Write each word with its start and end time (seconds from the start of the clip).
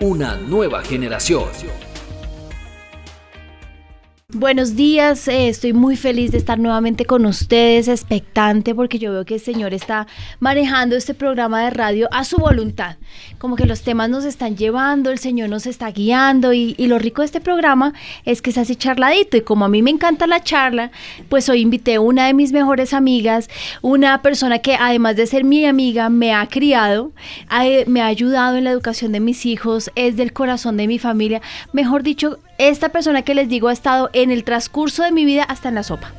Una 0.00 0.36
nueva 0.36 0.82
generación. 0.82 1.85
Buenos 4.38 4.76
días, 4.76 5.28
eh, 5.28 5.48
estoy 5.48 5.72
muy 5.72 5.96
feliz 5.96 6.30
de 6.30 6.36
estar 6.36 6.58
nuevamente 6.58 7.06
con 7.06 7.24
ustedes, 7.24 7.88
expectante, 7.88 8.74
porque 8.74 8.98
yo 8.98 9.10
veo 9.10 9.24
que 9.24 9.36
el 9.36 9.40
Señor 9.40 9.72
está 9.72 10.06
manejando 10.40 10.94
este 10.94 11.14
programa 11.14 11.64
de 11.64 11.70
radio 11.70 12.06
a 12.12 12.22
su 12.22 12.36
voluntad. 12.36 12.96
Como 13.38 13.56
que 13.56 13.64
los 13.64 13.80
temas 13.80 14.10
nos 14.10 14.26
están 14.26 14.54
llevando, 14.54 15.10
el 15.10 15.18
Señor 15.18 15.48
nos 15.48 15.64
está 15.64 15.90
guiando 15.90 16.52
y, 16.52 16.74
lo 16.76 16.98
rico 16.98 17.22
de 17.22 17.26
este 17.26 17.40
programa 17.40 17.94
es 18.26 18.42
que 18.42 18.50
es 18.50 18.58
así 18.58 18.76
charladito 18.76 19.38
y 19.38 19.40
como 19.40 19.64
a 19.64 19.70
mí 19.70 19.80
me 19.80 19.90
encanta 19.90 20.26
la 20.26 20.44
charla, 20.44 20.90
pues 21.30 21.48
hoy 21.48 21.62
invité 21.62 21.94
a 21.94 22.02
una 22.02 22.26
de 22.26 22.34
mis 22.34 22.52
mejores 22.52 22.92
amigas, 22.92 23.48
una 23.80 24.20
persona 24.20 24.58
que 24.58 24.74
además 24.74 25.16
de 25.16 25.26
ser 25.28 25.44
mi 25.44 25.64
amiga 25.64 26.10
me 26.10 26.34
ha 26.34 26.46
criado, 26.46 27.10
me 27.86 28.02
ha 28.02 28.06
ayudado 28.06 28.58
en 28.58 28.64
la 28.64 28.70
educación 28.72 29.12
de 29.12 29.20
mis 29.20 29.46
hijos, 29.46 29.90
es 29.94 30.18
del 30.18 30.34
corazón 30.34 30.76
de 30.76 30.86
mi 30.86 30.98
familia, 30.98 31.40
mejor 31.72 32.02
dicho, 32.02 32.38
esta 32.58 32.88
persona 32.90 33.22
que 33.22 33.34
les 33.34 33.48
digo 33.48 33.68
ha 33.68 33.72
estado 33.72 34.10
en 34.12 34.30
el 34.30 34.44
transcurso 34.44 35.02
de 35.02 35.12
mi 35.12 35.24
vida 35.24 35.42
hasta 35.42 35.68
en 35.68 35.74
la 35.76 35.82
sopa. 35.82 36.12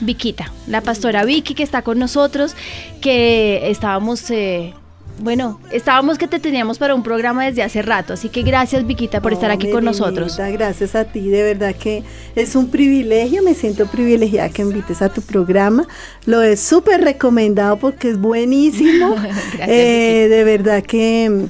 Viquita, 0.00 0.52
la 0.66 0.80
pastora 0.80 1.24
Vicky 1.24 1.54
que 1.54 1.62
está 1.62 1.82
con 1.82 1.98
nosotros, 1.98 2.54
que 3.00 3.68
estábamos, 3.68 4.30
eh, 4.30 4.74
bueno, 5.18 5.60
estábamos 5.72 6.18
que 6.18 6.28
te 6.28 6.38
teníamos 6.38 6.78
para 6.78 6.94
un 6.94 7.02
programa 7.02 7.44
desde 7.44 7.64
hace 7.64 7.82
rato, 7.82 8.12
así 8.12 8.28
que 8.28 8.42
gracias 8.42 8.86
Viquita 8.86 9.20
por 9.20 9.32
estar 9.32 9.50
aquí 9.50 9.70
con 9.70 9.84
nosotros. 9.84 10.38
Melinda, 10.38 10.66
Gracias 10.66 10.94
a 10.94 11.04
ti, 11.04 11.28
de 11.28 11.42
verdad 11.42 11.74
que 11.74 12.04
es 12.36 12.54
un 12.54 12.70
privilegio, 12.70 13.42
me 13.42 13.54
siento 13.54 13.86
privilegiada 13.86 14.50
que 14.50 14.62
invites 14.62 15.02
a 15.02 15.08
tu 15.08 15.20
programa. 15.20 15.86
Lo 16.26 16.42
he 16.42 16.56
súper 16.56 17.00
recomendado 17.02 17.76
porque 17.78 18.10
es 18.10 18.18
buenísimo. 18.18 19.14
Gracias, 19.16 19.68
Eh, 19.68 20.28
de 20.30 20.44
verdad 20.44 20.82
que 20.84 21.48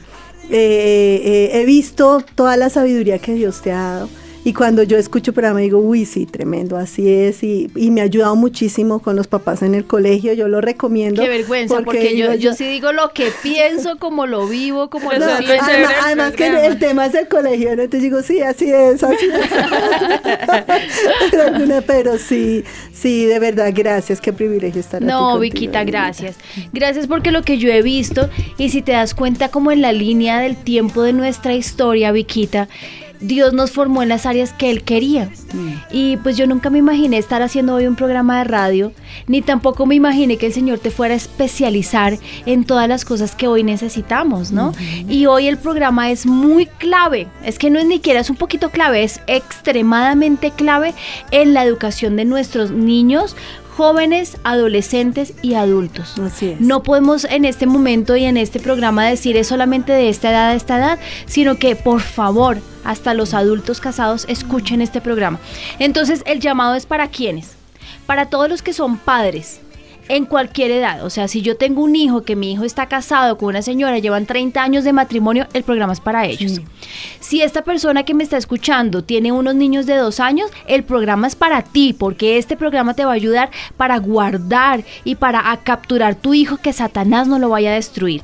eh, 0.52 1.22
eh, 1.24 1.60
he 1.60 1.64
visto 1.64 2.22
toda 2.34 2.56
la 2.58 2.68
sabiduría 2.68 3.18
que 3.18 3.32
Dios 3.32 3.62
te 3.62 3.72
ha 3.72 3.80
dado. 3.80 4.08
Y 4.44 4.54
cuando 4.54 4.82
yo 4.82 4.96
escucho 4.98 5.30
el 5.30 5.34
programa 5.34 5.60
digo, 5.60 5.78
uy, 5.78 6.04
sí, 6.04 6.26
tremendo, 6.26 6.76
así 6.76 7.08
es. 7.08 7.44
Y, 7.44 7.70
y 7.76 7.92
me 7.92 8.00
ha 8.00 8.04
ayudado 8.04 8.34
muchísimo 8.34 8.98
con 8.98 9.14
los 9.14 9.28
papás 9.28 9.62
en 9.62 9.76
el 9.76 9.84
colegio, 9.84 10.32
yo 10.32 10.48
lo 10.48 10.60
recomiendo. 10.60 11.22
Qué 11.22 11.28
vergüenza, 11.28 11.80
porque, 11.82 12.16
yo, 12.16 12.34
yo 12.34 12.52
sí 12.54 12.66
digo 12.66 12.92
lo 12.92 13.12
que 13.12 13.30
pienso, 13.42 13.98
como 13.98 14.26
lo 14.26 14.48
vivo, 14.48 14.90
como 14.90 15.12
lo 15.12 15.18
No, 15.20 15.26
además, 15.26 15.48
chévere 15.48 15.82
el 15.82 15.86
además 16.04 16.32
que 16.34 16.46
el, 16.66 16.78
tema 16.80 17.06
es 17.06 17.14
el 17.14 17.28
colegio, 17.28 17.76
¿no? 17.76 17.82
entonces 17.82 18.02
digo, 18.02 18.22
sí, 18.22 18.40
así 18.40 18.68
es, 18.68 19.04
así 19.04 19.26
es. 19.26 19.48
pero, 21.86 22.18
sí, 22.18 22.64
sí, 22.92 23.26
de 23.26 23.38
verdad, 23.38 23.70
gracias, 23.72 24.20
qué 24.20 24.32
privilegio 24.32 24.80
estar 24.80 25.02
aquí 25.02 25.06
No, 25.06 25.38
Viquita, 25.38 25.84
gracias. 25.84 26.36
Gracias 26.72 27.06
porque 27.06 27.30
lo 27.30 27.42
que 27.42 27.58
yo 27.58 27.68
he 27.70 27.82
visto, 27.82 28.28
y 28.58 28.70
si 28.70 28.82
te 28.82 28.90
das 28.92 29.14
cuenta 29.14 29.50
como 29.50 29.70
en 29.70 29.82
la 29.82 29.92
línea 29.92 30.40
del 30.40 30.56
tiempo 30.56 31.02
de 31.02 31.12
nuestra 31.12 31.54
historia, 31.54 32.10
Viquita, 32.10 32.68
Dios 33.22 33.52
nos 33.52 33.70
formó 33.70 34.02
en 34.02 34.08
las 34.08 34.26
áreas 34.26 34.52
que 34.52 34.70
Él 34.70 34.82
quería. 34.82 35.30
Y 35.90 36.16
pues 36.18 36.36
yo 36.36 36.46
nunca 36.46 36.70
me 36.70 36.78
imaginé 36.78 37.18
estar 37.18 37.42
haciendo 37.42 37.74
hoy 37.74 37.86
un 37.86 37.94
programa 37.94 38.38
de 38.38 38.44
radio, 38.44 38.92
ni 39.26 39.42
tampoco 39.42 39.86
me 39.86 39.94
imaginé 39.94 40.36
que 40.36 40.46
el 40.46 40.52
Señor 40.52 40.78
te 40.78 40.90
fuera 40.90 41.14
a 41.14 41.16
especializar 41.16 42.18
en 42.46 42.64
todas 42.64 42.88
las 42.88 43.04
cosas 43.04 43.34
que 43.34 43.46
hoy 43.46 43.62
necesitamos, 43.62 44.50
¿no? 44.50 44.72
Y 45.08 45.26
hoy 45.26 45.46
el 45.46 45.58
programa 45.58 46.10
es 46.10 46.26
muy 46.26 46.66
clave, 46.66 47.28
es 47.44 47.58
que 47.58 47.70
no 47.70 47.78
es 47.78 47.86
ni 47.86 47.96
siquiera 47.96 48.20
es 48.20 48.30
un 48.30 48.36
poquito 48.36 48.70
clave, 48.70 49.04
es 49.04 49.20
extremadamente 49.26 50.50
clave 50.50 50.94
en 51.30 51.54
la 51.54 51.64
educación 51.64 52.16
de 52.16 52.24
nuestros 52.24 52.70
niños, 52.70 53.36
jóvenes, 53.76 54.36
adolescentes 54.44 55.32
y 55.42 55.54
adultos. 55.54 56.18
Así 56.18 56.50
es. 56.50 56.60
No 56.60 56.82
podemos 56.82 57.24
en 57.24 57.44
este 57.44 57.66
momento 57.66 58.16
y 58.16 58.24
en 58.24 58.36
este 58.36 58.60
programa 58.60 59.06
decir 59.06 59.36
es 59.36 59.48
solamente 59.48 59.92
de 59.92 60.08
esta 60.08 60.30
edad 60.30 60.50
a 60.50 60.54
esta 60.54 60.76
edad, 60.76 60.98
sino 61.26 61.56
que 61.56 61.74
por 61.74 62.00
favor, 62.00 62.58
hasta 62.84 63.14
los 63.14 63.32
adultos 63.32 63.80
casados 63.80 64.26
escuchen 64.28 64.82
este 64.82 65.00
programa. 65.00 65.38
Entonces, 65.78 66.22
el 66.26 66.40
llamado 66.40 66.74
es 66.74 66.84
para 66.84 67.08
quienes? 67.08 67.52
Para 68.06 68.26
todos 68.26 68.48
los 68.48 68.60
que 68.62 68.72
son 68.72 68.98
padres. 68.98 69.61
En 70.12 70.26
cualquier 70.26 70.70
edad, 70.72 71.06
o 71.06 71.08
sea, 71.08 71.26
si 71.26 71.40
yo 71.40 71.56
tengo 71.56 71.80
un 71.80 71.96
hijo, 71.96 72.20
que 72.20 72.36
mi 72.36 72.52
hijo 72.52 72.64
está 72.64 72.84
casado 72.84 73.38
con 73.38 73.48
una 73.48 73.62
señora, 73.62 73.98
llevan 73.98 74.26
30 74.26 74.62
años 74.62 74.84
de 74.84 74.92
matrimonio, 74.92 75.46
el 75.54 75.62
programa 75.62 75.94
es 75.94 76.00
para 76.00 76.26
ellos. 76.26 76.60
Si 77.18 77.40
esta 77.40 77.64
persona 77.64 78.02
que 78.02 78.12
me 78.12 78.22
está 78.22 78.36
escuchando 78.36 79.02
tiene 79.02 79.32
unos 79.32 79.54
niños 79.54 79.86
de 79.86 79.96
dos 79.96 80.20
años, 80.20 80.50
el 80.66 80.84
programa 80.84 81.28
es 81.28 81.34
para 81.34 81.62
ti, 81.62 81.94
porque 81.98 82.36
este 82.36 82.58
programa 82.58 82.92
te 82.92 83.06
va 83.06 83.12
a 83.12 83.14
ayudar 83.14 83.50
para 83.78 83.96
guardar 83.96 84.84
y 85.02 85.14
para 85.14 85.58
capturar 85.64 86.14
tu 86.14 86.34
hijo 86.34 86.58
que 86.58 86.74
Satanás 86.74 87.26
no 87.26 87.38
lo 87.38 87.48
vaya 87.48 87.70
a 87.70 87.76
destruir. 87.76 88.20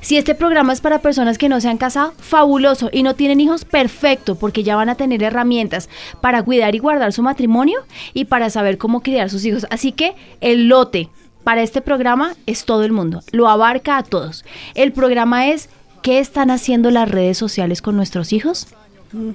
Si 0.00 0.16
este 0.16 0.36
programa 0.36 0.72
es 0.72 0.80
para 0.80 1.00
personas 1.00 1.38
que 1.38 1.48
no 1.48 1.60
se 1.60 1.68
han 1.68 1.76
casado, 1.76 2.14
fabuloso, 2.18 2.88
y 2.92 3.02
no 3.02 3.16
tienen 3.16 3.40
hijos, 3.40 3.64
perfecto, 3.64 4.36
porque 4.36 4.62
ya 4.62 4.76
van 4.76 4.90
a 4.90 4.94
tener 4.94 5.24
herramientas 5.24 5.88
para 6.20 6.44
cuidar 6.44 6.76
y 6.76 6.78
guardar 6.78 7.12
su 7.12 7.24
matrimonio 7.24 7.80
y 8.14 8.26
para 8.26 8.48
saber 8.48 8.78
cómo 8.78 9.00
criar 9.00 9.28
sus 9.28 9.44
hijos. 9.44 9.66
Así 9.70 9.90
que 9.90 10.14
el 10.40 10.68
lote 10.68 11.10
para 11.44 11.62
este 11.62 11.80
programa 11.80 12.34
es 12.46 12.64
todo 12.64 12.84
el 12.84 12.92
mundo, 12.92 13.22
lo 13.32 13.48
abarca 13.48 13.96
a 13.96 14.02
todos. 14.02 14.44
El 14.74 14.92
programa 14.92 15.48
es 15.48 15.68
¿qué 16.02 16.18
están 16.18 16.50
haciendo 16.50 16.90
las 16.90 17.10
redes 17.10 17.38
sociales 17.38 17.82
con 17.82 17.96
nuestros 17.96 18.32
hijos? 18.32 18.68
Mm. 19.12 19.30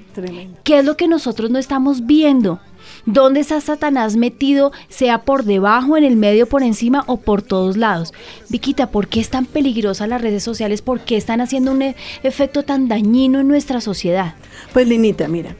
¿Qué 0.64 0.78
es 0.78 0.84
lo 0.84 0.96
que 0.96 1.08
nosotros 1.08 1.50
no 1.50 1.58
estamos 1.58 2.06
viendo? 2.06 2.60
¿Dónde 3.06 3.40
está 3.40 3.60
Satanás 3.60 4.16
metido, 4.16 4.72
sea 4.88 5.22
por 5.22 5.44
debajo, 5.44 5.96
en 5.96 6.04
el 6.04 6.16
medio, 6.16 6.46
por 6.46 6.62
encima 6.62 7.04
o 7.06 7.18
por 7.18 7.42
todos 7.42 7.76
lados? 7.76 8.12
Viquita, 8.48 8.90
¿por 8.90 9.08
qué 9.08 9.20
es 9.20 9.30
tan 9.30 9.46
peligrosa 9.46 10.06
las 10.06 10.20
redes 10.20 10.42
sociales? 10.42 10.82
¿Por 10.82 11.00
qué 11.00 11.16
están 11.16 11.40
haciendo 11.40 11.72
un 11.72 11.82
e- 11.82 11.96
efecto 12.22 12.64
tan 12.64 12.88
dañino 12.88 13.40
en 13.40 13.48
nuestra 13.48 13.80
sociedad? 13.80 14.34
Pues 14.72 14.88
Linita, 14.88 15.28
mira, 15.28 15.54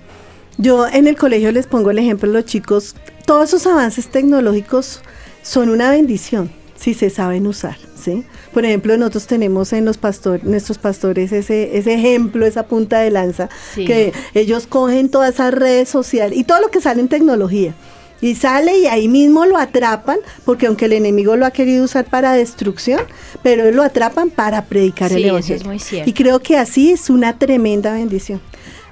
yo 0.56 0.88
en 0.88 1.06
el 1.06 1.16
colegio 1.16 1.53
les 1.53 1.66
pongo 1.66 1.91
el 1.91 1.98
ejemplo 1.98 2.28
a 2.28 2.32
los 2.32 2.44
chicos, 2.44 2.97
todos 3.25 3.48
esos 3.48 3.66
avances 3.66 4.08
tecnológicos 4.08 5.03
son 5.48 5.70
una 5.70 5.91
bendición 5.91 6.50
si 6.76 6.94
se 6.94 7.10
saben 7.10 7.47
usar, 7.47 7.76
¿sí? 8.00 8.25
Por 8.54 8.64
ejemplo, 8.64 8.97
nosotros 8.97 9.26
tenemos 9.26 9.72
en 9.72 9.84
los 9.84 9.98
pastores, 9.98 10.44
nuestros 10.44 10.78
pastores 10.78 11.32
ese, 11.32 11.76
ese 11.76 11.94
ejemplo, 11.94 12.47
esa 12.47 12.66
punta 12.66 13.00
de 13.00 13.10
lanza, 13.10 13.48
Sí. 13.75 13.84
que 13.84 14.12
ellos 14.34 14.66
cogen 14.69 15.08
todas 15.08 15.34
esas 15.34 15.53
redes 15.54 15.88
sociales 15.88 16.38
y 16.38 16.44
todo 16.44 16.60
lo 16.60 16.69
que 16.70 16.81
sale 16.81 17.00
en 17.00 17.08
tecnología. 17.08 17.75
Y 18.20 18.34
sale 18.34 18.76
y 18.78 18.87
ahí 18.87 19.06
mismo 19.08 19.47
lo 19.47 19.56
atrapan, 19.58 20.19
porque 20.44 20.66
aunque 20.66 20.84
el 20.87 20.92
enemigo 20.92 21.37
lo 21.37 21.47
ha 21.47 21.53
querido 21.53 21.84
usar 21.84 22.04
para 22.04 22.32
destrucción, 22.32 23.00
pero 23.44 23.70
lo 23.70 23.82
atrapan 23.84 24.31
para 24.31 24.64
predicar 24.66 25.10
el 25.12 25.19
Sí, 25.19 25.22
eso 25.25 25.28
evangelio. 25.31 25.56
es 25.56 25.66
muy 25.66 25.78
cierto. 25.78 26.10
Y 26.10 26.12
creo 26.12 26.41
que 26.41 26.56
así 26.56 26.91
es 26.92 27.10
una 27.10 27.38
tremenda 27.38 27.92
bendición. 27.92 28.41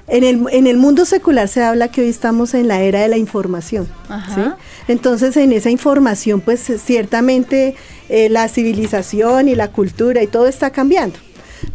En 0.07 0.23
el, 0.23 0.45
en 0.51 0.67
el 0.67 0.77
mundo 0.77 1.03
secular 1.03 1.49
se 1.49 1.61
habla 1.61 1.89
que 1.89 2.01
hoy 2.01 2.07
estamos 2.07 2.53
en 2.53 2.69
la 2.69 2.81
era 2.81 3.01
de 3.01 3.09
la 3.09 3.17
información. 3.17 3.89
Entonces, 4.87 5.35
en 5.35 5.51
esa 5.51 5.69
información, 5.69 6.39
pues 6.39 6.71
ciertamente 6.81 7.75
eh, 8.07 8.29
la 8.29 8.47
civilización 8.47 9.49
y 9.49 9.55
la 9.55 9.69
cultura 9.71 10.23
y 10.23 10.27
todo 10.27 10.47
está 10.47 10.71
cambiando. 10.71 11.19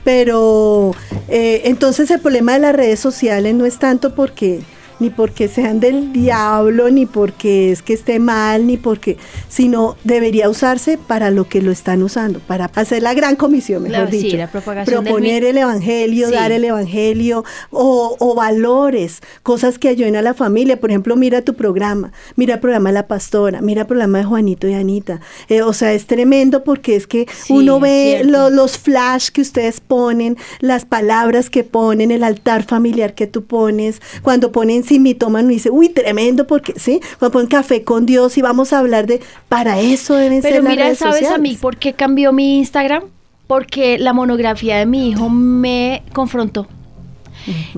Pero 0.02 0.94
eh, 1.28 1.62
entonces 1.64 2.10
el 2.10 2.20
problema 2.20 2.54
de 2.54 2.60
las 2.60 2.74
redes 2.74 3.00
sociales 3.00 3.54
no 3.54 3.66
es 3.66 3.78
tanto 3.78 4.14
porque 4.14 4.62
ni 5.02 5.10
porque 5.10 5.49
sean 5.49 5.81
del 5.81 6.12
diablo, 6.12 6.88
ni 6.90 7.04
porque 7.06 7.72
es 7.72 7.82
que 7.82 7.93
esté 7.93 8.19
mal, 8.19 8.66
ni 8.66 8.76
porque, 8.76 9.19
sino 9.49 9.96
debería 10.04 10.49
usarse 10.49 10.96
para 10.96 11.31
lo 11.31 11.49
que 11.49 11.60
lo 11.60 11.70
están 11.70 12.02
usando, 12.02 12.38
para 12.40 12.70
hacer 12.75 13.02
la 13.02 13.12
gran 13.14 13.37
comisión, 13.37 13.82
mejor 13.82 14.04
La- 14.06 14.10
sí, 14.10 14.19
dicho. 14.22 14.37
la 14.37 14.50
propagación 14.50 15.04
Proponer 15.04 15.44
el 15.44 15.58
evangelio, 15.58 16.28
Sí. 16.28 16.34
dar 16.34 16.52
el 16.52 16.64
evangelio, 16.64 17.44
o, 17.70 18.16
o 18.19 18.34
valores, 18.34 19.20
cosas 19.43 19.78
que 19.78 19.88
ayuden 19.88 20.16
a 20.16 20.22
la 20.22 20.34
familia. 20.34 20.78
Por 20.81 20.90
ejemplo, 20.90 21.16
mira 21.16 21.43
tu 21.43 21.55
programa, 21.55 22.12
mira 22.37 22.55
el 22.55 22.60
programa 22.60 22.90
de 22.90 22.94
la 22.94 23.06
pastora, 23.06 23.60
mira 23.60 23.82
el 23.82 23.87
programa 23.87 24.19
de 24.19 24.25
Juanito 24.25 24.69
y 24.69 24.75
Anita. 24.75 25.20
Eh, 25.48 25.62
o 25.62 25.72
sea, 25.72 25.93
es 25.93 26.06
tremendo 26.06 26.64
porque 26.64 26.96
es 26.96 27.06
que 27.06 27.26
Sí, 27.32 27.52
uno 27.52 27.81
ve 27.81 28.22
lo- 28.25 28.50
los 28.50 28.78
flash 28.78 29.28
que 29.31 29.40
ustedes 29.40 29.81
ponen, 29.81 30.37
las 30.60 30.84
palabras 30.84 31.50
que 31.50 31.64
ponen, 31.64 32.10
el 32.10 32.22
altar 32.25 32.62
familiar 32.62 33.14
que 33.14 33.26
tú 33.26 33.44
pones, 33.44 34.00
cuando 34.22 34.52
ponen 34.52 34.84
si 34.92 34.98
mi 34.98 35.14
toman 35.14 35.50
y 35.50 35.54
dice, 35.54 35.70
uy, 35.70 35.88
tremendo, 35.88 36.46
porque 36.46 36.74
sí, 36.76 37.00
cuando 37.18 37.32
ponen 37.32 37.48
café 37.48 37.82
con 37.82 38.04
Dios 38.04 38.36
y 38.36 38.42
vamos 38.42 38.74
a 38.74 38.78
hablar 38.78 39.06
de, 39.06 39.22
para 39.48 39.80
eso 39.80 40.16
deben 40.16 40.42
Pero 40.42 40.56
ser 40.56 40.64
las 40.64 40.70
mira, 40.70 40.84
redes 40.84 40.98
¿sabes 40.98 41.30
a 41.30 41.38
mí 41.38 41.56
por 41.58 41.78
qué 41.78 41.94
cambió 41.94 42.30
mi 42.32 42.58
Instagram? 42.58 43.04
Porque 43.46 43.98
la 43.98 44.12
monografía 44.12 44.76
de 44.76 44.84
mi 44.84 45.08
hijo 45.08 45.30
me 45.30 46.02
confrontó. 46.12 46.68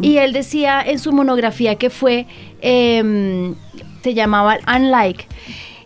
Y 0.02 0.16
él 0.18 0.32
decía 0.32 0.82
en 0.82 0.98
su 0.98 1.12
monografía 1.12 1.76
que 1.76 1.88
fue, 1.88 2.26
em, 2.60 3.54
se 4.02 4.12
llamaba 4.12 4.58
Unlike, 4.66 5.26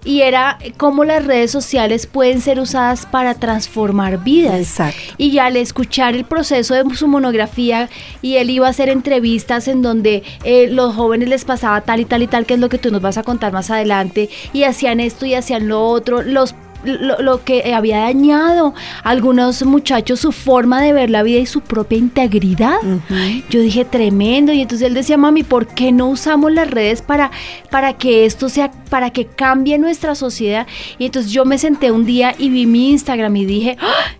y 0.08 0.22
era 0.22 0.56
cómo 0.78 1.04
las 1.04 1.26
redes 1.26 1.50
sociales 1.50 2.06
pueden 2.06 2.40
ser 2.40 2.60
usadas 2.60 3.04
para 3.04 3.34
transformar 3.34 4.24
vidas. 4.24 4.58
Exacto. 4.58 5.14
Y 5.18 5.38
al 5.38 5.54
escuchar 5.58 6.14
el 6.14 6.24
proceso 6.24 6.72
de 6.72 6.96
su 6.96 7.08
monografía 7.08 7.90
y 8.22 8.36
él 8.36 8.48
iba 8.48 8.66
a 8.66 8.70
hacer 8.70 8.88
entrevistas 8.88 9.68
en 9.68 9.82
donde 9.82 10.22
eh, 10.44 10.68
los 10.70 10.94
jóvenes 10.94 11.28
les 11.28 11.44
pasaba 11.44 11.82
tal 11.82 12.00
y 12.00 12.06
tal 12.06 12.22
y 12.22 12.26
tal, 12.26 12.46
que 12.46 12.54
es 12.54 12.60
lo 12.60 12.70
que 12.70 12.78
tú 12.78 12.90
nos 12.90 13.02
vas 13.02 13.18
a 13.18 13.22
contar 13.22 13.52
más 13.52 13.70
adelante, 13.70 14.30
y 14.54 14.62
hacían 14.62 15.00
esto 15.00 15.26
y 15.26 15.34
hacían 15.34 15.68
lo 15.68 15.86
otro, 15.86 16.22
los 16.22 16.54
lo, 16.84 17.20
lo, 17.20 17.44
que 17.44 17.74
había 17.74 18.00
dañado 18.00 18.74
a 19.02 19.10
algunos 19.10 19.64
muchachos 19.64 20.20
su 20.20 20.32
forma 20.32 20.80
de 20.82 20.92
ver 20.92 21.10
la 21.10 21.22
vida 21.22 21.38
y 21.38 21.46
su 21.46 21.60
propia 21.60 21.98
integridad. 21.98 22.76
Uh 22.82 23.00
-huh. 23.08 23.44
Yo 23.50 23.60
dije, 23.60 23.84
tremendo. 23.84 24.52
Y 24.52 24.62
entonces 24.62 24.86
él 24.86 24.94
decía, 24.94 25.16
mami, 25.16 25.42
¿por 25.42 25.66
qué 25.66 25.92
no 25.92 26.08
usamos 26.08 26.52
las 26.52 26.70
redes 26.70 27.02
para, 27.02 27.30
para 27.70 27.94
que 27.94 28.24
esto 28.24 28.48
sea, 28.48 28.70
para 28.90 29.10
que 29.10 29.26
cambie 29.26 29.78
nuestra 29.78 30.14
sociedad? 30.14 30.66
Y 30.98 31.06
entonces 31.06 31.32
yo 31.32 31.44
me 31.44 31.58
senté 31.58 31.90
un 31.90 32.04
día 32.04 32.34
y 32.38 32.50
vi 32.50 32.66
mi 32.66 32.90
Instagram 32.90 33.34
y 33.36 33.44
dije, 33.44 33.76
¡Ah! 33.80 34.14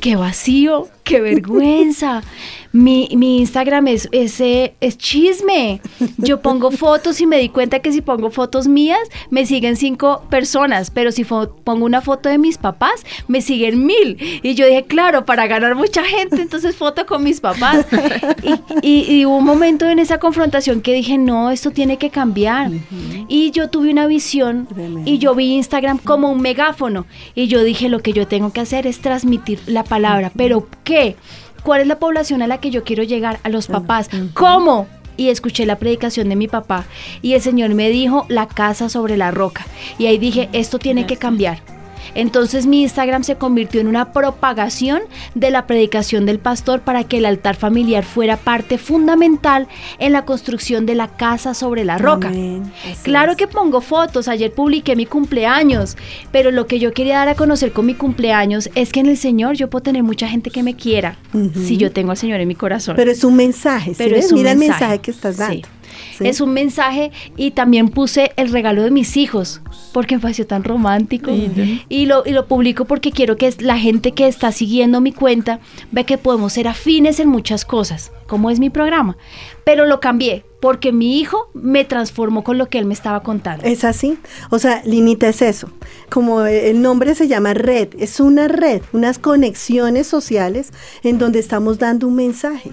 qué 0.00 0.16
vacío, 0.16 0.88
qué 1.06 1.20
vergüenza. 1.20 2.22
Mi, 2.72 3.08
mi, 3.16 3.38
Instagram 3.38 3.86
es, 3.88 4.06
es, 4.12 4.38
es, 4.40 4.98
chisme. 4.98 5.80
Yo 6.18 6.42
pongo 6.42 6.70
fotos 6.70 7.18
y 7.22 7.26
me 7.26 7.38
di 7.38 7.48
cuenta 7.48 7.78
que 7.78 7.90
si 7.90 8.02
pongo 8.02 8.30
fotos 8.30 8.68
mías, 8.68 9.00
me 9.30 9.46
siguen 9.46 9.76
cinco 9.76 10.24
personas, 10.28 10.90
pero 10.90 11.10
si 11.10 11.24
pongo 11.24 11.86
una 11.86 12.02
foto 12.02 12.28
de 12.28 12.36
mis 12.36 12.58
papás, 12.58 13.06
me 13.28 13.40
siguen 13.40 13.86
mil. 13.86 14.18
Y 14.42 14.54
yo 14.54 14.66
dije, 14.66 14.84
claro, 14.84 15.24
para 15.24 15.46
ganar 15.46 15.74
mucha 15.74 16.04
gente, 16.04 16.42
entonces 16.42 16.76
foto 16.76 17.06
con 17.06 17.24
mis 17.24 17.40
papás. 17.40 17.86
Y, 18.42 18.54
y, 18.82 19.20
y 19.20 19.26
hubo 19.26 19.38
un 19.38 19.44
momento 19.44 19.88
en 19.88 19.98
esa 19.98 20.18
confrontación 20.18 20.82
que 20.82 20.92
dije, 20.92 21.16
no, 21.16 21.50
esto 21.50 21.70
tiene 21.70 21.96
que 21.96 22.10
cambiar. 22.10 22.68
Uh 22.70 22.74
-huh. 22.74 23.26
Y 23.28 23.52
yo 23.52 23.70
tuve 23.70 23.90
una 23.90 24.06
visión 24.06 24.66
Tremendo. 24.66 25.10
y 25.10 25.18
yo 25.18 25.34
vi 25.34 25.54
Instagram 25.54 25.98
como 25.98 26.30
un 26.30 26.42
megáfono. 26.42 27.06
Y 27.34 27.46
yo 27.46 27.62
dije, 27.62 27.88
lo 27.88 28.00
que 28.00 28.12
yo 28.12 28.26
tengo 28.26 28.52
que 28.52 28.60
hacer 28.60 28.86
es 28.86 28.98
transmitir 29.00 29.60
la 29.66 29.84
palabra. 29.84 30.30
¿Pero 30.36 30.68
qué? 30.84 30.95
¿Cuál 31.62 31.80
es 31.80 31.86
la 31.86 31.98
población 31.98 32.42
a 32.42 32.46
la 32.46 32.58
que 32.58 32.70
yo 32.70 32.84
quiero 32.84 33.02
llegar? 33.02 33.40
A 33.42 33.48
los 33.48 33.66
papás. 33.66 34.08
¿Cómo? 34.34 34.86
Y 35.16 35.30
escuché 35.30 35.66
la 35.66 35.78
predicación 35.78 36.28
de 36.28 36.36
mi 36.36 36.46
papá 36.46 36.84
y 37.22 37.32
el 37.32 37.40
Señor 37.40 37.70
me 37.74 37.88
dijo 37.88 38.26
la 38.28 38.46
casa 38.46 38.88
sobre 38.88 39.16
la 39.16 39.30
roca. 39.30 39.66
Y 39.98 40.06
ahí 40.06 40.18
dije, 40.18 40.48
esto 40.52 40.78
tiene 40.78 41.06
que 41.06 41.16
cambiar. 41.16 41.60
Entonces 42.14 42.66
mi 42.66 42.82
Instagram 42.82 43.24
se 43.24 43.36
convirtió 43.36 43.80
en 43.80 43.88
una 43.88 44.12
propagación 44.12 45.02
de 45.34 45.50
la 45.50 45.66
predicación 45.66 46.26
del 46.26 46.38
pastor 46.38 46.80
para 46.80 47.04
que 47.04 47.18
el 47.18 47.26
altar 47.26 47.56
familiar 47.56 48.04
fuera 48.04 48.36
parte 48.36 48.78
fundamental 48.78 49.68
en 49.98 50.12
la 50.12 50.24
construcción 50.24 50.86
de 50.86 50.94
la 50.94 51.08
casa 51.08 51.54
sobre 51.54 51.84
la 51.84 51.98
roca. 51.98 52.32
Claro 53.02 53.32
es. 53.32 53.38
que 53.38 53.46
pongo 53.46 53.80
fotos, 53.80 54.28
ayer 54.28 54.52
publiqué 54.52 54.96
mi 54.96 55.06
cumpleaños, 55.06 55.96
pero 56.32 56.50
lo 56.50 56.66
que 56.66 56.78
yo 56.78 56.92
quería 56.92 57.18
dar 57.18 57.28
a 57.28 57.34
conocer 57.34 57.72
con 57.72 57.86
mi 57.86 57.94
cumpleaños 57.94 58.70
es 58.74 58.92
que 58.92 59.00
en 59.00 59.06
el 59.06 59.16
Señor 59.16 59.56
yo 59.56 59.68
puedo 59.68 59.82
tener 59.82 60.02
mucha 60.02 60.28
gente 60.28 60.50
que 60.50 60.62
me 60.62 60.74
quiera 60.74 61.16
uh 61.32 61.38
-huh. 61.38 61.66
si 61.66 61.76
yo 61.76 61.90
tengo 61.92 62.10
al 62.10 62.16
Señor 62.16 62.40
en 62.40 62.48
mi 62.48 62.54
corazón. 62.54 62.96
Pero 62.96 63.10
es 63.10 63.24
un 63.24 63.36
mensaje, 63.36 63.90
¿sí 63.90 63.96
pero 63.98 64.16
es 64.16 64.30
un 64.32 64.38
mira 64.38 64.54
mensaje. 64.54 64.64
el 64.64 64.80
mensaje 64.80 64.98
que 65.00 65.10
estás 65.10 65.36
dando. 65.36 65.54
Sí. 65.56 65.75
¿Sí? 66.16 66.26
Es 66.26 66.40
un 66.40 66.52
mensaje 66.52 67.10
y 67.36 67.52
también 67.52 67.88
puse 67.88 68.32
el 68.36 68.50
regalo 68.50 68.82
de 68.82 68.90
mis 68.90 69.16
hijos 69.16 69.60
porque 69.92 70.16
me 70.16 70.20
pareció 70.20 70.46
tan 70.46 70.64
romántico 70.64 71.30
y, 71.88 72.06
lo, 72.06 72.22
y 72.26 72.30
lo 72.30 72.46
publico 72.46 72.84
porque 72.84 73.12
quiero 73.12 73.36
que 73.36 73.52
la 73.60 73.78
gente 73.78 74.12
que 74.12 74.26
está 74.26 74.52
siguiendo 74.52 75.00
mi 75.00 75.12
cuenta 75.12 75.60
ve 75.90 76.04
que 76.04 76.18
podemos 76.18 76.52
ser 76.52 76.68
afines 76.68 77.20
en 77.20 77.28
muchas 77.28 77.64
cosas, 77.64 78.12
como 78.26 78.50
es 78.50 78.60
mi 78.60 78.70
programa, 78.70 79.16
pero 79.64 79.86
lo 79.86 80.00
cambié 80.00 80.44
porque 80.60 80.92
mi 80.92 81.18
hijo 81.18 81.48
me 81.54 81.84
transformó 81.84 82.42
con 82.42 82.58
lo 82.58 82.68
que 82.68 82.78
él 82.78 82.86
me 82.86 82.94
estaba 82.94 83.22
contando. 83.22 83.64
Es 83.64 83.84
así, 83.84 84.18
o 84.50 84.58
sea, 84.58 84.82
Linita 84.84 85.28
es 85.28 85.42
eso, 85.42 85.70
como 86.10 86.42
el 86.42 86.82
nombre 86.82 87.14
se 87.14 87.28
llama 87.28 87.54
red, 87.54 87.88
es 87.98 88.20
una 88.20 88.48
red, 88.48 88.82
unas 88.92 89.18
conexiones 89.18 90.06
sociales 90.06 90.72
en 91.02 91.18
donde 91.18 91.38
estamos 91.38 91.78
dando 91.78 92.08
un 92.08 92.16
mensaje. 92.16 92.72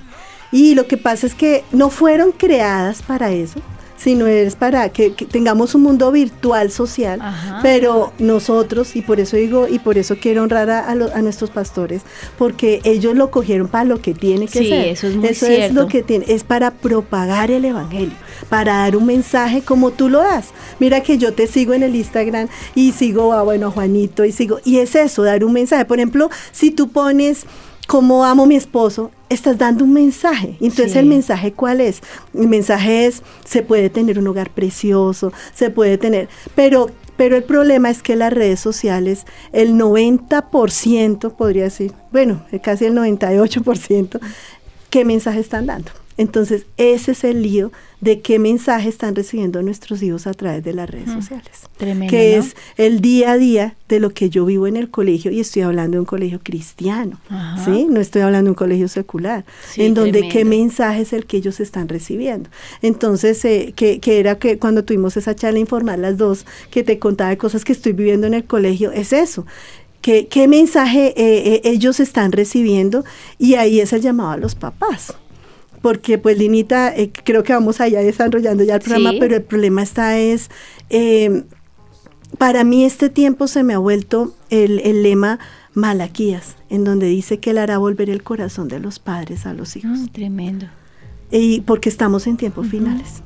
Y 0.54 0.76
lo 0.76 0.88
que 0.88 0.98
pasa 0.98 1.26
es 1.28 1.34
que 1.34 1.64
no 1.72 1.90
fueron 1.90 2.32
creadas 2.32 3.02
para 3.02 3.32
eso, 3.32 3.60
sino 3.98 4.28
es 4.28 4.56
para 4.56 4.90
que, 4.90 5.14
que 5.14 5.26
tengamos 5.26 5.74
un 5.76 5.82
mundo 5.82 6.12
virtual 6.12 6.70
social, 6.70 7.20
Ajá. 7.22 7.60
pero 7.64 8.12
nosotros, 8.20 8.96
y 8.96 9.02
por 9.02 9.20
eso 9.20 9.36
digo, 9.36 9.68
y 9.68 9.80
por 9.80 9.98
eso 9.98 10.18
quiero 10.22 10.44
honrar 10.44 10.70
a, 10.70 10.88
a, 10.88 10.94
lo, 10.94 11.12
a, 11.14 11.22
nuestros 11.22 11.50
pastores, 11.50 12.04
porque 12.38 12.82
ellos 12.84 13.16
lo 13.16 13.32
cogieron 13.32 13.68
para 13.68 13.86
lo 13.86 14.00
que 14.02 14.14
tiene 14.14 14.48
que 14.48 14.60
sí, 14.60 14.70
ser. 14.70 14.88
Eso 14.90 15.08
es 15.08 15.16
muy 15.16 15.30
Eso 15.30 15.46
cierto. 15.48 15.66
es 15.66 15.74
lo 15.74 15.88
que 15.88 16.04
tiene, 16.04 16.26
es 16.28 16.44
para 16.44 16.70
propagar 16.72 17.50
el 17.50 17.66
evangelio, 17.66 18.16
para 18.50 18.74
dar 18.80 18.96
un 18.96 19.06
mensaje 19.06 19.62
como 19.62 19.90
tú 19.90 20.10
lo 20.10 20.20
das. 20.20 20.50
Mira 20.80 21.02
que 21.02 21.18
yo 21.18 21.34
te 21.34 21.48
sigo 21.48 21.74
en 21.74 21.82
el 21.82 21.96
Instagram 21.96 22.48
y 22.76 22.92
sigo 22.92 23.34
a 23.34 23.42
bueno 23.42 23.72
Juanito 23.72 24.24
y 24.24 24.32
sigo, 24.34 24.60
y 24.66 24.80
es 24.80 24.96
eso, 24.96 25.24
dar 25.24 25.44
un 25.44 25.54
mensaje. 25.54 25.86
Por 25.86 25.98
ejemplo, 25.98 26.30
si 26.52 26.70
tú 26.70 26.90
pones 26.90 27.46
como 27.88 28.26
amo 28.26 28.44
a 28.44 28.48
mi 28.48 28.56
esposo, 28.56 29.12
estás 29.34 29.58
dando 29.58 29.84
un 29.84 29.94
mensaje. 29.94 30.58
Entonces, 30.62 30.94
sí. 30.94 31.00
¿el 31.00 31.06
mensaje 31.06 31.54
cuál 31.54 31.82
es? 31.82 32.02
El 32.34 32.48
mensaje 32.48 33.06
es, 33.06 33.24
se 33.46 33.64
puede 33.64 33.90
tener 33.90 34.20
un 34.20 34.28
hogar 34.28 34.50
precioso, 34.50 35.32
se 35.54 35.70
puede 35.70 35.98
tener, 35.98 36.30
pero, 36.56 36.90
pero 37.18 37.36
el 37.36 37.44
problema 37.44 37.90
es 37.90 38.02
que 38.04 38.16
las 38.16 38.34
redes 38.34 38.60
sociales, 38.60 39.26
el 39.52 39.74
90%, 39.74 41.36
podría 41.36 41.64
decir, 41.64 41.94
bueno, 42.12 42.46
casi 42.62 42.86
el 42.86 42.96
98%, 42.96 44.20
¿qué 44.90 45.06
mensaje 45.06 45.40
están 45.40 45.66
dando? 45.66 45.92
Entonces, 46.18 46.66
ese 46.78 47.12
es 47.14 47.24
el 47.24 47.42
lío 47.42 47.72
de 48.02 48.20
qué 48.22 48.38
mensaje 48.38 48.90
están 48.90 49.16
recibiendo 49.16 49.62
nuestros 49.64 50.04
hijos 50.04 50.28
a 50.28 50.34
través 50.34 50.64
de 50.64 50.74
las 50.74 50.90
redes 50.90 51.08
mm, 51.08 51.14
sociales. 51.14 51.52
Tremendo, 51.78 52.12
que 52.12 52.36
¿no? 52.36 52.44
es 52.44 52.56
el 52.78 53.00
día 53.02 53.32
a 53.32 53.38
día 53.38 53.76
de 53.88 54.00
lo 54.00 54.10
que 54.14 54.30
yo 54.30 54.46
vivo 54.46 54.68
en 54.68 54.76
el 54.76 54.90
colegio 54.90 55.32
y 55.32 55.40
estoy 55.40 55.62
hablando 55.62 55.96
de 55.96 56.00
un 56.02 56.06
colegio 56.06 56.40
cristiano, 56.44 57.20
Ajá. 57.30 57.64
¿sí? 57.64 57.88
No 57.90 58.02
estoy 58.02 58.22
hablando 58.24 58.46
de 58.46 58.52
un 58.52 58.56
colegio 58.56 58.88
secular, 58.90 59.46
Sí, 59.72 59.84
en 59.84 59.94
donde 59.94 60.20
tremendo. 60.20 60.34
qué 60.34 60.46
mensaje 60.46 61.02
es 61.02 61.14
el 61.14 61.26
que 61.26 61.38
ellos 61.38 61.60
están 61.60 61.88
recibiendo. 61.88 62.50
Entonces, 62.82 63.44
eh, 63.46 63.74
que, 63.76 64.00
que 64.00 64.20
era 64.20 64.38
que 64.38 64.60
cuando 64.60 64.84
tuvimos 64.84 65.16
esa 65.16 65.36
charla 65.36 65.60
informal 65.60 66.02
las 66.02 66.18
dos, 66.18 66.46
que 66.72 66.84
te 66.84 67.00
contaba 67.00 67.30
de 67.30 67.38
cosas 67.38 67.64
que 67.64 67.72
estoy 67.72 67.94
viviendo 67.94 68.28
en 68.28 68.34
el 68.34 68.44
colegio, 68.44 68.92
es 68.92 69.14
eso. 69.14 69.46
¿Qué, 70.02 70.28
qué 70.28 70.50
mensaje 70.50 71.14
eh, 71.16 71.54
eh, 71.56 71.62
ellos 71.64 72.02
están 72.02 72.34
recibiendo? 72.34 73.06
Y 73.40 73.54
ahí 73.56 73.80
es 73.80 73.94
el 73.94 74.02
llamado 74.02 74.32
a 74.32 74.38
los 74.38 74.54
papás 74.56 75.16
porque 75.84 76.18
pues 76.18 76.38
Linita, 76.40 76.96
eh, 76.96 77.12
creo 77.26 77.44
que 77.44 77.52
vamos 77.54 77.80
allá 77.82 78.00
desarrollando 78.00 78.64
ya 78.64 78.76
el 78.76 78.82
programa, 78.82 79.12
Sí. 79.12 79.18
pero 79.20 79.36
el 79.36 79.44
problema 79.44 79.84
está 79.84 80.18
es, 80.18 80.50
eh, 80.90 81.44
para 82.38 82.64
mí 82.64 82.86
este 82.86 83.10
tiempo 83.10 83.48
se 83.48 83.64
me 83.64 83.74
ha 83.74 83.78
vuelto 83.80 84.34
el, 84.50 84.80
el 84.80 85.04
lema 85.04 85.40
Malaquías, 85.74 86.56
en 86.70 86.86
donde 86.86 87.08
dice 87.08 87.40
que 87.40 87.50
él 87.50 87.58
hará 87.58 87.78
volver 87.80 88.10
el 88.10 88.24
corazón 88.24 88.70
de 88.70 88.80
los 88.80 89.00
padres 89.00 89.46
a 89.46 89.54
los 89.54 89.76
hijos, 89.76 90.00
Mm, 90.00 90.08
tremendo. 90.08 90.66
y 91.32 91.62
porque 91.62 91.90
estamos 91.90 92.28
en 92.28 92.38
tiempos 92.38 92.68
finales. 92.68 93.22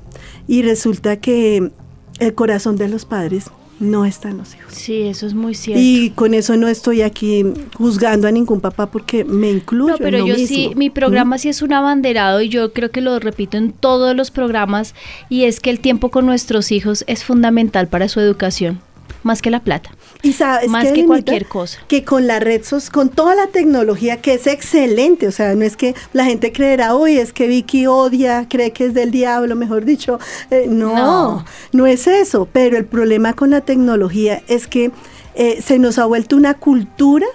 Y 0.47 0.63
resulta 0.63 1.17
que 1.17 1.71
el 2.19 2.33
corazón 2.33 2.75
de 2.77 2.87
los 2.89 3.05
padres 3.05 3.51
no 3.79 4.05
está 4.05 4.29
en 4.29 4.37
los 4.37 4.55
hijos. 4.55 4.73
Sí, 4.73 5.03
eso 5.03 5.27
es 5.27 5.33
muy 5.33 5.53
cierto. 5.53 5.81
Y 5.83 6.11
con 6.11 6.33
eso 6.33 6.55
no 6.57 6.67
estoy 6.67 7.01
aquí 7.01 7.45
juzgando 7.75 8.27
a 8.27 8.31
ningún 8.31 8.59
papá 8.59 8.87
porque 8.87 9.23
me 9.23 9.49
incluyo. 9.51 9.93
No, 9.93 9.97
pero 9.97 10.17
en 10.17 10.23
lo 10.23 10.27
yo 10.29 10.33
mismo. 10.35 10.47
sí, 10.47 10.71
mi 10.75 10.89
programa 10.89 11.37
sí 11.37 11.49
es 11.49 11.61
un 11.61 11.73
abanderado 11.73 12.41
y 12.41 12.49
yo 12.49 12.73
creo 12.73 12.91
que 12.91 13.01
lo 13.01 13.19
repito 13.19 13.57
en 13.57 13.71
todos 13.71 14.15
los 14.15 14.31
programas 14.31 14.95
y 15.29 15.43
es 15.43 15.59
que 15.59 15.69
el 15.69 15.79
tiempo 15.79 16.09
con 16.09 16.25
nuestros 16.25 16.71
hijos 16.71 17.03
es 17.07 17.23
fundamental 17.23 17.87
para 17.87 18.07
su 18.09 18.19
educación, 18.19 18.79
más 19.23 19.41
que 19.41 19.51
la 19.51 19.61
plata. 19.61 19.91
Y 20.21 20.33
sabes 20.33 20.69
Más 20.69 20.91
que 20.91 21.05
cualquier 21.05 21.45
cosa. 21.45 21.79
Que 21.87 22.03
con 22.03 22.27
la 22.27 22.39
red, 22.39 22.61
con 22.91 23.09
toda 23.09 23.35
la 23.35 23.47
tecnología 23.47 24.21
que 24.21 24.33
es 24.33 24.47
excelente, 24.47 25.27
o 25.27 25.31
sea, 25.31 25.55
no 25.55 25.63
es 25.63 25.77
que 25.77 25.95
la 26.13 26.25
gente 26.25 26.51
creerá, 26.51 26.95
uy, 26.95 27.17
es 27.17 27.33
que 27.33 27.47
Vicky 27.47 27.87
odia, 27.87 28.47
cree 28.49 28.71
que 28.71 28.85
es 28.85 28.93
del 28.93 29.11
diablo, 29.11 29.55
mejor 29.55 29.85
dicho. 29.85 30.19
Eh, 30.51 30.65
no, 30.67 30.95
No. 30.95 31.45
no, 31.71 31.87
es 31.87 32.07
eso, 32.07 32.47
pero 32.51 32.77
el 32.77 32.85
problema 32.85 33.33
con 33.33 33.51
la 33.51 33.61
tecnología 33.61 34.41
es 34.47 34.67
que 34.67 34.91
eh, 35.35 35.61
se 35.61 35.77
nos 35.79 35.99
ha 35.99 36.05
vuelto 36.05 36.35
una 36.35 36.55
cultura, 36.55 37.27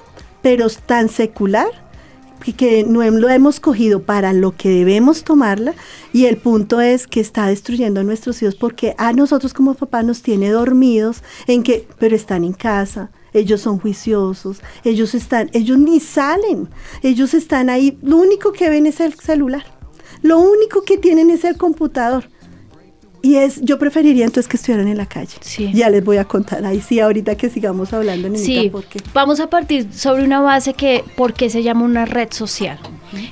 pero 0.43 0.69
tan 0.87 1.09
secular, 1.09 1.69
que- 2.43 2.85
no 2.85 3.03
lo 3.09 3.29
hemos 3.29 3.61
cogido 3.61 4.03
para 4.03 4.33
lo 4.33 4.57
que 4.57 4.69
debemos 4.71 5.23
tomarla 5.23 5.75
y 6.13 6.27
el 6.27 6.37
punto 6.37 6.81
es 6.81 7.07
que 7.07 7.21
está 7.21 7.47
destruyendo 7.47 8.01
a 8.01 8.05
nuestros 8.05 8.43
hijos 8.43 8.57
porque 8.57 8.95
a 8.99 9.13
nosotros 9.13 9.55
como 9.55 9.75
papá 9.75 10.03
nos 10.03 10.23
tiene 10.23 10.51
dormidos 10.51 11.23
en 11.47 11.63
que, 11.63 11.87
pero 11.99 12.17
están 12.17 12.43
en 12.45 12.53
casa, 12.53 13.11
ellos 13.33 13.61
son 13.61 13.79
juiciosos, 13.79 14.61
ellos 14.85 15.15
están, 15.15 15.49
ellos 15.53 15.79
ni 15.79 16.01
salen, 16.01 16.69
ellos 17.03 17.33
están 17.35 17.71
ahí, 17.71 17.97
lo 18.03 18.17
único 18.17 18.53
que 18.53 18.69
ven 18.69 18.87
es 18.87 19.01
el 19.01 19.15
celular, 19.15 19.65
lo 20.23 20.39
único 20.41 20.83
que 20.83 20.99
tienen 20.99 21.31
es 21.31 21.45
el 21.45 21.57
computador. 21.57 22.29
Y 23.23 23.37
es, 23.37 23.61
yo 23.63 23.79
preferiría 23.79 24.25
entonces 24.25 24.49
que 24.49 24.57
estuvieran 24.57 24.89
en 24.89 24.99
la 24.99 25.07
calle. 25.07 25.37
Sí. 25.41 25.71
Ya 25.73 25.89
les 25.89 26.05
voy 26.05 26.17
a 26.17 26.25
contar 26.25 26.67
ahí 26.67 26.81
sí 26.81 26.99
ahorita 26.99 27.37
que 27.37 27.49
sigamos 27.49 27.93
hablando, 27.93 28.29
Nenita, 28.29 28.45
Sí, 28.45 28.69
porque 28.71 29.01
vamos 29.15 29.39
a 29.39 29.49
partir 29.49 29.87
sobre 29.93 30.25
una 30.25 30.41
base 30.41 30.75
que, 30.75 31.05
¿por 31.17 31.33
qué 31.33 31.49
se 31.49 31.63
llama 31.63 31.85
una 31.85 32.05
red 32.05 32.33
social? 32.33 32.81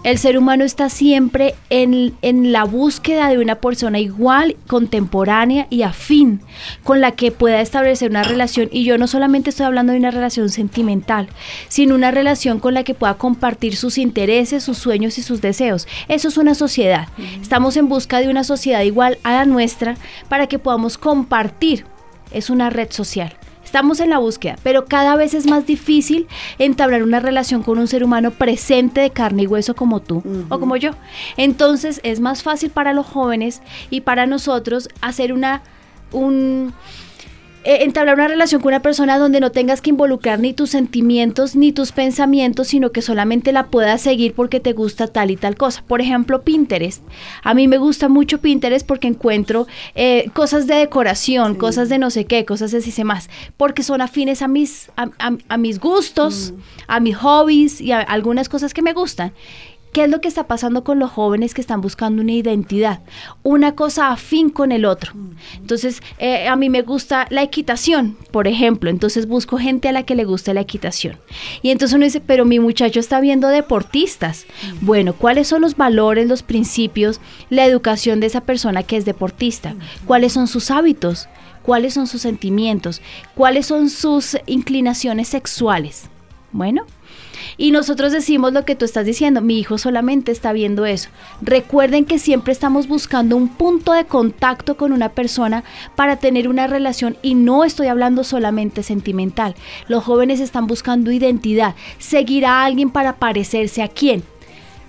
El 0.05 0.19
ser 0.19 0.37
humano 0.37 0.65
está 0.65 0.91
siempre 0.91 1.55
en, 1.71 2.13
en 2.21 2.53
la 2.53 2.65
búsqueda 2.65 3.31
de 3.31 3.39
una 3.39 3.57
persona 3.57 3.99
igual, 3.99 4.57
contemporánea 4.67 5.67
y 5.71 5.83
afín, 5.83 6.41
con 6.85 7.01
la 7.01 7.13
que 7.13 7.33
pueda 7.33 7.63
establecer 7.63 8.11
una 8.11 8.23
relación. 8.23 8.69
Y 8.71 8.85
yo 8.85 8.99
no 8.99 9.07
solamente 9.07 9.51
estoy 9.51 9.67
hablando 9.67 9.93
de 9.93 9.99
una 9.99 10.11
relación 10.11 10.51
sentimental, 10.51 11.29
sino 11.69 11.95
una 11.95 12.11
relación 12.11 12.61
con 12.61 12.75
la 12.75 12.85
que 12.85 12.95
pueda 12.95 13.15
compartir 13.15 13.75
sus 13.75 13.97
intereses, 13.97 14.63
sus 14.63 14.77
sueños 14.77 15.17
y 15.17 15.23
sus 15.23 15.41
deseos. 15.41 15.89
Eso 16.09 16.29
es 16.29 16.37
una 16.37 16.55
sociedad. 16.55 17.09
Estamos 17.41 17.79
en 17.79 17.89
busca 17.89 18.21
de 18.21 18.29
una 18.29 18.45
sociedad 18.45 18.83
igual 18.83 19.19
a 19.23 19.33
la 19.33 19.45
nuestra 19.47 19.80
para 20.29 20.47
que 20.47 20.59
podamos 20.59 20.99
compartir. 20.99 21.85
Es 22.31 22.51
una 22.51 22.71
red 22.71 22.91
social. 22.91 23.37
Estamos 23.65 24.01
en 24.01 24.11
la 24.11 24.19
búsqueda, 24.19 24.57
pero 24.65 24.87
cada 24.87 25.15
vez 25.15 25.33
es 25.33 25.47
más 25.47 25.65
difícil 25.65 26.27
entablar 26.59 27.05
una 27.05 27.21
relación 27.21 27.63
con 27.63 27.79
un 27.79 27.87
ser 27.87 28.03
humano 28.03 28.33
presente 28.33 29.01
de 29.01 29.11
carne 29.11 29.45
y 29.45 29.47
hueso 29.47 29.77
como 29.77 30.01
tú 30.01 30.25
o 30.49 30.59
como 30.59 30.77
yo. 30.77 30.91
Entonces 31.37 32.01
es 32.03 32.19
más 32.19 32.43
fácil 32.43 32.71
para 32.71 32.93
los 32.93 33.07
jóvenes 33.07 33.63
y 33.89 34.01
para 34.01 34.27
nosotros 34.27 34.89
hacer 35.01 35.33
una 35.33 35.63
un 36.13 36.73
entablar 37.65 38.15
una 38.15 38.29
relación 38.29 38.63
con 38.63 38.69
una 38.69 38.83
persona 38.83 39.19
donde 39.19 39.41
no 39.41 39.53
tengas 39.53 39.81
que 39.81 39.91
involucrar 39.91 40.41
ni 40.41 40.55
tus 40.55 40.71
sentimientos 40.71 41.57
ni 41.57 41.73
tus 41.73 41.93
pensamientos, 41.93 42.69
sino 42.69 42.91
que 42.93 43.03
solamente 43.03 43.53
la 43.53 43.67
puedas 43.67 44.01
seguir 44.01 44.35
porque 44.35 44.61
te 44.61 44.73
gusta 44.73 45.07
tal 45.07 45.31
y 45.31 45.37
tal 45.37 45.57
cosa. 45.57 45.85
Por 45.87 46.01
ejemplo, 46.01 46.43
Pinterest. 46.43 47.03
A 47.43 47.55
mí 47.55 47.69
me 47.69 47.79
gusta 47.79 48.09
mucho 48.09 48.39
Pinterest 48.39 48.87
porque 48.87 49.09
encuentro 49.09 49.67
eh, 49.95 50.31
cosas 50.33 50.67
de 50.67 50.77
decoración, 50.77 51.55
cosas 51.55 51.89
de 51.89 51.99
no 51.99 52.11
sé 52.11 52.25
qué, 52.25 52.45
cosas 52.45 52.71
de 52.71 52.81
si 52.81 53.05
más, 53.05 53.31
porque 53.57 53.83
son 53.83 54.01
afines 54.01 54.43
a 54.43 54.49
mis, 54.49 54.91
a, 54.97 55.11
a 55.49 55.57
mis 55.57 55.81
gustos, 55.81 56.53
mm. 56.53 56.61
a 56.89 57.01
mis 57.01 57.17
hobbies 57.17 57.81
y 57.81 57.93
a 57.93 58.01
algunas 58.01 58.49
cosas 58.49 58.75
que 58.75 58.83
me 58.83 58.93
gustan. 58.93 59.33
¿Qué 59.93 60.05
es 60.05 60.11
lo 60.11 60.21
que 60.21 60.29
está 60.29 60.47
pasando 60.47 60.85
con 60.85 61.01
los 61.01 61.11
jóvenes 61.11 61.53
que 61.53 61.61
están 61.61 61.81
buscando 61.81 62.23
una 62.23 62.33
identidad? 62.33 63.01
Una 63.43 63.75
cosa 63.75 64.13
afín 64.13 64.49
con 64.49 64.71
el 64.71 64.85
otro. 64.85 65.13
Entonces, 65.57 66.01
eh, 66.19 66.47
a 66.47 66.55
mí 66.55 66.71
me 66.71 66.83
gusta 66.83 67.27
la 67.31 67.43
equitación, 67.43 68.17
por 68.31 68.47
ejemplo. 68.47 68.89
Entonces 68.89 69.27
busco 69.27 69.59
gente 69.59 69.89
a 69.89 69.93
la 69.93 70.05
que 70.05 70.15
le 70.15 70.25
guste 70.25 70.55
la 70.55 70.61
equitación. 70.61 71.17
Y 71.63 71.71
entonces 71.71 71.97
uno 71.97 72.05
dice, 72.05 72.21
pero 72.21 72.45
mi 72.45 72.61
muchacho 72.61 73.01
está 73.01 73.21
viendo 73.21 73.49
deportistas. 73.49 74.47
Bueno, 74.81 75.13
¿cuáles 75.13 75.49
son 75.49 75.63
los 75.63 75.77
valores, 75.77 76.29
los 76.29 76.45
principios, 76.45 77.21
la 77.49 77.67
educación 77.67 78.21
de 78.21 78.29
esa 78.29 78.43
persona 78.43 78.85
que 78.85 78.97
es 78.97 79.05
deportista? 79.05 79.75
¿Cuáles 80.07 80.33
son 80.33 80.47
sus 80.47 80.71
hábitos? 80.71 81.29
¿Cuáles 81.63 81.95
son 81.95 82.07
sus 82.07 82.23
sentimientos? 82.23 83.03
¿Cuáles 83.35 83.67
son 83.67 83.91
sus 83.91 84.37
inclinaciones 84.47 85.29
sexuales? 85.29 86.09
Bueno, 86.53 86.85
y 87.57 87.71
nosotros 87.71 88.13
decimos 88.13 88.53
lo 88.53 88.65
que 88.65 88.77
tú 88.77 88.85
estás 88.85 89.07
diciendo, 89.07 89.41
mi 89.41 89.59
hijo 89.59 89.79
solamente 89.79 90.33
está 90.33 90.53
viendo 90.53 90.87
eso. 90.87 91.11
Recuerden 91.43 92.05
que 92.05 92.19
siempre 92.19 92.53
estamos 92.53 92.89
buscando 92.89 93.37
un 93.37 93.49
punto 93.49 93.93
de 93.93 94.05
contacto 94.05 94.77
con 94.77 94.93
una 94.93 95.11
persona 95.11 95.65
para 95.97 96.17
tener 96.17 96.49
una 96.49 96.67
relación 96.67 97.17
y 97.23 97.35
no 97.35 97.65
estoy 97.65 97.89
hablando 97.89 98.25
solamente 98.25 98.83
sentimental. 98.83 99.55
Los 99.89 100.05
jóvenes 100.05 100.41
están 100.41 100.67
buscando 100.67 101.13
identidad, 101.13 101.75
seguir 101.99 102.47
a 102.47 102.65
alguien 102.65 102.91
para 102.91 103.17
parecerse 103.17 103.83
a 103.83 103.89
quién 103.89 104.23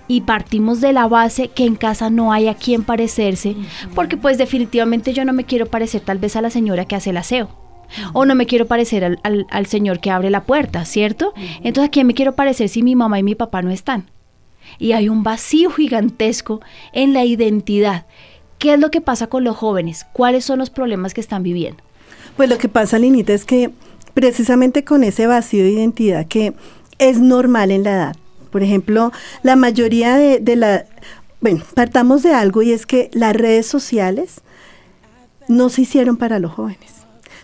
y 0.08 0.22
partimos 0.22 0.80
de 0.80 0.92
la 0.92 1.08
base 1.08 1.48
que 1.48 1.64
en 1.64 1.76
casa 1.76 2.10
no 2.10 2.32
hay 2.32 2.48
a 2.48 2.54
quien 2.54 2.82
parecerse, 2.82 3.56
porque 3.94 4.16
pues 4.16 4.36
definitivamente 4.36 5.12
yo 5.12 5.24
no 5.24 5.32
me 5.32 5.44
quiero 5.44 5.66
parecer 5.66 6.02
tal 6.02 6.18
vez 6.18 6.36
a 6.36 6.42
la 6.42 6.50
señora 6.50 6.84
que 6.84 6.96
hace 6.96 7.10
el 7.10 7.16
aseo 7.16 7.61
o 8.12 8.24
no 8.24 8.34
me 8.34 8.46
quiero 8.46 8.66
parecer 8.66 9.18
al, 9.22 9.66
señor 9.66 10.00
que 10.00 10.10
abre 10.10 10.30
la 10.30 10.44
puerta, 10.44 10.84
¿cierto? 10.84 11.32
Entonces, 11.62 11.88
¿a 11.88 11.90
quién 11.90 12.06
me 12.06 12.14
quiero 12.14 12.34
parecer 12.34 12.68
si 12.68 12.82
mi 12.82 12.94
mamá 12.94 13.18
y 13.18 13.22
mi 13.22 13.34
papá 13.34 13.62
no 13.62 13.70
están? 13.70 14.10
Y 14.78 14.92
hay 14.92 15.08
un 15.08 15.22
vacío 15.22 15.70
gigantesco 15.70 16.60
en 16.92 17.12
la 17.12 17.24
identidad. 17.24 18.06
¿Qué 18.58 18.74
es 18.74 18.80
lo 18.80 18.90
que 18.90 19.00
pasa 19.00 19.26
con 19.26 19.44
los 19.44 19.56
jóvenes? 19.56 20.06
¿Cuáles 20.12 20.44
son 20.44 20.58
los 20.58 20.70
problemas 20.70 21.14
que 21.14 21.20
están 21.20 21.42
viviendo? 21.42 21.82
Pues 22.36 22.48
lo 22.48 22.58
que 22.58 22.68
pasa, 22.68 22.98
Linita, 22.98 23.32
es 23.32 23.44
que 23.44 23.70
precisamente 24.14 24.84
con 24.84 25.04
ese 25.04 25.26
vacío 25.26 25.64
de 25.64 25.70
identidad 25.70 26.26
que 26.26 26.54
es 26.98 27.18
normal 27.18 27.70
en 27.70 27.82
la 27.82 27.92
edad. 27.92 28.16
Por 28.50 28.62
ejemplo, 28.62 29.12
la 29.42 29.56
mayoría 29.56 30.16
de, 30.16 30.38
de 30.38 30.56
la... 30.56 30.84
Bueno, 31.40 31.64
partamos 31.74 32.22
de 32.22 32.32
algo 32.32 32.62
y 32.62 32.72
es 32.72 32.86
que 32.86 33.10
las 33.12 33.34
redes 33.34 33.66
sociales 33.66 34.42
no 35.48 35.68
se 35.68 35.82
hicieron 35.82 36.16
para 36.16 36.38
los 36.38 36.52
jóvenes. 36.52 37.01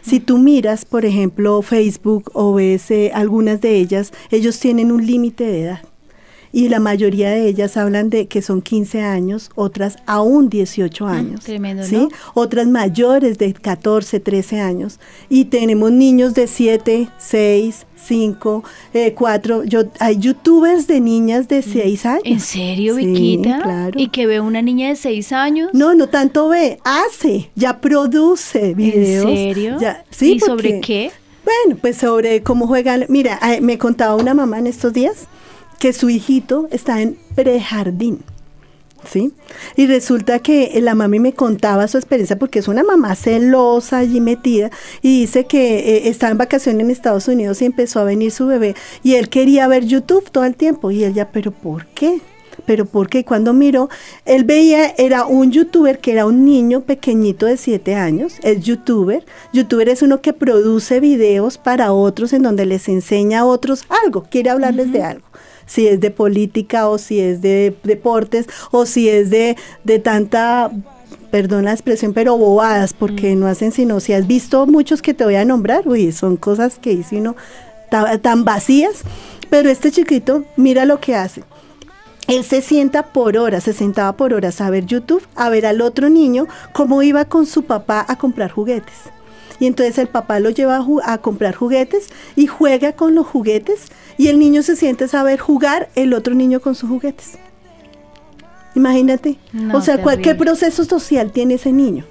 Si 0.08 0.20
tú 0.20 0.38
miras, 0.38 0.86
por 0.86 1.04
ejemplo, 1.04 1.60
Facebook 1.60 2.30
o 2.32 2.54
ves 2.54 2.90
eh, 2.90 3.10
algunas 3.12 3.60
de 3.60 3.76
ellas, 3.76 4.10
ellos 4.30 4.58
tienen 4.58 4.90
un 4.90 5.04
límite 5.04 5.44
de 5.44 5.62
edad 5.64 5.87
y 6.58 6.68
la 6.68 6.80
mayoría 6.80 7.30
de 7.30 7.46
ellas 7.46 7.76
hablan 7.76 8.10
de 8.10 8.26
que 8.26 8.42
son 8.42 8.62
15 8.62 9.02
años, 9.02 9.52
otras 9.54 9.96
aún 10.06 10.48
18 10.48 11.04
mm, 11.04 11.08
años. 11.08 11.44
tremendo, 11.44 11.84
¿sí? 11.84 12.08
Otras 12.34 12.66
mayores 12.66 13.38
de 13.38 13.52
14, 13.52 14.18
13 14.18 14.60
años. 14.60 14.98
Y 15.28 15.44
tenemos 15.44 15.92
niños 15.92 16.34
de 16.34 16.48
7, 16.48 17.10
6, 17.16 17.86
5, 17.94 18.64
4. 19.14 19.64
Yo, 19.66 19.82
hay 20.00 20.18
youtubers 20.18 20.88
de 20.88 21.00
niñas 21.00 21.46
de 21.46 21.62
6 21.62 22.04
mm. 22.04 22.08
años. 22.08 22.22
¿En 22.24 22.40
serio, 22.40 22.96
Viquita? 22.96 23.60
Claro. 23.62 23.92
¿Y 23.96 24.08
que 24.08 24.26
ve 24.26 24.40
una 24.40 24.60
niña 24.60 24.88
de 24.88 24.96
6 24.96 25.30
años? 25.30 25.70
No, 25.74 25.94
no 25.94 26.08
tanto 26.08 26.48
ve, 26.48 26.80
hace, 26.82 27.52
ya 27.54 27.80
produce 27.80 28.74
videos. 28.74 29.26
¿En 29.26 29.36
serio? 29.36 29.78
¿sí, 30.10 30.32
¿Y 30.32 30.40
sobre 30.40 30.80
qué? 30.80 31.12
Bueno, 31.44 31.80
pues 31.80 31.98
sobre 31.98 32.42
cómo 32.42 32.66
juegan. 32.66 33.06
Mira, 33.08 33.38
me 33.62 33.78
contaba 33.78 34.16
una 34.16 34.34
mamá 34.34 34.58
en 34.58 34.66
estos 34.66 34.92
días 34.92 35.28
que 35.78 35.92
su 35.92 36.10
hijito 36.10 36.68
está 36.70 37.00
en 37.00 37.18
prejardín. 37.34 38.20
¿Sí? 39.08 39.32
Y 39.76 39.86
resulta 39.86 40.40
que 40.40 40.76
la 40.82 40.96
mami 40.96 41.20
me 41.20 41.32
contaba 41.32 41.86
su 41.86 41.96
experiencia 41.96 42.36
porque 42.36 42.58
es 42.58 42.66
una 42.66 42.82
mamá 42.82 43.14
celosa 43.14 43.98
allí 43.98 44.20
metida 44.20 44.70
y 45.02 45.20
dice 45.20 45.44
que 45.44 45.78
eh, 45.78 46.08
estaba 46.08 46.32
en 46.32 46.38
vacaciones 46.38 46.84
en 46.84 46.90
Estados 46.90 47.28
Unidos 47.28 47.62
y 47.62 47.66
empezó 47.66 48.00
a 48.00 48.04
venir 48.04 48.32
su 48.32 48.46
bebé 48.46 48.74
y 49.04 49.14
él 49.14 49.28
quería 49.28 49.68
ver 49.68 49.86
YouTube 49.86 50.28
todo 50.30 50.44
el 50.44 50.56
tiempo 50.56 50.90
y 50.90 51.04
ella, 51.04 51.30
pero 51.30 51.52
¿por 51.52 51.86
qué? 51.86 52.20
pero 52.66 52.84
porque 52.84 53.24
cuando 53.24 53.54
miró, 53.54 53.88
él 54.24 54.44
veía, 54.44 54.88
era 54.98 55.26
un 55.26 55.52
youtuber 55.52 56.00
que 56.00 56.12
era 56.12 56.26
un 56.26 56.44
niño 56.44 56.82
pequeñito 56.82 57.46
de 57.46 57.56
7 57.56 57.94
años, 57.94 58.34
es 58.42 58.60
youtuber. 58.60 59.24
Youtuber 59.52 59.88
es 59.88 60.02
uno 60.02 60.20
que 60.20 60.32
produce 60.32 61.00
videos 61.00 61.56
para 61.56 61.92
otros 61.92 62.32
en 62.32 62.42
donde 62.42 62.66
les 62.66 62.88
enseña 62.88 63.40
a 63.40 63.44
otros 63.46 63.84
algo, 64.04 64.24
quiere 64.28 64.50
hablarles 64.50 64.92
de 64.92 65.02
algo 65.02 65.27
si 65.68 65.86
es 65.86 66.00
de 66.00 66.10
política 66.10 66.88
o 66.88 66.98
si 66.98 67.20
es 67.20 67.40
de 67.40 67.76
deportes 67.84 68.46
o 68.72 68.86
si 68.86 69.08
es 69.08 69.30
de, 69.30 69.56
de 69.84 70.00
tanta 70.00 70.72
perdón 71.30 71.66
la 71.66 71.72
expresión, 71.72 72.14
pero 72.14 72.36
bobadas, 72.36 72.94
porque 72.94 73.36
mm. 73.36 73.40
no 73.40 73.46
hacen 73.46 73.70
sino, 73.70 74.00
si 74.00 74.14
has 74.14 74.26
visto 74.26 74.66
muchos 74.66 75.02
que 75.02 75.14
te 75.14 75.24
voy 75.24 75.36
a 75.36 75.44
nombrar, 75.44 75.86
uy, 75.86 76.10
son 76.10 76.36
cosas 76.36 76.78
que 76.78 76.92
hice 76.92 77.18
uno 77.18 77.36
tan 78.22 78.44
vacías, 78.44 79.02
pero 79.48 79.70
este 79.70 79.90
chiquito, 79.90 80.44
mira 80.56 80.84
lo 80.84 81.00
que 81.00 81.14
hace. 81.14 81.42
Él 82.26 82.44
se 82.44 82.60
sienta 82.60 83.04
por 83.04 83.38
horas, 83.38 83.64
se 83.64 83.72
sentaba 83.72 84.14
por 84.16 84.34
horas 84.34 84.60
a 84.60 84.68
ver 84.68 84.84
YouTube, 84.84 85.26
a 85.34 85.48
ver 85.48 85.64
al 85.64 85.80
otro 85.80 86.10
niño 86.10 86.46
cómo 86.72 87.02
iba 87.02 87.24
con 87.24 87.46
su 87.46 87.62
papá 87.62 88.04
a 88.06 88.16
comprar 88.16 88.50
juguetes 88.50 89.10
y 89.60 89.66
entonces 89.66 89.98
el 89.98 90.08
papá 90.08 90.40
lo 90.40 90.50
lleva 90.50 90.84
a, 91.04 91.18
comprar 91.18 91.54
juguetes 91.54 92.08
y 92.36 92.46
juega 92.46 92.92
con 92.92 93.14
los 93.14 93.26
juguetes 93.26 93.86
y 94.16 94.28
el 94.28 94.38
niño 94.38 94.62
se 94.62 94.76
siente 94.76 95.04
a 95.04 95.08
saber 95.08 95.38
jugar 95.38 95.88
el 95.94 96.14
otro 96.14 96.34
niño 96.34 96.60
con 96.60 96.74
sus 96.74 96.88
juguetes. 96.88 97.38
Imagínate. 98.74 99.38
o 99.72 99.80
sea, 99.80 100.02
¿qué 100.22 100.34
proceso 100.34 100.84
social 100.84 101.32
tiene 101.32 101.54
ese 101.54 101.72
niño? 101.72 102.04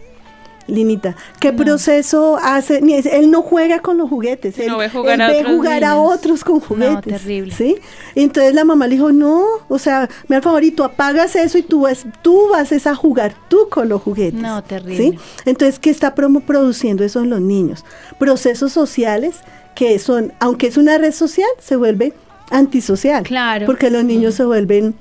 Linita, 0.67 1.15
¿qué 1.39 1.53
proceso 1.53 2.37
hace? 2.41 2.81
Él 3.11 3.31
no 3.31 3.41
juega 3.41 3.79
con 3.79 3.97
los 3.97 4.09
juguetes, 4.09 4.59
él, 4.59 4.75
ve 4.77 4.89
jugar, 4.89 5.21
a, 5.21 5.27
ve 5.29 5.39
otros 5.39 5.55
jugar 5.55 5.83
a, 5.83 5.95
otros 5.95 6.43
con 6.43 6.59
juguetes. 6.59 6.93
No, 6.93 7.01
terrible. 7.01 7.53
¿sí? 7.53 7.77
Entonces 8.15 8.53
la 8.53 8.65
mamá 8.65 8.87
le 8.87 8.95
dijo, 8.95 9.11
no, 9.11 9.45
o 9.69 9.79
sea, 9.79 10.09
mi 10.27 10.39
favorito, 10.41 10.83
apagas 10.83 11.35
eso 11.35 11.57
y 11.57 11.63
tú 11.63 11.81
vas, 11.81 12.05
tú 12.21 12.49
vas 12.49 12.71
a 12.85 12.95
jugar 12.95 13.33
tú 13.47 13.69
con 13.69 13.87
los 13.87 14.01
juguetes. 14.01 14.39
No, 14.39 14.61
terrible. 14.63 14.97
¿sí? 14.97 15.19
Entonces, 15.45 15.79
¿qué 15.79 15.89
está 15.89 16.13
produciendo 16.15 17.03
eso 17.03 17.21
en 17.21 17.29
los 17.29 17.41
niños? 17.41 17.85
Procesos 18.19 18.71
sociales 18.73 19.37
que 19.73 19.97
son, 19.99 20.33
aunque 20.39 20.67
es 20.67 20.77
una 20.77 20.97
red 20.97 21.13
social, 21.13 21.47
se 21.59 21.75
vuelve 21.75 22.13
antisocial. 22.49 23.23
Claro. 23.23 23.65
Porque 23.65 23.89
los 23.89 24.03
niños 24.03 24.35
se 24.35 24.43
vuelven 24.43 24.95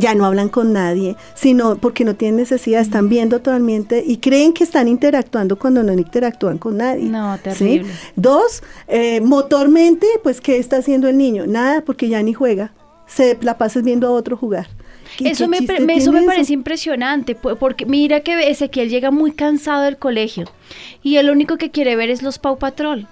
ya 0.00 0.14
no 0.14 0.24
hablan 0.24 0.48
con 0.48 0.72
nadie, 0.72 1.16
sino 1.34 1.76
porque 1.76 2.04
no 2.04 2.14
tienen 2.14 2.36
necesidad, 2.36 2.80
están 2.80 3.08
viendo 3.08 3.38
totalmente 3.38 4.02
y 4.06 4.18
creen 4.18 4.52
que 4.52 4.64
están 4.64 4.88
interactuando 4.88 5.58
cuando 5.58 5.82
no 5.82 5.92
interactúan 5.92 6.58
con 6.58 6.78
nadie. 6.78 7.04
No, 7.04 7.38
terrible. 7.38 7.90
Dos, 8.16 8.62
eh, 8.86 9.20
motormente, 9.20 10.06
pues, 10.22 10.40
¿qué 10.40 10.58
está 10.58 10.78
haciendo 10.78 11.08
el 11.08 11.18
niño? 11.18 11.46
Nada, 11.46 11.82
porque 11.82 12.08
ya 12.08 12.22
ni 12.22 12.32
juega, 12.32 12.72
se 13.06 13.38
la 13.40 13.58
pasa 13.58 13.80
viendo 13.80 14.06
a 14.08 14.10
otro 14.10 14.36
jugar. 14.36 14.68
Eso 15.20 15.48
me, 15.48 15.58
eso 15.58 16.12
me 16.12 16.22
parece 16.22 16.52
impresionante, 16.52 17.34
porque 17.34 17.86
mira 17.86 18.20
que 18.20 18.50
Ezequiel 18.50 18.88
llega 18.88 19.10
muy 19.10 19.32
cansado 19.32 19.82
del 19.82 19.96
colegio 19.96 20.44
y 21.02 21.16
el 21.16 21.30
único 21.30 21.56
que 21.56 21.70
quiere 21.70 21.96
ver 21.96 22.10
es 22.10 22.22
los 22.22 22.38
Pau 22.38 22.58
Patrol. 22.58 23.06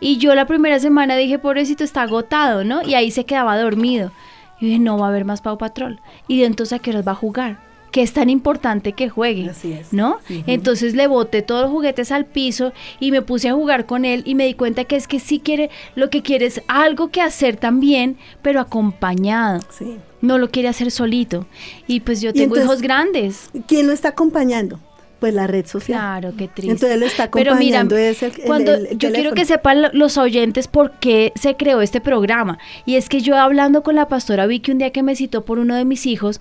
Y 0.00 0.18
yo 0.18 0.34
la 0.34 0.46
primera 0.46 0.78
semana 0.78 1.16
dije, 1.16 1.38
pobrecito, 1.38 1.84
está 1.84 2.02
agotado, 2.02 2.64
¿no? 2.64 2.82
Y 2.82 2.94
ahí 2.94 3.10
se 3.10 3.24
quedaba 3.24 3.58
dormido. 3.58 4.12
Y 4.60 4.66
dije, 4.66 4.78
no 4.78 4.98
va 4.98 5.06
a 5.06 5.08
haber 5.10 5.24
más 5.24 5.40
Pau 5.40 5.56
Patrol. 5.58 6.00
Y 6.26 6.40
de 6.40 6.46
entonces 6.46 6.74
a 6.74 6.78
qué 6.80 6.90
horas 6.90 7.06
va 7.06 7.12
a 7.12 7.16
jugar 7.16 7.68
que 7.90 8.02
es 8.02 8.12
tan 8.12 8.28
importante 8.30 8.92
que 8.92 9.08
juegue, 9.08 9.50
Así 9.50 9.72
es. 9.72 9.92
¿no? 9.92 10.18
Entonces 10.46 10.94
le 10.94 11.06
boté 11.06 11.42
todos 11.42 11.62
los 11.62 11.70
juguetes 11.70 12.12
al 12.12 12.26
piso 12.26 12.72
y 13.00 13.10
me 13.10 13.22
puse 13.22 13.48
a 13.48 13.54
jugar 13.54 13.86
con 13.86 14.04
él 14.04 14.22
y 14.26 14.34
me 14.34 14.46
di 14.46 14.54
cuenta 14.54 14.84
que 14.84 14.96
es 14.96 15.08
que 15.08 15.20
sí 15.20 15.40
quiere, 15.40 15.70
lo 15.94 16.10
que 16.10 16.22
quiere 16.22 16.46
es 16.46 16.62
algo 16.68 17.08
que 17.10 17.22
hacer 17.22 17.56
también, 17.56 18.18
pero 18.42 18.60
acompañado. 18.60 19.60
Sí. 19.70 19.96
No 20.20 20.38
lo 20.38 20.50
quiere 20.50 20.68
hacer 20.68 20.90
solito. 20.90 21.46
Y 21.86 22.00
pues 22.00 22.20
yo 22.20 22.32
tengo 22.32 22.44
entonces- 22.56 22.64
hijos 22.66 22.82
grandes. 22.82 23.50
¿Quién 23.66 23.86
lo 23.86 23.92
está 23.92 24.08
acompañando? 24.10 24.80
Pues 25.20 25.34
la 25.34 25.46
red 25.48 25.66
social. 25.66 25.98
Claro, 25.98 26.32
qué 26.38 26.46
triste. 26.46 26.70
Entonces 26.72 26.98
lo 26.98 27.06
está 27.06 27.28
Pero 27.30 27.56
mira, 27.56 27.80
acompañando 27.80 27.96
es 27.96 28.22
el- 28.22 28.32
cuando 28.46 28.74
el- 28.74 28.86
el 28.86 28.98
yo 28.98 29.10
quiero 29.12 29.32
que 29.34 29.44
sepan 29.44 29.82
lo- 29.82 29.90
los 29.92 30.16
oyentes 30.16 30.68
por 30.68 30.92
qué 31.00 31.32
se 31.34 31.56
creó 31.56 31.80
este 31.80 32.00
programa. 32.00 32.58
Y 32.86 32.94
es 32.96 33.08
que 33.08 33.20
yo 33.20 33.36
hablando 33.36 33.82
con 33.82 33.96
la 33.96 34.06
pastora 34.08 34.46
Vicky 34.46 34.70
un 34.70 34.78
día 34.78 34.90
que 34.90 35.02
me 35.02 35.16
citó 35.16 35.44
por 35.44 35.58
uno 35.58 35.74
de 35.74 35.84
mis 35.84 36.06
hijos, 36.06 36.40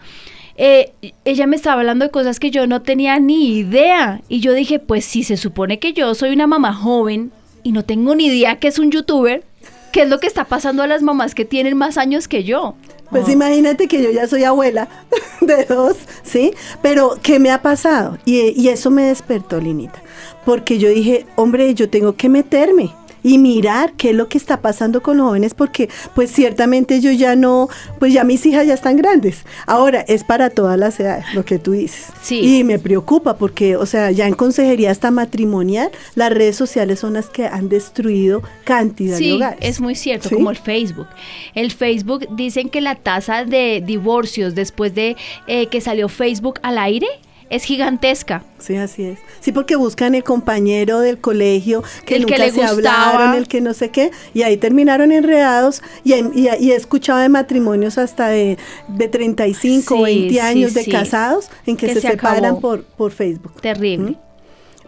eh, 0.58 0.92
ella 1.26 1.48
me 1.48 1.56
estaba 1.56 1.80
hablando 1.80 2.06
de 2.06 2.12
cosas 2.12 2.40
que 2.40 2.52
yo 2.52 2.68
no 2.68 2.82
tenía 2.84 3.20
ni 3.20 3.58
idea. 3.58 4.22
Y 4.30 4.42
yo 4.42 4.54
dije, 4.54 4.78
pues 4.80 5.06
si 5.06 5.24
se 5.24 5.38
supone 5.38 5.80
que 5.80 5.94
yo 5.94 6.14
soy 6.14 6.30
una 6.32 6.46
mamá 6.46 6.74
joven 6.74 7.32
y 7.64 7.72
no 7.72 7.84
tengo 7.84 8.14
ni 8.16 8.28
idea 8.28 8.58
que 8.58 8.68
es 8.68 8.78
un 8.78 8.92
youtuber, 8.92 9.44
¿qué 9.92 10.04
es 10.04 10.10
lo 10.10 10.20
que 10.20 10.28
está 10.28 10.44
pasando 10.46 10.84
a 10.84 10.88
las 10.88 11.02
mamás 11.02 11.34
que 11.34 11.46
tienen 11.46 11.76
más 11.78 11.98
años 11.98 12.28
que 12.28 12.44
yo? 12.44 12.76
Pues 13.10 13.26
Ah. 13.28 13.32
imagínate 13.32 13.88
que 13.88 14.02
yo 14.04 14.12
ya 14.12 14.28
soy 14.28 14.44
abuela 14.44 14.88
de 15.42 15.64
dos, 15.66 15.98
¿sí? 16.24 16.54
Pero 16.82 17.18
¿qué 17.22 17.40
me 17.40 17.52
ha 17.52 17.62
pasado? 17.62 18.18
Y, 18.26 18.60
y 18.62 18.70
eso 18.70 18.90
me 18.92 19.04
despertó, 19.04 19.60
Linita. 19.60 20.02
Porque 20.46 20.78
yo 20.78 20.90
dije, 20.90 21.26
hombre, 21.36 21.74
yo 21.74 21.90
tengo 21.90 22.16
que 22.16 22.30
meterme 22.30 22.94
y 23.24 23.38
mirar 23.38 23.94
qué 23.94 24.12
es 24.12 24.16
lo 24.16 24.30
que 24.30 24.38
está 24.38 24.62
pasando 24.62 25.02
con 25.02 25.18
los 25.18 25.28
jóvenes 25.28 25.54
porque 25.54 25.90
pues 26.16 26.32
ciertamente 26.32 27.02
yo 27.02 27.12
ya 27.12 27.36
no, 27.36 27.70
pues 28.00 28.14
ya 28.14 28.24
mis 28.24 28.46
hijas 28.46 28.68
ya 28.68 28.74
están 28.74 28.98
grandes. 28.98 29.46
Ahora 29.66 30.02
es 30.08 30.24
para 30.24 30.50
todas 30.50 30.78
las 30.78 31.00
edades, 31.00 31.26
lo 31.34 31.46
que 31.46 31.60
tú 31.60 31.72
dices. 31.72 32.08
Sí. 32.22 32.60
Y 32.60 32.64
me 32.64 32.80
preocupa 32.80 33.38
porque, 33.38 33.76
o 33.76 33.86
sea, 33.86 34.12
ya 34.12 34.28
en 34.28 34.34
consejería 34.34 34.92
hasta 34.92 35.12
matrimonial, 35.12 35.92
las 36.16 36.32
redes 36.32 36.56
sociales 36.56 37.00
son 37.00 37.14
las 37.14 37.30
que 37.30 37.46
han 37.46 37.70
destruido 37.70 38.42
cantidad 38.64 39.18
de 39.18 39.34
hogares. 39.34 39.60
es 39.62 39.80
muy 39.82 39.96
cierto, 39.96 40.30
¿Sí? 40.30 40.36
como 40.36 40.50
el 40.50 40.58
Facebook. 40.58 41.08
El 41.56 41.72
Facebook 41.72 42.28
dicen 42.36 42.70
que 42.70 42.82
la 42.82 42.96
tasa 42.96 43.46
de 43.46 43.84
divorcios 43.86 44.56
después 44.56 44.94
de 44.96 45.16
eh, 45.48 45.68
que 45.68 45.82
salió 45.82 46.10
Facebook 46.10 46.60
al 46.64 46.78
aire 46.78 47.08
es 47.50 47.64
gigantesca. 47.64 48.44
Sí, 48.60 48.76
así 48.76 49.04
es. 49.04 49.20
Sí, 49.40 49.52
porque 49.52 49.76
buscan 49.76 50.16
el 50.16 50.24
compañero 50.24 51.00
del 51.00 51.20
colegio 51.20 51.84
que 52.06 52.16
El 52.16 52.26
que 52.26 52.34
nunca 52.34 52.46
le 52.46 52.52
se 52.52 52.74
gustaba. 52.74 53.12
hablaron, 53.14 53.36
el 53.38 53.48
que 53.48 53.62
no 53.62 53.74
sé 53.74 53.90
qué, 53.90 54.12
y 54.34 54.42
ahí 54.44 54.58
terminaron 54.58 55.12
enredados. 55.12 55.82
Y, 56.04 56.14
y- 56.14 56.50
y 56.60 56.72
he 56.72 56.76
escuchado 56.76 57.20
de 57.20 57.30
matrimonios 57.30 57.98
hasta 57.98 58.28
de, 58.28 58.58
de 58.90 59.08
35 59.08 59.94
o 59.96 59.98
Sí, 59.98 60.04
20 60.04 60.34
sí, 60.34 60.40
años 60.40 60.74
de 60.74 60.84
sí. 60.84 60.92
casados 60.92 61.50
en 61.66 61.78
que, 61.78 61.88
Que 61.88 61.94
se, 61.96 62.02
se 62.02 62.08
separan 62.12 62.60
por, 62.60 62.84
por 62.84 63.12
Facebook. 63.12 63.62
Terrible. 63.62 64.12
¿Mm? 64.12 64.16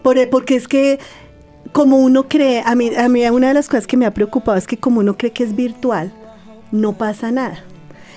Por, 0.01 0.30
porque 0.30 0.56
es 0.56 0.68
que 0.68 1.00
como 1.72 1.98
uno 1.98 2.28
cree, 2.28 2.63
a 2.66 2.74
mí, 2.75 2.89
a 2.96 3.08
mí 3.10 3.28
una 3.30 3.50
de 3.50 3.54
las 3.54 3.68
cosas 3.68 3.86
que 3.86 3.96
me 3.96 4.06
ha 4.06 4.13
preocupado 4.13 4.58
es 4.58 4.66
que 4.66 4.78
como 4.78 5.01
uno 5.01 5.18
cree 5.18 5.32
que 5.32 5.44
es 5.44 5.56
virtual, 5.56 6.12
no 6.72 6.98
pasa 6.98 7.32
nada. 7.32 7.63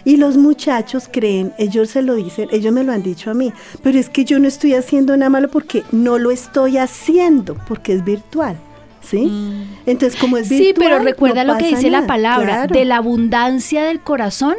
Y 0.04 0.16
los 0.16 0.36
muchachos 0.36 1.08
creen, 1.10 1.52
ellos 1.58 1.90
se 1.90 2.02
lo 2.02 2.14
dicen, 2.14 2.48
ellos 2.50 2.72
me 2.72 2.84
lo 2.84 2.92
han 2.92 3.02
dicho 3.02 3.30
a 3.30 3.34
mí, 3.34 3.52
pero 3.82 3.98
es 3.98 4.08
que 4.08 4.24
yo 4.24 4.38
no 4.38 4.48
estoy 4.48 4.74
haciendo 4.74 5.16
nada 5.16 5.30
malo 5.30 5.48
porque 5.48 5.84
no 5.92 6.18
lo 6.18 6.30
estoy 6.30 6.78
haciendo, 6.78 7.56
porque 7.68 7.94
es 7.94 8.04
virtual. 8.04 8.56
¿Sí? 9.00 9.66
Entonces, 9.84 10.18
como 10.18 10.36
es 10.36 10.48
virtual. 10.48 10.62
Mm. 10.62 10.74
Sí, 10.74 10.74
pero 10.78 10.98
recuerda 11.00 11.42
no 11.42 11.54
lo 11.54 11.58
que 11.58 11.66
dice 11.66 11.90
la 11.90 12.06
palabra, 12.06 12.46
claro. 12.46 12.74
de 12.74 12.84
la 12.84 12.98
abundancia 12.98 13.82
del 13.84 14.00
corazón 14.00 14.54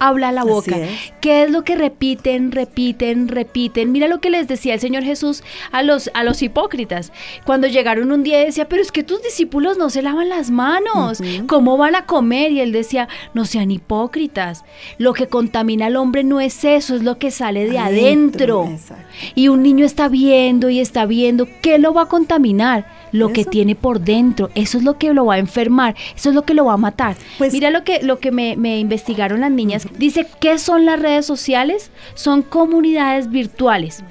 habla 0.00 0.32
la 0.32 0.42
boca. 0.42 0.76
es. 0.76 1.12
¿Qué 1.20 1.44
es 1.44 1.50
lo 1.50 1.62
que 1.62 1.76
repiten, 1.76 2.50
repiten, 2.50 3.28
repiten? 3.28 3.92
Mira 3.92 4.08
lo 4.08 4.20
que 4.20 4.30
les 4.30 4.48
decía 4.48 4.74
el 4.74 4.80
Señor 4.80 5.04
Jesús 5.04 5.44
a 5.70 5.82
los, 5.82 6.10
a 6.14 6.24
los 6.24 6.42
hipócritas. 6.42 7.12
Cuando 7.44 7.68
llegaron 7.68 8.10
un 8.10 8.22
día 8.22 8.38
decía, 8.38 8.68
pero 8.68 8.82
es 8.82 8.90
que 8.90 9.04
tus 9.04 9.22
discípulos 9.22 9.78
no 9.78 9.90
se 9.90 10.02
lavan 10.02 10.28
las 10.28 10.50
manos. 10.50 11.22
¿Cómo 11.46 11.76
van 11.76 11.94
a 11.94 12.06
comer? 12.06 12.50
Y 12.50 12.60
él 12.60 12.72
decía, 12.72 13.08
no 13.34 13.44
sean 13.44 13.70
hipócritas. 13.70 14.64
Lo 14.98 15.12
que 15.12 15.28
contamina 15.28 15.86
al 15.86 15.96
hombre 15.96 16.24
no 16.24 16.40
es 16.40 16.64
eso, 16.64 16.96
es 16.96 17.02
lo 17.02 17.18
que 17.18 17.30
sale 17.30 17.68
de 17.68 17.78
Adentro. 17.78 18.68
Y 19.34 19.48
un 19.48 19.62
niño 19.62 19.84
está 19.84 20.08
viendo 20.08 20.70
y 20.70 20.80
está 20.80 21.06
viendo, 21.06 21.46
¿qué 21.60 21.78
lo 21.78 21.92
va 21.92 22.02
a 22.02 22.08
contaminar? 22.08 22.99
Lo 23.12 23.32
que 23.32 23.44
tiene 23.44 23.74
por 23.74 24.00
dentro, 24.00 24.50
eso 24.54 24.78
es 24.78 24.84
lo 24.84 24.98
que 24.98 25.12
lo 25.12 25.26
va 25.26 25.34
a 25.34 25.38
enfermar, 25.38 25.94
eso 26.16 26.28
es 26.30 26.34
lo 26.34 26.42
que 26.42 26.54
lo 26.54 26.64
va 26.66 26.74
a 26.74 26.76
matar. 26.76 27.16
Pues- 27.38 27.52
Mira 27.52 27.70
lo 27.70 27.84
que, 27.84 28.02
lo 28.02 28.18
que 28.18 28.30
me, 28.30 28.56
me 28.56 28.78
investigaron 28.78 29.40
las 29.40 29.50
niñas. 29.50 29.86
Dice, 29.98 30.26
¿qué 30.40 30.58
son 30.58 30.84
las 30.86 31.00
redes 31.00 31.26
sociales? 31.26 31.90
Son 32.14 32.42
comunidades 32.42 33.30
virtuales. 33.30 34.02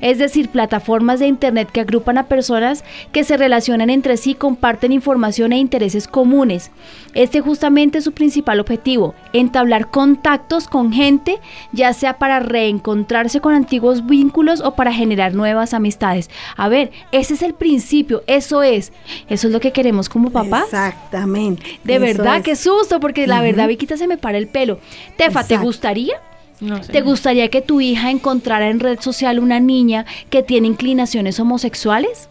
Es 0.00 0.18
decir, 0.18 0.48
plataformas 0.48 1.20
de 1.20 1.26
Internet 1.26 1.70
que 1.72 1.80
agrupan 1.80 2.18
a 2.18 2.26
personas 2.26 2.84
que 3.12 3.24
se 3.24 3.36
relacionan 3.36 3.90
entre 3.90 4.16
sí, 4.16 4.34
comparten 4.34 4.92
información 4.92 5.52
e 5.52 5.58
intereses 5.58 6.06
comunes. 6.06 6.70
Este 7.14 7.40
justamente 7.40 7.98
es 7.98 8.04
su 8.04 8.12
principal 8.12 8.60
objetivo, 8.60 9.14
entablar 9.32 9.90
contactos 9.90 10.68
con 10.68 10.92
gente, 10.92 11.38
ya 11.72 11.92
sea 11.92 12.18
para 12.18 12.40
reencontrarse 12.40 13.40
con 13.40 13.54
antiguos 13.54 14.06
vínculos 14.06 14.60
o 14.60 14.74
para 14.74 14.92
generar 14.92 15.34
nuevas 15.34 15.74
amistades. 15.74 16.30
A 16.56 16.68
ver, 16.68 16.92
ese 17.12 17.34
es 17.34 17.42
el 17.42 17.54
principio, 17.54 18.22
eso 18.26 18.62
es. 18.62 18.92
Eso 19.28 19.46
es 19.48 19.52
lo 19.52 19.60
que 19.60 19.72
queremos 19.72 20.08
como 20.08 20.30
papás. 20.30 20.64
Exactamente. 20.64 21.80
De 21.84 21.98
verdad, 21.98 22.38
es. 22.38 22.42
qué 22.42 22.56
susto, 22.56 23.00
porque 23.00 23.26
la 23.26 23.40
verdad, 23.40 23.68
Viquita, 23.68 23.96
se 23.96 24.06
me 24.06 24.18
para 24.18 24.38
el 24.38 24.46
pelo. 24.46 24.78
Tefa, 25.16 25.44
¿te 25.44 25.56
gustaría? 25.56 26.20
No 26.60 26.82
sé. 26.82 26.92
¿Te 26.92 27.02
gustaría 27.02 27.48
que 27.48 27.62
tu 27.62 27.80
hija 27.80 28.10
encontrara 28.10 28.68
en 28.68 28.80
red 28.80 29.00
social 29.00 29.38
una 29.38 29.60
niña 29.60 30.06
que 30.30 30.42
tiene 30.42 30.68
inclinaciones 30.68 31.38
homosexuales? 31.38 32.28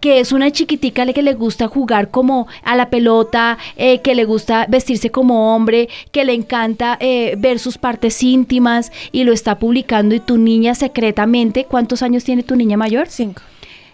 Que 0.00 0.20
es 0.20 0.32
una 0.32 0.50
chiquitica 0.50 1.10
que 1.14 1.22
le 1.22 1.32
gusta 1.32 1.66
jugar 1.66 2.10
como 2.10 2.46
a 2.62 2.76
la 2.76 2.90
pelota, 2.90 3.56
eh, 3.76 4.00
que 4.02 4.14
le 4.14 4.26
gusta 4.26 4.66
vestirse 4.68 5.10
como 5.10 5.54
hombre, 5.54 5.88
que 6.10 6.26
le 6.26 6.34
encanta 6.34 6.98
eh, 7.00 7.36
ver 7.38 7.58
sus 7.58 7.78
partes 7.78 8.22
íntimas 8.22 8.92
y 9.12 9.24
lo 9.24 9.32
está 9.32 9.58
publicando 9.58 10.14
y 10.14 10.20
tu 10.20 10.36
niña 10.36 10.74
secretamente, 10.74 11.64
¿cuántos 11.64 12.02
años 12.02 12.22
tiene 12.22 12.42
tu 12.42 12.54
niña 12.54 12.76
mayor? 12.76 13.08
Cinco. 13.08 13.40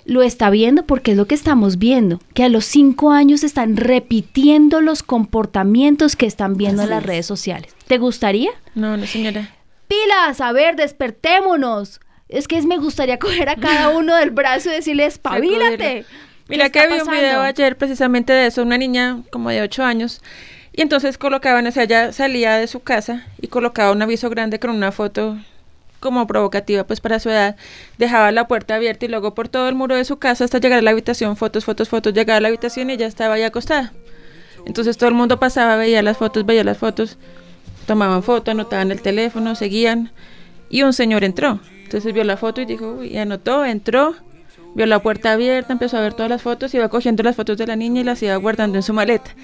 lo 0.04 0.22
está 0.22 0.48
viendo 0.50 0.84
porque 0.84 1.12
es 1.12 1.16
lo 1.16 1.26
que 1.26 1.34
estamos 1.36 1.78
viendo, 1.78 2.18
que 2.34 2.42
a 2.42 2.48
los 2.48 2.64
cinco 2.64 3.12
años 3.12 3.44
están 3.44 3.76
repitiendo 3.76 4.80
los 4.80 5.02
comportamientos 5.04 6.16
que 6.16 6.26
están 6.26 6.56
viendo 6.56 6.82
en 6.82 6.90
las 6.90 7.02
es. 7.02 7.06
redes 7.06 7.26
sociales. 7.26 7.72
¿Te 7.86 7.98
gustaría? 7.98 8.50
No, 8.74 8.96
no, 8.96 9.06
señora. 9.06 9.54
Pilas, 9.88 10.40
a 10.40 10.52
ver, 10.52 10.76
despertémonos. 10.76 12.00
Es 12.28 12.46
que 12.46 12.58
es, 12.58 12.66
me 12.66 12.78
gustaría 12.78 13.18
coger 13.20 13.48
a 13.48 13.56
cada 13.56 13.88
uno 13.90 14.14
del 14.16 14.30
brazo 14.30 14.68
y 14.70 14.74
decirle, 14.74 15.06
espabilate. 15.06 16.04
Sacudirlo. 16.04 16.08
¿Qué 16.08 16.28
Mira 16.48 16.70
que 16.70 16.86
vi 16.86 17.00
un 17.00 17.10
video 17.10 17.42
ayer 17.42 17.76
precisamente 17.76 18.32
de 18.32 18.46
eso, 18.46 18.62
una 18.62 18.78
niña 18.78 19.22
como 19.30 19.50
de 19.50 19.60
8 19.60 19.84
años, 19.84 20.22
y 20.72 20.80
entonces 20.80 21.18
colocaban, 21.18 21.66
o 21.66 21.72
sea, 21.72 21.82
ella 21.82 22.12
salía 22.12 22.56
de 22.56 22.66
su 22.66 22.80
casa 22.80 23.26
y 23.38 23.48
colocaba 23.48 23.92
un 23.92 24.00
aviso 24.00 24.30
grande 24.30 24.58
con 24.58 24.70
una 24.70 24.90
foto 24.90 25.36
como 26.00 26.26
provocativa 26.26 26.84
pues 26.84 27.00
para 27.00 27.18
su 27.18 27.28
edad, 27.28 27.56
dejaba 27.98 28.30
la 28.32 28.48
puerta 28.48 28.76
abierta 28.76 29.04
y 29.04 29.08
luego 29.08 29.34
por 29.34 29.48
todo 29.48 29.68
el 29.68 29.74
muro 29.74 29.96
de 29.96 30.04
su 30.04 30.18
casa 30.18 30.44
hasta 30.44 30.58
llegar 30.58 30.78
a 30.78 30.82
la 30.82 30.92
habitación, 30.92 31.36
fotos, 31.36 31.64
fotos, 31.64 31.88
fotos, 31.88 32.14
llegaba 32.14 32.38
a 32.38 32.40
la 32.40 32.48
habitación 32.48 32.88
y 32.88 32.94
ella 32.94 33.06
estaba 33.06 33.34
ahí 33.34 33.42
acostada. 33.42 33.92
Entonces 34.64 34.96
todo 34.96 35.08
el 35.08 35.14
mundo 35.14 35.38
pasaba, 35.38 35.76
veía 35.76 36.02
las 36.02 36.16
fotos, 36.16 36.46
veía 36.46 36.64
las 36.64 36.78
fotos, 36.78 37.18
tomaban 37.88 38.22
foto, 38.22 38.50
anotaban 38.50 38.92
el 38.92 39.00
teléfono, 39.00 39.54
seguían 39.54 40.12
y 40.68 40.82
un 40.82 40.92
señor 40.92 41.24
entró. 41.24 41.58
Entonces 41.82 42.12
vio 42.12 42.22
la 42.22 42.36
foto 42.36 42.60
y 42.60 42.66
dijo, 42.66 42.98
uy, 43.00 43.16
anotó, 43.16 43.64
entró, 43.64 44.14
vio 44.74 44.84
la 44.84 45.00
puerta 45.00 45.32
abierta, 45.32 45.72
empezó 45.72 45.96
a 45.96 46.02
ver 46.02 46.12
todas 46.12 46.28
las 46.28 46.42
fotos, 46.42 46.74
iba 46.74 46.88
cogiendo 46.90 47.22
las 47.22 47.34
fotos 47.34 47.56
de 47.56 47.66
la 47.66 47.76
niña 47.76 48.02
y 48.02 48.04
las 48.04 48.22
iba 48.22 48.36
guardando 48.36 48.76
en 48.76 48.82
su 48.82 48.92
maleta. 48.92 49.34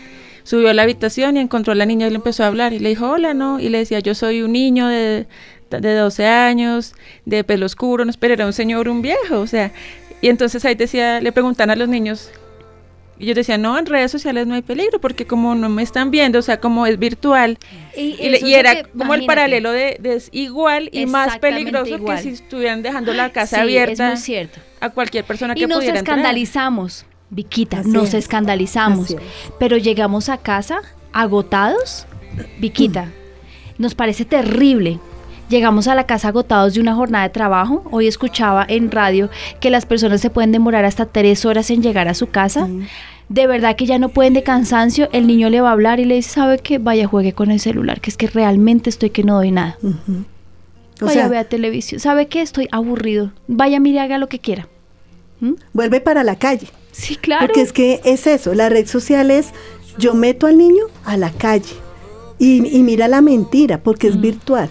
Subió 0.43 0.69
a 0.69 0.75
la 0.75 0.83
habitación 0.83 1.39
y 1.39 1.41
encontró 1.41 1.73
a 1.73 1.75
la 1.75 1.87
niña 1.87 2.07
y 2.07 2.11
le 2.11 2.17
empezó 2.17 2.45
a 2.45 2.49
hablar 2.49 2.75
y 2.75 2.79
le 2.79 2.91
dijo, 2.91 3.09
hola, 3.09 3.33
no, 3.33 3.59
y 3.59 3.71
le 3.71 3.79
decía, 3.79 4.01
yo 4.01 4.15
soy 4.15 4.43
un 4.43 4.53
niño 4.53 4.89
de, 4.89 5.27
de 5.71 5.95
12 5.95 6.27
años, 6.27 6.95
de 7.25 7.45
pelo 7.45 7.65
oscuro, 7.65 8.05
no, 8.05 8.13
pero 8.21 8.35
era 8.35 8.45
un 8.45 8.53
señor, 8.53 8.91
un 8.91 9.01
viejo, 9.01 9.41
o 9.41 9.47
sea, 9.47 9.73
y 10.21 10.29
entonces 10.29 10.63
ahí 10.67 10.75
decía, 10.75 11.23
le 11.23 11.33
preguntan 11.33 11.71
a 11.71 11.77
los 11.77 11.89
niños, 11.89 12.31
y 13.19 13.27
yo 13.27 13.35
decía, 13.35 13.59
no, 13.59 13.79
en 13.79 13.87
redes 13.87 14.11
sociales 14.11 14.47
no 14.47 14.55
hay 14.55 14.63
peligro, 14.63 15.01
porque 15.01 15.25
como 15.27 15.55
no 15.55 15.69
me 15.69 15.83
están 15.83 16.11
viendo, 16.11 16.39
o 16.39 16.43
sea, 16.43 16.59
como 16.61 16.87
es 16.87 16.99
virtual, 16.99 17.59
Y, 17.97 18.17
y, 18.21 18.45
y 18.45 18.55
era 18.55 18.83
que- 18.83 18.89
como 18.91 19.15
el 19.15 19.25
paralelo 19.27 19.71
de, 19.71 19.97
de 20.01 20.15
es 20.17 20.29
igual 20.33 20.89
y 20.93 21.07
más 21.07 21.39
peligroso 21.39 21.95
igual. 21.95 22.17
que 22.17 22.23
si 22.25 22.29
estuvieran 22.31 22.83
dejando 22.83 23.13
la 23.13 23.31
casa 23.31 23.57
Sí, 23.57 23.63
abierta 23.63 24.09
es 24.09 24.19
muy 24.19 24.23
cierto. 24.25 24.61
a 24.81 24.91
cualquier 24.91 25.25
persona 25.25 25.55
que 25.55 25.61
Y 25.63 25.67
nos 25.67 25.79
pudiera 25.79 25.99
entrar. 26.01 26.19
escandalizamos, 26.19 27.07
Viquita, 27.31 27.79
Así 27.81 27.89
nos 27.91 28.09
es. 28.09 28.15
escandalizamos. 28.15 29.11
Es. 29.11 29.17
Pero 29.59 29.77
llegamos 29.77 30.29
a 30.29 30.39
casa 30.39 30.81
agotados, 31.13 32.07
Viquita, 32.59 33.11
nos 33.79 33.95
parece 33.95 34.25
terrible. 34.25 34.99
Llegamos 35.49 35.89
a 35.89 35.95
la 35.95 36.07
casa 36.07 36.29
agotados 36.29 36.75
de 36.75 36.81
una 36.81 36.95
jornada 36.95 37.25
de 37.25 37.31
trabajo. 37.31 37.83
Hoy 37.91 38.07
escuchaba 38.07 38.65
en 38.69 38.91
radio 38.91 39.29
que 39.61 39.71
las 39.71 39.85
personas 39.87 40.21
se 40.21 40.31
pueden 40.31 40.53
demorar 40.53 40.85
hasta 40.85 41.07
tres 41.07 41.45
horas 41.45 41.71
en 41.71 41.83
llegar 41.83 42.09
a 42.09 42.15
su 42.15 42.29
casa. 42.29 42.69
de 43.29 43.47
verdad 43.47 43.77
que 43.77 43.87
ya 43.87 43.99
no 43.99 44.09
pueden 44.11 44.35
de 44.35 44.43
cansancio, 44.43 45.09
el 45.13 45.27
niño 45.27 45.49
le 45.51 45.61
va 45.61 45.71
a 45.71 45.73
hablar 45.73 45.99
y 46.01 46.05
le 46.05 46.17
dice, 46.17 46.31
¿sabe 46.31 46.59
qué? 46.59 46.79
Vaya, 46.79 47.07
juegue 47.07 47.33
con 47.33 47.51
el 47.51 47.59
celular, 47.61 48.01
que 48.01 48.11
es 48.11 48.17
que 48.17 48.27
realmente 48.27 48.91
estoy 48.91 49.11
que 49.11 49.23
no 49.25 49.37
doy 49.37 49.51
nada. 49.51 49.79
Ujú. 49.83 50.25
O 51.01 51.07
Vaya, 51.07 51.13
sea, 51.21 51.29
vea 51.29 51.45
televisión. 51.45 52.01
¿Sabe 52.01 52.27
qué? 52.29 52.41
Estoy 52.43 52.69
aburrido. 52.71 53.33
Vaya, 53.49 53.81
mire, 53.81 54.01
haga 54.01 54.19
lo 54.19 54.29
que 54.29 54.39
quiera. 54.41 54.69
¿Mm? 55.41 55.55
vuelve 55.73 56.01
para 56.01 56.23
la 56.23 56.37
calle. 56.37 56.69
Sí, 56.93 57.17
claro. 57.17 57.47
Porque 57.47 57.61
es 57.63 57.73
que 57.73 58.01
es 58.05 58.27
eso, 58.27 58.55
la 58.55 58.69
red 58.69 58.87
social 58.87 59.31
es, 59.31 59.49
yo 59.99 60.15
meto 60.15 60.47
al 60.47 60.57
niño 60.59 60.85
a 61.05 61.17
la 61.17 61.31
calle 61.31 61.75
y, 62.39 62.65
y 62.77 62.83
mira 62.85 63.09
la 63.09 63.21
mentira, 63.21 63.79
porque 63.83 64.07
Mm. 64.07 64.11
es 64.11 64.21
virtual, 64.21 64.71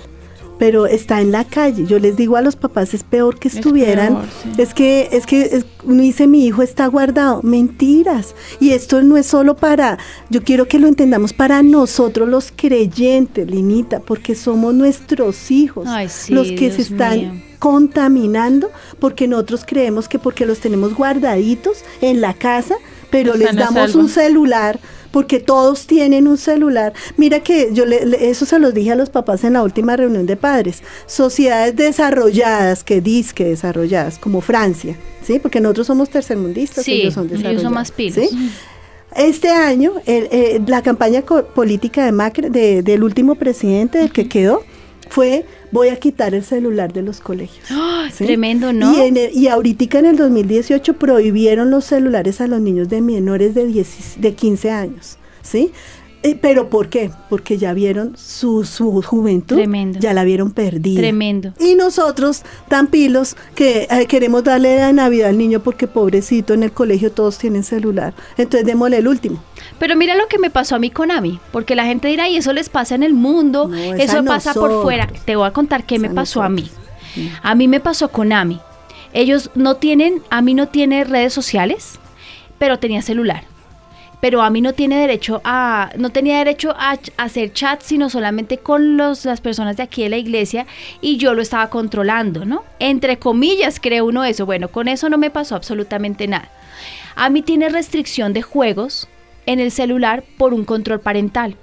pero 0.63 0.85
está 0.85 1.19
en 1.19 1.33
la 1.33 1.43
calle. 1.43 1.85
Yo 1.85 1.99
les 1.99 2.15
digo 2.15 2.37
a 2.37 2.41
los 2.41 2.55
papás, 2.55 2.93
es 2.93 3.03
peor 3.03 3.37
que 3.37 3.49
Es 3.49 3.55
estuvieran, 3.55 4.13
peor, 4.13 4.25
sí. 4.55 4.61
es 4.61 4.73
que, 4.73 5.09
es 5.11 5.25
que 5.25 5.41
es- 5.41 5.65
uno 5.83 6.01
dice, 6.01 6.25
mi 6.25 6.45
hijo 6.45 6.61
está 6.61 6.87
guardado, 6.87 7.41
mentiras. 7.43 8.33
Y 8.61 8.69
esto 8.69 9.01
no 9.03 9.17
es 9.17 9.25
solo 9.25 9.57
para, 9.57 9.97
yo 10.29 10.41
quiero 10.41 10.65
que 10.69 10.79
lo 10.79 10.87
entendamos 10.87 11.33
para 11.33 11.61
nosotros 11.63 12.29
los 12.29 12.53
creyentes, 12.55 13.45
Linita, 13.51 13.99
porque 13.99 14.35
somos 14.35 14.73
nuestros 14.73 15.51
hijos, 15.51 15.85
Ay, 15.89 16.07
sí, 16.07 16.33
los 16.33 16.47
que 16.53 16.71
se 16.71 16.83
están 16.83 17.19
mío. 17.19 17.31
contaminando 17.59 18.71
porque 18.99 19.27
nosotros 19.27 19.65
creemos 19.67 20.07
que 20.07 20.17
porque 20.17 20.45
los 20.45 20.59
tenemos 20.59 20.93
guardaditos 20.95 21.79
en 21.99 22.21
la 22.21 22.33
casa, 22.35 22.75
pero 23.11 23.35
les 23.35 23.53
damos 23.53 23.91
salvo. 23.91 23.99
un 23.99 24.07
celular 24.09 24.79
porque 25.13 25.39
todos 25.39 25.87
tienen 25.87 26.27
un 26.27 26.37
celular. 26.37 26.91
Mira 27.15 27.39
que 27.39 27.69
yo 27.71 27.85
le- 27.85 28.05
le- 28.05 28.29
eso 28.31 28.45
se 28.45 28.57
los 28.59 28.73
dije 28.73 28.91
a 28.91 28.95
los 28.95 29.09
papás 29.11 29.43
en 29.45 29.53
la 29.53 29.61
última 29.63 29.95
reunión 29.95 30.25
de 30.25 30.35
padres. 30.35 30.81
Sociedades 31.05 31.75
desarrolladas, 31.75 32.83
que 32.83 32.99
disque 32.99 33.45
desarrolladas, 33.45 34.17
como 34.17 34.41
Francia, 34.41 34.97
¿sí? 35.25 35.37
Porque 35.39 35.61
nosotros 35.61 35.85
somos 35.87 36.09
tercermundistas, 36.09 36.83
Sí, 36.83 36.93
ellos 36.93 37.13
son 37.13 37.27
ellos 37.27 37.35
son 37.37 37.43
desarrollados. 37.43 37.71
más 37.73 37.91
pilos. 37.91 38.27
¿sí? 38.29 38.49
Este 39.15 39.49
año, 39.49 39.93
el- 40.07 40.27
eh, 40.31 40.59
la 40.65 40.81
campaña 40.81 41.21
política 41.21 42.03
de 42.03 42.11
Macri, 42.11 42.49
de- 42.49 42.81
del 42.81 43.03
último 43.03 43.35
presidente, 43.35 43.99
del 43.99 44.11
que 44.11 44.27
quedó, 44.27 44.63
fue 45.09 45.45
voy 45.71 45.89
a 45.89 45.95
quitar 45.97 46.33
el 46.33 46.43
celular 46.43 46.93
de 46.93 47.01
los 47.01 47.19
colegios. 47.19 47.65
¡Ay, 47.69 48.11
¿sí? 48.11 48.25
Tremendo, 48.25 48.71
¿no? 48.73 48.95
Y, 48.97 49.01
en 49.07 49.17
el- 49.17 49.35
y 49.35 49.47
ahorita 49.47 49.99
en 49.99 50.05
el 50.05 50.15
2018 50.17 50.93
prohibieron 50.93 51.69
los 51.71 51.85
celulares 51.85 52.41
a 52.41 52.47
los 52.47 52.61
niños 52.61 52.89
de 52.89 53.01
menores 53.01 53.53
de, 53.55 53.65
10 53.65 54.15
de 54.21 54.33
15 54.33 54.71
años, 54.71 55.17
¿sí? 55.41 55.71
Eh, 56.25 56.37
¿Pero 56.41 56.69
por 56.69 56.87
qué? 56.87 57.11
Porque 57.29 57.57
ya 57.57 57.73
vieron 57.73 58.15
su, 58.15 58.63
su 58.63 59.01
juventud, 59.01 59.57
Tremendo. 59.57 59.99
ya 59.99 60.13
la 60.13 60.23
vieron 60.23 60.51
perdida. 60.51 61.01
Tremendo. 61.01 61.53
Y 61.59 61.75
nosotros, 61.75 62.43
tan 62.69 62.87
pilos, 62.87 63.35
que 63.55 63.87
eh, 63.91 64.05
queremos 64.07 64.41
darle 64.45 64.77
la 64.77 64.93
Navidad 64.93 65.27
al 65.29 65.37
niño 65.37 65.61
porque 65.61 65.85
pobrecito 65.85 66.53
en 66.53 66.63
el 66.63 66.71
colegio 66.71 67.11
todos 67.11 67.37
tienen 67.39 67.63
celular. 67.65 68.13
Entonces 68.37 68.65
démosle 68.65 68.99
el 68.99 69.09
último. 69.09 69.43
Pero 69.83 69.97
mira 69.97 70.15
lo 70.15 70.29
que 70.29 70.39
me 70.39 70.49
pasó 70.49 70.77
a 70.77 70.79
mí 70.79 70.91
con 70.91 71.11
Ami, 71.11 71.41
porque 71.51 71.75
la 71.75 71.83
gente 71.83 72.07
dirá, 72.07 72.29
y 72.29 72.37
eso 72.37 72.53
les 72.53 72.69
pasa 72.69 72.95
en 72.95 73.03
el 73.03 73.13
mundo, 73.13 73.67
No, 73.67 73.75
eso 73.75 74.19
a 74.19 74.23
pasa 74.23 74.53
por 74.53 74.81
fuera. 74.81 75.09
Te 75.25 75.35
voy 75.35 75.45
a 75.45 75.51
contar 75.51 75.83
qué 75.83 75.99
me 75.99 76.07
a 76.07 76.13
pasó 76.13 76.41
a 76.41 76.47
mí. 76.47 76.69
A 77.41 77.53
mí 77.53 77.67
me 77.67 77.81
pasó 77.81 78.07
con 78.07 78.31
Ami. 78.31 78.61
Ellos 79.11 79.51
no 79.55 79.75
tienen, 79.75 80.21
Ami 80.29 80.53
no 80.53 80.69
tiene 80.69 81.03
redes 81.03 81.33
sociales, 81.33 81.99
pero 82.59 82.79
tenía 82.79 83.01
celular. 83.01 83.43
Pero 84.21 84.41
Ami 84.41 84.61
no 84.61 84.71
tiene 84.71 84.95
derecho 84.95 85.41
a, 85.43 85.89
no 85.97 86.11
tenía 86.11 86.37
derecho 86.37 86.73
a, 86.77 86.91
a 87.17 87.23
hacer 87.23 87.51
chat, 87.51 87.81
sino 87.81 88.09
solamente 88.09 88.59
con 88.59 88.95
los, 88.95 89.25
las 89.25 89.41
personas 89.41 89.75
de 89.75 89.83
aquí 89.83 90.03
de 90.03 90.07
la 90.07 90.17
iglesia 90.17 90.65
y 91.01 91.17
yo 91.17 91.33
lo 91.33 91.41
estaba 91.41 91.69
controlando, 91.69 92.45
¿no? 92.45 92.63
Entre 92.79 93.19
comillas 93.19 93.81
cree 93.81 94.01
uno 94.01 94.23
eso. 94.23 94.45
Bueno, 94.45 94.69
con 94.69 94.87
eso 94.87 95.09
no 95.09 95.17
me 95.17 95.29
pasó 95.29 95.57
absolutamente 95.57 96.25
nada. 96.29 96.47
Ami 97.17 97.41
tiene 97.41 97.67
restricción 97.67 98.31
de 98.31 98.43
juegos 98.43 99.09
en 99.45 99.59
el 99.59 99.71
celular 99.71 100.23
por 100.37 100.53
un 100.53 100.65
control 100.65 100.99
parental. 100.99 101.55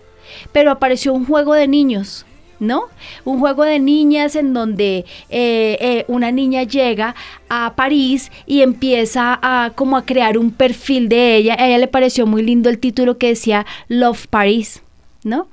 Pero 0.52 0.70
apareció 0.70 1.12
un 1.12 1.26
juego 1.26 1.54
de 1.54 1.66
niños, 1.66 2.24
¿no? 2.60 2.84
Un 3.24 3.40
juego 3.40 3.64
de 3.64 3.80
niñas 3.80 4.36
en 4.36 4.52
donde 4.52 5.04
eh, 5.30 5.78
eh, 5.80 6.04
una 6.08 6.30
niña 6.30 6.62
llega 6.62 7.14
a 7.48 7.74
París 7.74 8.30
y 8.46 8.60
empieza 8.60 9.38
a 9.42 9.72
como 9.74 9.96
a 9.96 10.04
crear 10.04 10.38
un 10.38 10.52
perfil 10.52 11.08
de 11.08 11.36
ella. 11.36 11.56
A 11.58 11.66
ella 11.66 11.78
le 11.78 11.88
pareció 11.88 12.26
muy 12.26 12.42
lindo 12.42 12.68
el 12.68 12.78
título 12.78 13.18
que 13.18 13.28
decía 13.28 13.66
Love 13.88 14.26
Paris, 14.28 14.82
¿no? 15.24 15.48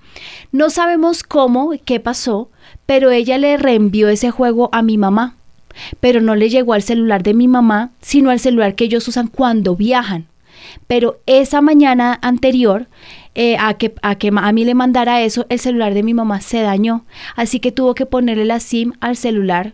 No 0.52 0.70
sabemos 0.70 1.24
cómo, 1.24 1.72
qué 1.86 2.00
pasó, 2.00 2.50
pero 2.86 3.10
ella 3.12 3.38
le 3.38 3.58
reenvió 3.58 4.10
ese 4.10 4.30
juego 4.30 4.70
a 4.72 4.82
mi 4.82 4.98
mamá. 4.98 5.36
Pero 6.00 6.22
no 6.22 6.36
le 6.36 6.50
llegó 6.50 6.74
al 6.74 6.82
celular 6.82 7.22
de 7.22 7.36
mi 7.36 7.48
mamá, 7.48 7.92
sino 8.02 8.32
al 8.32 8.40
celular 8.40 8.74
que 8.74 8.86
ellos 8.86 9.08
usan 9.08 9.28
cuando 9.28 9.76
viajan. 9.76 10.26
Pero 10.88 11.20
esa 11.26 11.62
mañana 11.62 12.18
anterior 12.22 12.88
eh, 13.36 13.58
a, 13.60 13.74
que, 13.76 13.94
a 14.02 14.16
que 14.16 14.32
a 14.36 14.52
mí 14.52 14.66
le 14.66 14.74
mandara 14.74 15.22
eso, 15.22 15.46
el 15.50 15.60
celular 15.60 15.94
de 15.94 16.02
mi 16.04 16.14
mamá 16.14 16.42
se 16.42 16.62
dañó. 16.62 17.06
Así 17.36 17.60
que 17.60 17.72
tuvo 17.72 17.94
que 17.94 18.06
ponerle 18.06 18.46
la 18.46 18.60
SIM 18.60 18.94
al 19.02 19.16
celular 19.16 19.74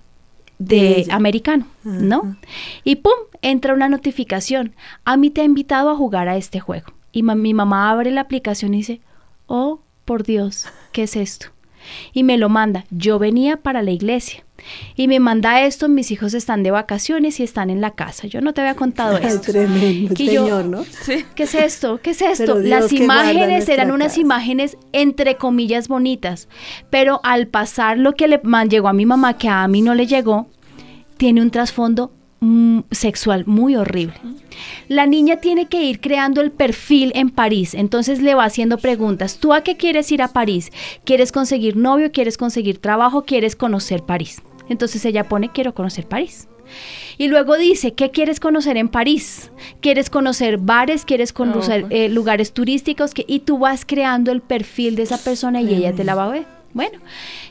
De 0.58 1.06
americano, 1.12 1.66
¿no? 1.84 2.36
Y 2.84 2.96
pum, 2.98 3.14
entra 3.42 3.74
una 3.74 3.90
notificación. 3.90 4.74
A 5.06 5.18
mí 5.18 5.30
te 5.30 5.42
ha 5.42 5.46
invitado 5.46 5.90
a 5.90 5.96
jugar 5.96 6.28
a 6.30 6.36
este 6.38 6.60
juego. 6.60 6.88
Y 7.12 7.22
ma- 7.24 7.36
mi 7.36 7.54
mamá 7.54 7.90
abre 7.92 8.12
la 8.12 8.22
aplicación 8.22 8.74
y 8.74 8.78
dice, 8.78 9.00
oh, 9.48 9.80
por 10.06 10.24
Dios, 10.24 10.68
¿qué 10.92 11.04
es 11.04 11.16
esto? 11.16 11.48
Y 12.14 12.24
me 12.24 12.38
lo 12.38 12.50
manda. 12.50 12.86
Yo 12.92 13.20
venía 13.20 13.58
para 13.58 13.82
la 13.82 13.92
iglesia. 13.92 14.44
Y 14.96 15.08
me 15.10 15.20
manda 15.20 15.62
esto, 15.66 15.90
mis 15.90 16.10
hijos 16.12 16.34
están 16.34 16.64
de 16.64 16.72
vacaciones 16.72 17.40
y 17.40 17.44
están 17.44 17.70
en 17.70 17.82
la 17.82 17.92
casa. 17.92 18.28
Yo 18.28 18.40
no 18.40 18.54
te 18.54 18.62
había 18.62 18.76
contado 18.76 19.18
Ay, 19.18 19.26
esto. 19.28 19.52
tremendo, 19.52 20.14
Que 20.14 20.34
yo- 20.34 20.64
¿no? 20.64 20.86
¿Qué 21.36 21.44
es 21.44 21.56
esto? 21.56 22.00
¿Qué 22.02 22.12
es 22.12 22.22
esto? 22.22 22.60
Dios 22.60 22.70
Las 22.84 22.94
imágenes 22.94 23.68
eran 23.68 23.92
unas 23.92 24.10
casa. 24.10 24.22
imágenes 24.22 24.78
entre 24.94 25.36
comillas 25.36 25.88
bonitas, 25.90 26.48
pero 26.90 27.20
al 27.24 27.48
pasar 27.48 27.98
lo 27.98 28.14
que 28.14 28.28
le 28.30 28.40
man- 28.44 28.70
llegó 28.70 28.88
a 28.88 28.94
mi 28.94 29.06
mamá, 29.06 29.38
que 29.38 29.50
a 29.50 29.68
mí 29.68 29.82
no 29.82 29.96
le 29.96 30.08
llegó, 30.08 30.48
tiene 31.18 31.42
un 31.42 31.52
trasfondo 31.52 32.14
mm, 32.44 32.80
sexual 32.92 33.46
muy 33.46 33.76
horrible. 33.76 34.16
La 34.88 35.06
niña 35.06 35.38
tiene 35.38 35.68
que 35.68 35.84
ir 35.84 36.00
creando 36.00 36.42
el 36.42 36.52
perfil 36.52 37.12
en 37.16 37.30
París, 37.30 37.74
entonces 37.74 38.22
le 38.22 38.36
va 38.36 38.46
haciendo 38.46 38.78
preguntas. 38.78 39.40
¿Tú 39.40 39.54
a 39.54 39.62
qué 39.62 39.78
quieres 39.78 40.12
ir 40.12 40.22
a 40.22 40.28
París? 40.28 40.72
¿Quieres 41.06 41.32
conseguir 41.32 41.76
novio? 41.76 42.12
¿Quieres 42.12 42.38
conseguir 42.38 42.78
trabajo? 42.80 43.24
¿Quieres 43.24 43.56
conocer 43.56 44.04
París? 44.04 44.42
Entonces 44.70 45.04
ella 45.06 45.28
pone, 45.28 45.52
quiero 45.52 45.74
conocer 45.74 46.08
París. 46.08 46.48
Y 47.18 47.28
luego 47.28 47.58
dice, 47.58 47.94
¿qué 47.94 48.10
quieres 48.12 48.40
conocer 48.40 48.78
en 48.78 48.90
París? 48.90 49.52
¿Quieres 49.82 50.10
conocer 50.10 50.58
bares? 50.58 51.06
¿Quieres 51.06 51.34
conocer 51.34 51.84
Oh, 51.86 51.88
eh, 51.92 52.10
lugares 52.10 52.54
turísticos? 52.54 53.14
Que, 53.14 53.26
y 53.28 53.40
tú 53.40 53.60
vas 53.60 53.86
creando 53.86 54.32
el 54.32 54.42
perfil 54.42 54.96
de 54.96 55.04
esa 55.04 55.18
persona 55.18 55.62
y 55.62 55.74
ella 55.74 55.94
te 55.94 56.04
la 56.04 56.16
va 56.16 56.26
a 56.26 56.30
ver. 56.30 56.63
Bueno, 56.74 57.00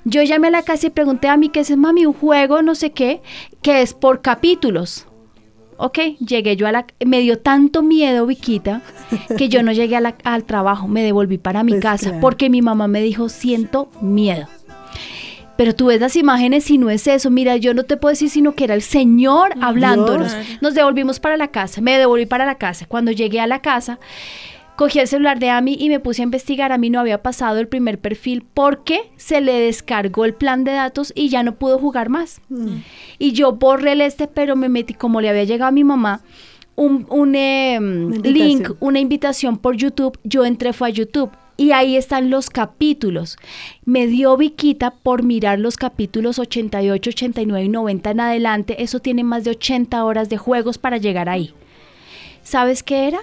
yo 0.05 0.23
llamé 0.23 0.49
a 0.49 0.51
la 0.51 0.63
casa 0.63 0.87
y 0.87 0.91
pregunté 0.91 1.29
a 1.29 1.37
mí 1.37 1.49
qué 1.49 1.61
es, 1.61 1.77
mami, 1.77 2.07
un 2.07 2.13
juego, 2.13 2.61
no 2.63 2.75
sé 2.75 2.91
qué, 2.93 3.23
que 3.63 3.83
es 3.83 3.95
por 3.95 4.21
capítulos. 4.21 5.07
Ok, 5.77 5.99
llegué 6.21 6.57
yo 6.57 6.67
a 6.69 6.73
la... 6.73 6.87
Me 7.05 7.21
dio 7.21 7.39
tanto 7.39 7.83
miedo, 7.83 8.27
Viquita, 8.27 8.83
que 9.39 9.49
yo 9.49 9.63
no 9.63 9.73
llegué 9.73 9.97
a 9.97 10.01
la- 10.01 10.17
al 10.25 10.45
trabajo, 10.45 10.87
me 10.89 11.03
devolví 11.03 11.39
para 11.39 11.63
mi 11.65 11.73
Pues 11.73 11.83
casa, 11.83 12.07
claro. 12.07 12.21
porque 12.21 12.51
mi 12.51 12.63
mamá 12.63 12.87
me 12.89 13.01
dijo, 13.03 13.29
siento 13.29 13.91
miedo. 14.01 14.47
Pero 15.57 15.75
tú 15.75 15.87
ves 15.87 16.01
las 16.01 16.17
imágenes 16.17 16.69
y 16.71 16.79
no 16.79 16.89
es 16.91 17.07
eso. 17.07 17.31
Mira, 17.31 17.57
yo 17.57 17.75
no 17.75 17.85
te 17.85 17.97
puedo 17.97 18.11
decir 18.13 18.31
sino 18.31 18.55
que 18.55 18.65
era 18.65 18.75
el 18.75 18.83
Señor 18.83 19.53
hablándonos. 19.61 20.33
Dios. 20.35 20.59
Nos 20.63 20.75
devolvimos 20.75 21.21
para 21.21 21.37
la 21.37 21.49
casa. 21.49 21.81
Me 21.81 21.99
devolví 21.99 22.27
para 22.27 22.47
la 22.47 22.57
casa. 22.57 22.87
Cuando 22.87 23.13
llegué 23.13 23.39
a 23.39 23.47
la 23.47 23.61
casa, 23.61 23.99
cogí 24.83 24.99
el 24.99 25.07
celular 25.07 25.39
de 25.39 25.49
Ami 25.49 25.77
y 25.79 25.89
me 25.89 26.01
puse 26.01 26.23
a 26.23 26.25
investigar. 26.25 26.73
A 26.73 26.79
mí 26.79 26.91
no 26.91 26.99
había 26.99 27.23
pasado 27.23 27.61
el 27.61 27.69
primer 27.69 28.01
perfil 28.01 28.45
porque 28.53 29.13
se 29.17 29.41
le 29.41 29.53
descargó 29.53 30.25
el 30.25 30.35
plan 30.35 30.65
de 30.65 30.73
datos 30.73 31.13
y 31.15 31.29
ya 31.29 31.45
no 31.45 31.55
pudo 31.55 31.79
jugar 31.79 32.09
más. 32.09 32.41
Y 33.17 33.31
yo 33.31 33.53
borré 33.53 33.93
el 33.93 34.01
este, 34.01 34.27
pero 34.27 34.57
me 34.57 34.69
metí, 34.69 34.95
como 34.95 35.21
le 35.21 35.29
había 35.29 35.45
llegado 35.45 35.69
a 35.69 35.73
mi 35.73 35.85
mamá, 35.85 36.23
un, 36.75 37.07
un, 37.11 37.37
eh, 37.37 37.77
invitación. 37.77 38.35
link, 38.35 38.71
una 38.81 38.99
invitación 38.99 39.57
por 39.57 39.77
YouTube. 39.77 40.19
Yo 40.25 40.45
entré, 40.45 40.73
fue 40.73 40.89
a 40.89 40.91
YouTube. 40.91 41.31
Y 41.57 41.71
ahí 41.71 41.97
están 41.97 42.29
los 42.29 42.51
capítulos. 42.51 43.37
Me 43.85 44.09
dio 44.09 44.37
Viquita 44.37 44.91
por 44.91 45.23
mirar 45.23 45.61
los 45.61 45.77
capítulos 45.77 46.41
88, 46.41 47.11
89 47.11 47.67
y 47.67 47.69
90 47.69 48.11
en 48.11 48.21
adelante. 48.21 48.83
Eso 48.83 48.99
tiene 48.99 49.23
más 49.23 49.45
de 49.45 49.51
80 49.51 50.05
horas 50.05 50.29
de 50.29 50.39
juegos 50.39 50.79
para 50.79 50.97
llegar 50.97 51.29
ahí. 51.29 51.55
¿Sabes 52.43 52.83
qué 52.83 53.07
era? 53.07 53.21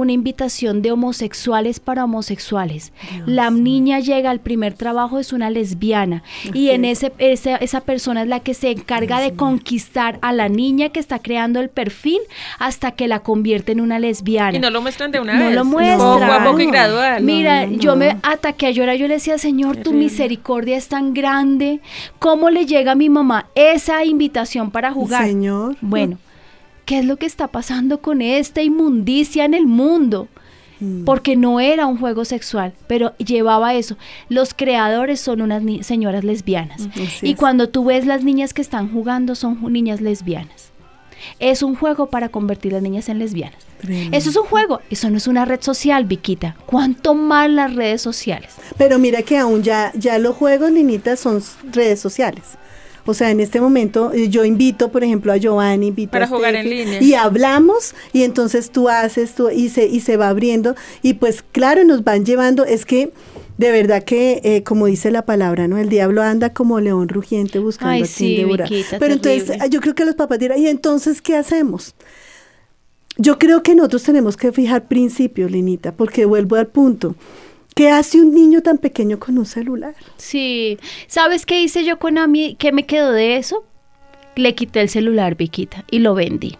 Una 0.00 0.12
invitación 0.12 0.80
de 0.80 0.92
homosexuales 0.92 1.78
para 1.78 2.04
homosexuales. 2.04 2.92
la 3.26 3.50
niña 3.50 4.00
llega 4.00 4.30
al 4.30 4.40
primer 4.40 4.72
trabajo, 4.72 5.18
es 5.18 5.34
una 5.34 5.50
lesbiana. 5.50 6.22
y 6.54 6.70
en 6.70 6.86
ese, 6.86 7.12
esa, 7.18 7.56
esa 7.56 7.82
persona 7.82 8.22
es 8.22 8.28
la 8.28 8.40
que 8.40 8.54
se 8.54 8.70
encarga 8.70 9.20
de 9.20 9.34
conquistar 9.34 10.18
a 10.22 10.32
la 10.32 10.48
niña 10.48 10.88
que 10.88 11.00
está 11.00 11.18
creando 11.18 11.60
el 11.60 11.68
perfil 11.68 12.18
hasta 12.58 12.92
que 12.92 13.08
la 13.08 13.18
convierte 13.20 13.72
en 13.72 13.82
una 13.82 13.98
lesbiana. 13.98 14.56
Y 14.56 14.60
no 14.60 14.70
lo 14.70 14.80
muestran 14.80 15.10
de 15.10 15.20
una 15.20 15.34
No 15.34 15.44
vez. 15.46 15.54
lo 15.54 15.60
es 15.60 15.66
muestran. 15.66 15.98
Poco 16.20 16.32
a 16.32 16.44
poco 16.44 16.60
y 16.60 16.66
No. 16.66 16.72
gradual. 16.72 17.22
Mira, 17.22 17.66
no, 17.66 17.76
yo 17.76 17.90
no. 17.90 17.96
me 17.96 18.16
ataqué 18.22 18.68
a 18.68 18.70
llorar, 18.70 18.96
yo 18.96 19.06
le 19.06 19.14
decía, 19.14 19.36
Señor, 19.36 19.76
tu 19.76 19.92
misericordia 19.92 20.78
es 20.78 20.88
tan 20.88 21.12
grande. 21.12 21.80
¿Cómo 22.18 22.48
le 22.48 22.64
llega 22.64 22.92
a 22.92 22.94
mi 22.94 23.10
mamá 23.10 23.48
esa 23.54 24.02
invitación 24.04 24.70
para 24.70 24.92
jugar? 24.92 25.26
Señor. 25.26 25.76
Bueno, 25.82 26.16
¿qué 26.90 26.98
es 26.98 27.04
lo 27.04 27.16
que 27.18 27.26
está 27.26 27.46
pasando 27.46 28.02
con 28.02 28.20
esta 28.20 28.62
inmundicia 28.62 29.44
en 29.44 29.54
el 29.54 29.66
mundo? 29.66 30.26
Mm. 30.82 31.04
porque 31.04 31.36
no 31.36 31.60
era 31.60 31.84
un 31.84 31.98
juego 31.98 32.24
sexual, 32.24 32.72
pero 32.86 33.14
llevaba 33.18 33.74
eso. 33.74 33.98
Los 34.30 34.54
creadores 34.54 35.20
son 35.20 35.42
unas 35.42 35.62
ni- 35.62 35.82
señoras 35.82 36.24
lesbianas. 36.24 36.88
Así 36.94 37.26
Y 37.28 37.32
es. 37.32 37.36
cuando 37.36 37.68
tú 37.68 37.84
ves 37.84 38.06
las 38.06 38.24
niñas 38.24 38.54
que 38.54 38.62
están 38.62 38.90
jugando, 38.90 39.34
son 39.34 39.58
niñas 39.70 40.00
lesbianas. 40.00 40.70
Es 41.38 41.62
un 41.62 41.74
juego 41.76 42.06
para 42.06 42.30
convertir 42.30 42.72
las 42.72 42.80
niñas 42.80 43.10
en 43.10 43.18
lesbianas. 43.18 43.62
Eso 44.10 44.30
es 44.30 44.36
un 44.36 44.46
juego, 44.46 44.80
eso 44.88 45.10
no 45.10 45.18
es 45.18 45.26
una 45.26 45.44
red 45.44 45.60
social, 45.60 46.06
Viquita. 46.06 46.56
¿Cuánto 46.64 47.14
más 47.14 47.50
las 47.50 47.74
redes 47.76 48.00
sociales? 48.00 48.54
Pero 48.78 48.98
mira 48.98 49.20
que 49.20 49.36
aún 49.36 49.62
ya, 49.62 49.92
ya 49.94 50.18
los 50.18 50.34
juegos, 50.34 50.70
Linita, 50.70 51.14
son 51.16 51.42
redes 51.72 52.00
sociales. 52.00 52.56
O 53.06 53.14
sea, 53.14 53.30
en 53.30 53.40
este 53.40 53.60
momento 53.60 54.12
eh, 54.12 54.28
yo 54.28 54.44
invito, 54.44 54.90
por 54.90 55.04
ejemplo, 55.04 55.32
a 55.32 55.36
Giovanni, 55.36 55.88
invito 55.88 56.12
Para 56.12 56.26
a 56.26 56.28
jugar 56.28 56.54
en 56.54 56.66
Steffi, 56.66 56.84
línea. 56.84 57.02
Y 57.02 57.14
hablamos 57.14 57.94
y 58.12 58.22
entonces 58.22 58.70
tú 58.70 58.88
haces 58.88 59.34
tú 59.34 59.50
y 59.50 59.68
se, 59.68 59.86
y 59.86 60.00
se 60.00 60.16
va 60.16 60.28
abriendo 60.28 60.74
y 61.02 61.14
pues 61.14 61.42
claro, 61.52 61.84
nos 61.84 62.04
van 62.04 62.24
llevando, 62.24 62.64
es 62.64 62.84
que 62.84 63.12
de 63.60 63.70
verdad 63.72 64.04
que, 64.04 64.40
eh, 64.42 64.62
como 64.62 64.86
dice 64.86 65.10
la 65.10 65.26
palabra, 65.26 65.68
¿no? 65.68 65.76
El 65.76 65.90
diablo 65.90 66.22
anda 66.22 66.54
como 66.54 66.80
león 66.80 67.10
rugiente 67.10 67.58
buscando 67.58 67.92
Ay, 67.92 68.02
a 68.02 68.04
quien 68.04 68.08
sí, 68.30 68.36
devorar. 68.38 68.70
Viquita, 68.70 68.98
Pero 68.98 69.12
entonces 69.12 69.44
terrible. 69.44 69.68
yo 69.68 69.80
creo 69.82 69.94
que 69.94 70.04
los 70.06 70.14
papás 70.14 70.38
dirán, 70.38 70.58
¿y 70.58 70.66
entonces 70.66 71.20
qué 71.20 71.36
hacemos? 71.36 71.94
Yo 73.18 73.38
creo 73.38 73.62
que 73.62 73.74
nosotros 73.74 74.02
tenemos 74.04 74.38
que 74.38 74.50
fijar 74.50 74.88
principios, 74.88 75.50
Linita, 75.50 75.92
porque 75.92 76.24
vuelvo 76.24 76.56
al 76.56 76.68
punto. 76.68 77.16
¿Qué 77.74 77.90
hace 77.90 78.20
un 78.20 78.34
niño 78.34 78.62
tan 78.62 78.78
pequeño 78.78 79.18
con 79.18 79.38
un 79.38 79.46
celular? 79.46 79.94
Sí. 80.16 80.78
¿Sabes 81.06 81.46
qué 81.46 81.62
hice 81.62 81.84
yo 81.84 81.98
con 81.98 82.18
Ami? 82.18 82.56
¿Qué 82.58 82.72
me 82.72 82.86
quedó 82.86 83.12
de 83.12 83.36
eso? 83.36 83.64
Le 84.36 84.54
quité 84.54 84.80
el 84.80 84.88
celular, 84.88 85.36
Viquita, 85.36 85.84
y 85.90 86.00
lo 86.00 86.14
vendí. 86.14 86.56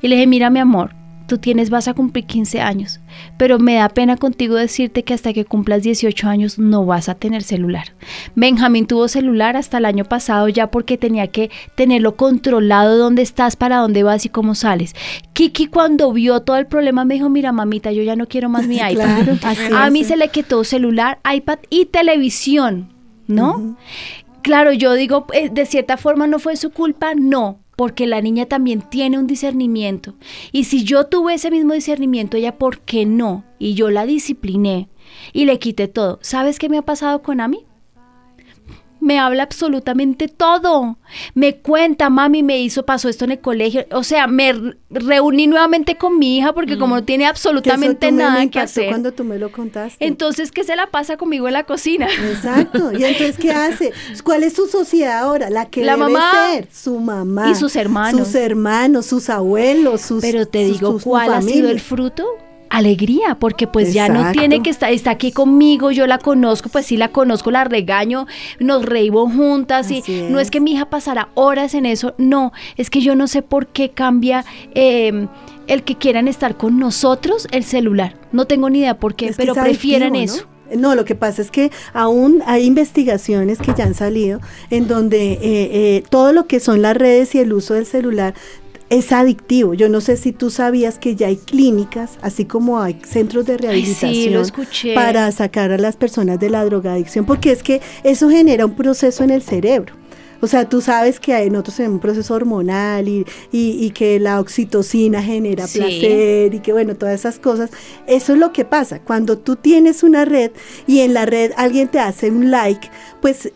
Y 0.00 0.08
le 0.08 0.16
dije, 0.16 0.26
mira 0.26 0.50
mi 0.50 0.60
amor, 0.60 0.94
tú 1.32 1.38
tienes, 1.38 1.70
vas 1.70 1.88
a 1.88 1.94
cumplir 1.94 2.26
15 2.26 2.60
años, 2.60 3.00
pero 3.38 3.58
me 3.58 3.76
da 3.76 3.88
pena 3.88 4.18
contigo 4.18 4.56
decirte 4.56 5.02
que 5.02 5.14
hasta 5.14 5.32
que 5.32 5.46
cumplas 5.46 5.82
18 5.82 6.28
años 6.28 6.58
no 6.58 6.84
vas 6.84 7.08
a 7.08 7.14
tener 7.14 7.42
celular. 7.42 7.94
Benjamín 8.34 8.86
tuvo 8.86 9.08
celular 9.08 9.56
hasta 9.56 9.78
el 9.78 9.86
año 9.86 10.04
pasado 10.04 10.46
ya 10.50 10.70
porque 10.70 10.98
tenía 10.98 11.28
que 11.28 11.50
tenerlo 11.74 12.16
controlado 12.16 12.98
dónde 12.98 13.22
estás, 13.22 13.56
para 13.56 13.78
dónde 13.78 14.02
vas 14.02 14.26
y 14.26 14.28
cómo 14.28 14.54
sales. 14.54 14.94
Kiki 15.32 15.68
cuando 15.68 16.12
vio 16.12 16.40
todo 16.40 16.58
el 16.58 16.66
problema 16.66 17.06
me 17.06 17.14
dijo, 17.14 17.30
mira 17.30 17.50
mamita, 17.50 17.92
yo 17.92 18.02
ya 18.02 18.14
no 18.14 18.26
quiero 18.28 18.50
más 18.50 18.66
mi 18.66 18.76
iPad. 18.90 19.38
Claro, 19.38 19.38
a 19.74 19.88
mí 19.88 20.04
se 20.04 20.18
le 20.18 20.28
quitó 20.28 20.64
celular, 20.64 21.18
iPad 21.34 21.60
y 21.70 21.86
televisión, 21.86 22.92
¿no? 23.26 23.78
Claro, 24.42 24.74
yo 24.74 24.92
digo, 24.92 25.24
eh, 25.32 25.48
de 25.48 25.64
cierta 25.64 25.96
forma 25.96 26.26
no 26.26 26.38
fue 26.38 26.56
su 26.56 26.72
culpa, 26.72 27.14
no, 27.14 27.58
porque 27.76 28.06
la 28.06 28.20
niña 28.20 28.46
también 28.46 28.82
tiene 28.82 29.18
un 29.18 29.26
discernimiento. 29.26 30.14
Y 30.52 30.64
si 30.64 30.84
yo 30.84 31.06
tuve 31.06 31.34
ese 31.34 31.50
mismo 31.50 31.72
discernimiento, 31.72 32.36
ella, 32.36 32.58
¿por 32.58 32.80
qué 32.80 33.06
no? 33.06 33.44
Y 33.58 33.74
yo 33.74 33.90
la 33.90 34.06
discipliné 34.06 34.88
y 35.32 35.44
le 35.44 35.58
quité 35.58 35.88
todo. 35.88 36.18
¿Sabes 36.22 36.58
qué 36.58 36.68
me 36.68 36.78
ha 36.78 36.82
pasado 36.82 37.22
con 37.22 37.40
Ami? 37.40 37.64
Me 39.02 39.18
habla 39.18 39.42
absolutamente 39.42 40.28
todo. 40.28 40.96
Me 41.34 41.56
cuenta, 41.56 42.08
mami, 42.08 42.44
me 42.44 42.60
hizo, 42.60 42.84
pasó 42.86 43.08
esto 43.08 43.24
en 43.24 43.32
el 43.32 43.40
colegio. 43.40 43.84
O 43.90 44.04
sea, 44.04 44.28
me 44.28 44.54
reuní 44.90 45.48
nuevamente 45.48 45.96
con 45.96 46.20
mi 46.20 46.38
hija 46.38 46.52
porque 46.52 46.78
como 46.78 46.94
no 46.94 47.02
tiene 47.04 47.26
absolutamente 47.26 48.12
me 48.12 48.18
nada 48.22 48.46
que 48.48 48.60
hacer. 48.60 48.88
cuando 48.90 49.10
tú 49.12 49.24
me 49.24 49.38
lo 49.38 49.50
contaste. 49.50 50.06
Entonces, 50.06 50.52
¿qué 50.52 50.62
se 50.62 50.76
la 50.76 50.86
pasa 50.86 51.16
conmigo 51.16 51.48
en 51.48 51.54
la 51.54 51.64
cocina? 51.64 52.06
Exacto. 52.30 52.92
¿Y 52.92 53.02
entonces 53.02 53.36
qué 53.38 53.50
hace? 53.50 53.92
¿Cuál 54.22 54.44
es 54.44 54.52
su 54.54 54.68
sociedad 54.68 55.18
ahora? 55.18 55.50
La 55.50 55.66
que 55.68 55.84
La 55.84 55.96
debe 55.96 56.04
mamá. 56.12 56.32
ser 56.52 56.68
su 56.72 57.00
mamá. 57.00 57.50
Y 57.50 57.56
sus 57.56 57.74
hermanos. 57.74 58.28
Sus 58.28 58.34
hermanos, 58.36 59.06
sus 59.06 59.28
abuelos, 59.30 60.00
sus 60.02 60.20
Pero 60.22 60.46
te 60.46 60.68
sus- 60.68 60.78
digo, 60.78 60.92
su- 60.92 61.00
su 61.00 61.10
¿cuál 61.10 61.32
ha 61.34 61.42
sido 61.42 61.68
el 61.70 61.80
fruto? 61.80 62.24
Alegría, 62.72 63.36
porque 63.38 63.66
pues 63.66 63.92
ya 63.92 64.08
no 64.08 64.32
tiene 64.32 64.62
que 64.62 64.70
estar, 64.70 64.90
está 64.90 65.10
aquí 65.10 65.30
conmigo, 65.30 65.90
yo 65.90 66.06
la 66.06 66.16
conozco, 66.16 66.70
pues 66.70 66.86
sí 66.86 66.96
la 66.96 67.08
conozco, 67.08 67.50
la 67.50 67.64
regaño, 67.64 68.26
nos 68.60 68.86
reímos 68.86 69.30
juntas 69.34 69.90
y 69.90 70.02
no 70.30 70.40
es 70.40 70.50
que 70.50 70.58
mi 70.58 70.72
hija 70.72 70.86
pasara 70.88 71.28
horas 71.34 71.74
en 71.74 71.84
eso, 71.84 72.14
no, 72.16 72.54
es 72.78 72.88
que 72.88 73.02
yo 73.02 73.14
no 73.14 73.26
sé 73.26 73.42
por 73.42 73.66
qué 73.66 73.90
cambia 73.90 74.46
eh, 74.74 75.28
el 75.66 75.82
que 75.82 75.96
quieran 75.96 76.28
estar 76.28 76.56
con 76.56 76.78
nosotros 76.78 77.46
el 77.50 77.64
celular, 77.64 78.16
no 78.32 78.46
tengo 78.46 78.70
ni 78.70 78.78
idea 78.78 78.98
por 78.98 79.16
qué, 79.16 79.26
Es 79.26 79.36
pero 79.36 79.52
prefieren 79.52 80.16
adictivo, 80.16 80.38
eso. 80.38 80.46
¿no? 80.46 80.52
No, 80.74 80.94
lo 80.94 81.04
que 81.04 81.14
pasa 81.14 81.42
es 81.42 81.50
que 81.50 81.70
aún 81.92 82.42
hay 82.46 82.64
investigaciones 82.64 83.58
que 83.58 83.74
ya 83.76 83.84
han 83.84 83.94
salido 83.94 84.40
en 84.70 84.88
donde 84.88 85.32
eh, 85.32 85.40
eh, 85.42 86.04
todo 86.08 86.32
lo 86.32 86.46
que 86.46 86.60
son 86.60 86.80
las 86.80 86.96
redes 86.96 87.34
y 87.34 87.40
el 87.40 87.52
uso 87.52 87.74
del 87.74 87.84
celular 87.84 88.32
es 88.92 89.10
adictivo. 89.10 89.74
Yo 89.74 89.88
no 89.88 90.00
sé 90.00 90.16
si 90.16 90.32
tú 90.32 90.50
sabías 90.50 90.98
que 90.98 91.16
ya 91.16 91.26
hay 91.28 91.36
clínicas, 91.36 92.18
así 92.22 92.44
como 92.44 92.80
hay 92.80 93.00
centros 93.08 93.46
de 93.46 93.54
Ay, 93.54 93.58
rehabilitación 93.58 94.44
sí, 94.70 94.92
para 94.94 95.32
sacar 95.32 95.72
a 95.72 95.78
las 95.78 95.96
personas 95.96 96.38
de 96.38 96.50
la 96.50 96.64
drogadicción, 96.64 97.24
porque 97.24 97.50
es 97.52 97.62
que 97.62 97.80
eso 98.04 98.28
genera 98.28 98.66
un 98.66 98.76
proceso 98.76 99.24
en 99.24 99.30
el 99.30 99.42
cerebro. 99.42 99.94
O 100.44 100.48
sea, 100.48 100.68
tú 100.68 100.80
sabes 100.80 101.20
que 101.20 101.48
nosotros 101.50 101.76
tenemos 101.76 101.94
un 101.94 102.00
proceso 102.00 102.34
hormonal 102.34 103.06
y, 103.08 103.24
y- 103.52 103.76
y 103.86 103.90
que 103.90 104.18
la 104.18 104.40
oxitocina 104.40 105.22
genera 105.22 105.68
Sí. 105.68 105.78
placer 105.78 106.52
y 106.54 106.58
que 106.58 106.72
bueno, 106.72 106.96
todas 106.96 107.14
esas 107.14 107.38
cosas. 107.38 107.70
Eso 108.08 108.32
es 108.32 108.40
lo 108.40 108.52
que 108.52 108.64
pasa. 108.64 108.98
Cuando 108.98 109.38
tú 109.38 109.54
tienes 109.54 110.02
una 110.02 110.24
red 110.24 110.50
y 110.88 110.98
en 111.00 111.14
la 111.14 111.26
red 111.26 111.52
alguien 111.56 111.86
te 111.88 112.00
hace 112.00 112.30
un 112.32 112.50
like, 112.50 112.90
pues 113.20 113.52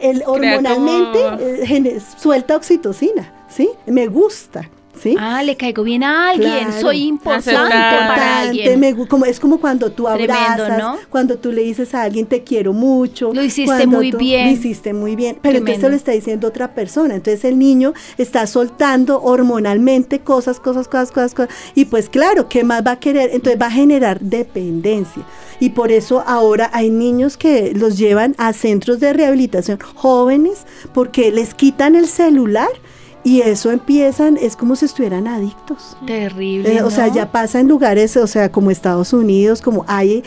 el, 0.00 0.22
hormonalmente 0.26 1.18
como- 1.24 1.38
eh, 1.40 2.00
suelta 2.16 2.54
oxitocina, 2.56 3.34
¿sí? 3.48 3.68
Me 3.86 4.06
gusta, 4.06 4.70
¿sí? 5.02 5.16
Ah, 5.18 5.42
le 5.42 5.56
caigo 5.56 5.82
bien 5.82 6.02
a 6.04 6.30
alguien, 6.30 6.50
Claro. 6.66 6.80
soy 6.80 7.04
importante 7.04 7.50
Aceptar. 7.56 8.08
para 8.08 8.38
alguien. 8.40 8.80
me 8.80 8.94
como, 9.06 9.24
es 9.24 9.38
como 9.40 9.58
cuando 9.60 9.90
tú 9.92 10.04
Tremendo, 10.04 10.34
abrazas, 10.34 10.78
¿no? 10.78 10.96
cuando 11.10 11.38
tú 11.38 11.52
le 11.52 11.62
dices 11.62 11.94
a 11.94 12.02
alguien 12.02 12.26
te 12.26 12.42
quiero 12.44 12.72
mucho. 12.72 13.32
Lo 13.32 13.42
hiciste 13.42 13.86
muy 13.86 14.10
tú- 14.10 14.18
bien. 14.18 14.46
Lo 14.46 14.52
hiciste 14.52 14.92
muy 14.92 15.16
bien. 15.16 15.38
Pero 15.42 15.58
entonces 15.58 15.80
Tremendo. 15.80 15.86
se 15.86 15.90
lo 15.90 15.96
está 15.96 16.12
diciendo 16.12 16.48
otra 16.48 16.74
persona. 16.74 17.14
Entonces 17.14 17.44
el 17.44 17.58
niño 17.58 17.92
está 18.18 18.46
soltando 18.46 19.22
hormonalmente 19.22 20.20
cosas, 20.20 20.60
cosas, 20.60 20.88
cosas, 20.88 21.12
cosas, 21.12 21.34
cosas. 21.34 21.54
Y 21.74 21.84
pues 21.86 22.08
claro, 22.08 22.48
¿qué 22.48 22.64
más 22.64 22.82
va 22.86 22.92
a 22.92 23.00
querer? 23.00 23.30
Entonces 23.32 23.60
va 23.60 23.66
a 23.66 23.70
generar 23.70 24.20
dependencia. 24.20 25.22
Y 25.60 25.70
por 25.70 25.90
eso 25.90 26.22
ahora 26.26 26.70
hay 26.72 26.90
niños 26.90 27.36
que 27.36 27.72
los 27.74 27.98
llevan 27.98 28.34
a 28.38 28.52
centros 28.52 29.00
de 29.00 29.12
rehabilitación 29.12 29.78
jóvenes 29.94 30.64
porque 30.94 31.30
les 31.32 31.54
quitan 31.54 31.96
el 31.96 32.06
celular. 32.06 32.68
Y 33.24 33.40
eso 33.42 33.70
empiezan, 33.72 34.36
es 34.36 34.56
como 34.56 34.74
si 34.76 34.84
estuvieran 34.86 35.26
adictos. 35.26 35.96
Terrible. 36.06 36.76
Eh, 36.76 36.82
o 36.82 36.90
sea, 36.90 37.08
ya 37.08 37.30
pasa 37.32 37.60
en 37.60 37.68
lugares, 37.68 38.16
o 38.16 38.26
sea, 38.26 38.50
como 38.50 38.70
Estados 38.70 39.12
Unidos, 39.12 39.60
como 39.60 39.84
hay 39.88 40.22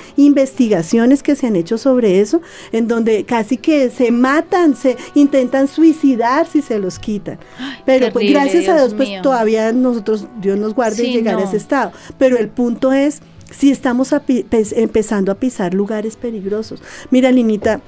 investigaciones 0.51 1.23
que 1.23 1.35
se 1.35 1.47
han 1.47 1.55
hecho 1.55 1.77
sobre 1.77 2.19
eso, 2.19 2.41
en 2.71 2.87
donde 2.87 3.23
casi 3.23 3.57
que 3.57 3.89
se 3.89 4.11
matan, 4.11 4.75
se 4.75 4.97
intentan 5.15 5.67
suicidar 5.67 6.47
si 6.47 6.61
se 6.61 6.79
los 6.79 6.99
quitan. 6.99 7.39
Pero 7.85 8.11
pues 8.11 8.29
gracias 8.29 8.67
a 8.67 8.75
Dios 8.75 8.93
pues 8.93 9.09
mío. 9.09 9.21
todavía 9.21 9.71
nosotros, 9.71 10.27
Dios 10.41 10.59
nos 10.59 10.73
guarde 10.75 10.97
Sí, 11.05 11.11
llegar 11.11 11.35
no. 11.35 11.41
a 11.41 11.43
ese 11.45 11.57
estado. 11.57 11.91
Pero 12.17 12.37
el 12.37 12.49
punto 12.49 12.91
es, 12.91 13.21
si 13.51 13.71
estamos 13.71 14.13
pes- 14.49 14.73
empezando 14.73 15.31
a 15.31 15.35
pisar 15.35 15.73
lugares 15.73 16.17
peligrosos. 16.17 16.81
Mira, 17.09 17.31
Linita, 17.31 17.81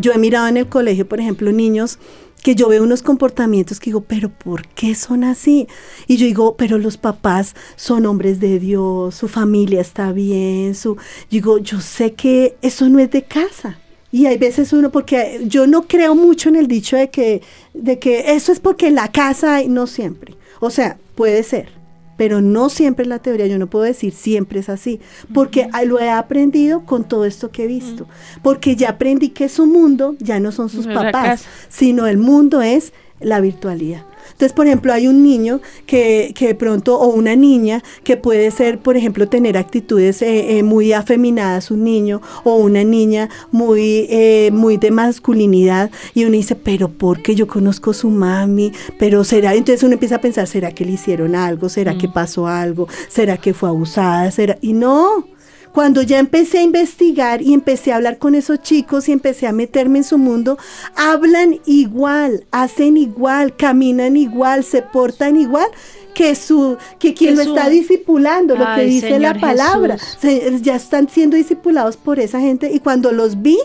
yo 0.00 0.12
he 0.12 0.18
mirado 0.18 0.48
en 0.48 0.56
el 0.56 0.68
colegio, 0.68 1.08
por 1.08 1.20
ejemplo, 1.20 1.52
niños 1.52 1.98
que 2.44 2.54
yo 2.54 2.68
veo 2.68 2.84
unos 2.84 3.02
comportamientos 3.02 3.80
que 3.80 3.86
digo, 3.86 4.02
pero 4.02 4.28
¿por 4.28 4.68
qué 4.68 4.94
son 4.94 5.24
así? 5.24 5.66
Y 6.06 6.18
yo 6.18 6.26
digo, 6.26 6.56
pero 6.56 6.76
los 6.76 6.98
papás 6.98 7.54
son 7.74 8.04
hombres 8.04 8.38
de 8.38 8.58
Dios, 8.58 9.14
su 9.14 9.28
familia 9.28 9.80
está 9.80 10.12
bien, 10.12 10.74
su 10.74 10.98
digo, 11.30 11.56
yo 11.56 11.80
sé 11.80 12.12
que 12.12 12.54
eso 12.60 12.86
no 12.90 12.98
es 12.98 13.10
de 13.10 13.22
casa. 13.22 13.78
Y 14.12 14.26
hay 14.26 14.36
veces 14.36 14.74
uno, 14.74 14.92
porque 14.92 15.40
yo 15.46 15.66
no 15.66 15.88
creo 15.88 16.14
mucho 16.14 16.50
en 16.50 16.56
el 16.56 16.68
dicho 16.68 16.98
de 16.98 17.08
que, 17.08 17.40
de 17.72 17.98
que 17.98 18.34
eso 18.34 18.52
es 18.52 18.60
porque 18.60 18.90
la 18.90 19.10
casa 19.10 19.62
no 19.66 19.86
siempre. 19.86 20.34
O 20.60 20.68
sea, 20.68 20.98
puede 21.14 21.42
ser, 21.44 21.70
pero 22.16 22.40
no 22.40 22.68
siempre 22.68 23.02
es 23.02 23.08
la 23.08 23.18
teoría, 23.18 23.46
yo 23.46 23.58
no 23.58 23.68
puedo 23.68 23.84
decir 23.84 24.12
siempre 24.12 24.60
es 24.60 24.68
así, 24.68 25.00
porque 25.32 25.68
lo 25.86 26.00
he 26.00 26.10
aprendido 26.10 26.84
con 26.84 27.04
todo 27.04 27.24
esto 27.24 27.50
que 27.50 27.64
he 27.64 27.66
visto, 27.66 28.06
porque 28.42 28.76
ya 28.76 28.90
aprendí 28.90 29.30
que 29.30 29.48
su 29.48 29.66
mundo 29.66 30.16
ya 30.18 30.40
no 30.40 30.52
son 30.52 30.68
sus 30.68 30.86
papás, 30.86 31.44
sino 31.68 32.06
el 32.06 32.18
mundo 32.18 32.62
es 32.62 32.92
la 33.20 33.40
virtualidad. 33.40 34.04
Entonces, 34.32 34.52
por 34.52 34.66
ejemplo, 34.66 34.92
hay 34.92 35.06
un 35.06 35.22
niño 35.22 35.60
que, 35.86 36.32
que 36.34 36.48
de 36.48 36.54
pronto, 36.54 36.98
o 36.98 37.08
una 37.08 37.36
niña 37.36 37.82
que 38.02 38.16
puede 38.16 38.50
ser, 38.50 38.78
por 38.78 38.96
ejemplo, 38.96 39.28
tener 39.28 39.56
actitudes 39.56 40.22
eh, 40.22 40.58
eh, 40.58 40.62
muy 40.62 40.92
afeminadas, 40.92 41.70
un 41.70 41.84
niño, 41.84 42.20
o 42.42 42.56
una 42.56 42.84
niña 42.84 43.28
muy, 43.52 44.06
eh, 44.10 44.50
muy 44.52 44.76
de 44.76 44.90
masculinidad, 44.90 45.90
y 46.14 46.24
uno 46.24 46.32
dice, 46.32 46.56
pero 46.56 46.88
porque 46.88 47.34
yo 47.34 47.46
conozco 47.46 47.92
su 47.92 48.10
mami, 48.10 48.72
pero 48.98 49.24
será, 49.24 49.54
entonces 49.54 49.82
uno 49.82 49.94
empieza 49.94 50.16
a 50.16 50.20
pensar, 50.20 50.46
¿será 50.46 50.72
que 50.72 50.84
le 50.84 50.92
hicieron 50.92 51.34
algo? 51.34 51.68
¿Será 51.68 51.96
que 51.96 52.08
pasó 52.08 52.46
algo? 52.46 52.88
¿Será 53.08 53.36
que 53.36 53.54
fue 53.54 53.68
abusada? 53.68 54.30
¿Será? 54.30 54.58
Y 54.60 54.72
no. 54.72 55.33
Cuando 55.74 56.02
ya 56.02 56.20
empecé 56.20 56.58
a 56.58 56.62
investigar 56.62 57.42
y 57.42 57.52
empecé 57.52 57.92
a 57.92 57.96
hablar 57.96 58.18
con 58.18 58.36
esos 58.36 58.62
chicos 58.62 59.08
y 59.08 59.12
empecé 59.12 59.48
a 59.48 59.52
meterme 59.52 59.98
en 59.98 60.04
su 60.04 60.18
mundo, 60.18 60.56
hablan 60.94 61.58
igual, 61.66 62.44
hacen 62.52 62.96
igual, 62.96 63.56
caminan 63.56 64.16
igual, 64.16 64.62
se 64.62 64.82
portan 64.82 65.36
igual 65.36 65.66
que 66.14 66.36
su 66.36 66.76
que 67.00 67.12
quien 67.12 67.34
lo 67.34 67.42
está 67.42 67.68
discipulando, 67.68 68.54
lo 68.54 68.64
que 68.76 68.84
dice 68.84 69.18
la 69.18 69.34
palabra. 69.40 69.96
Se- 70.20 70.60
ya 70.62 70.76
están 70.76 71.08
siendo 71.08 71.36
discipulados 71.36 71.96
por 71.96 72.20
esa 72.20 72.38
gente 72.38 72.70
y 72.72 72.78
cuando 72.78 73.10
los 73.10 73.42
vi 73.42 73.58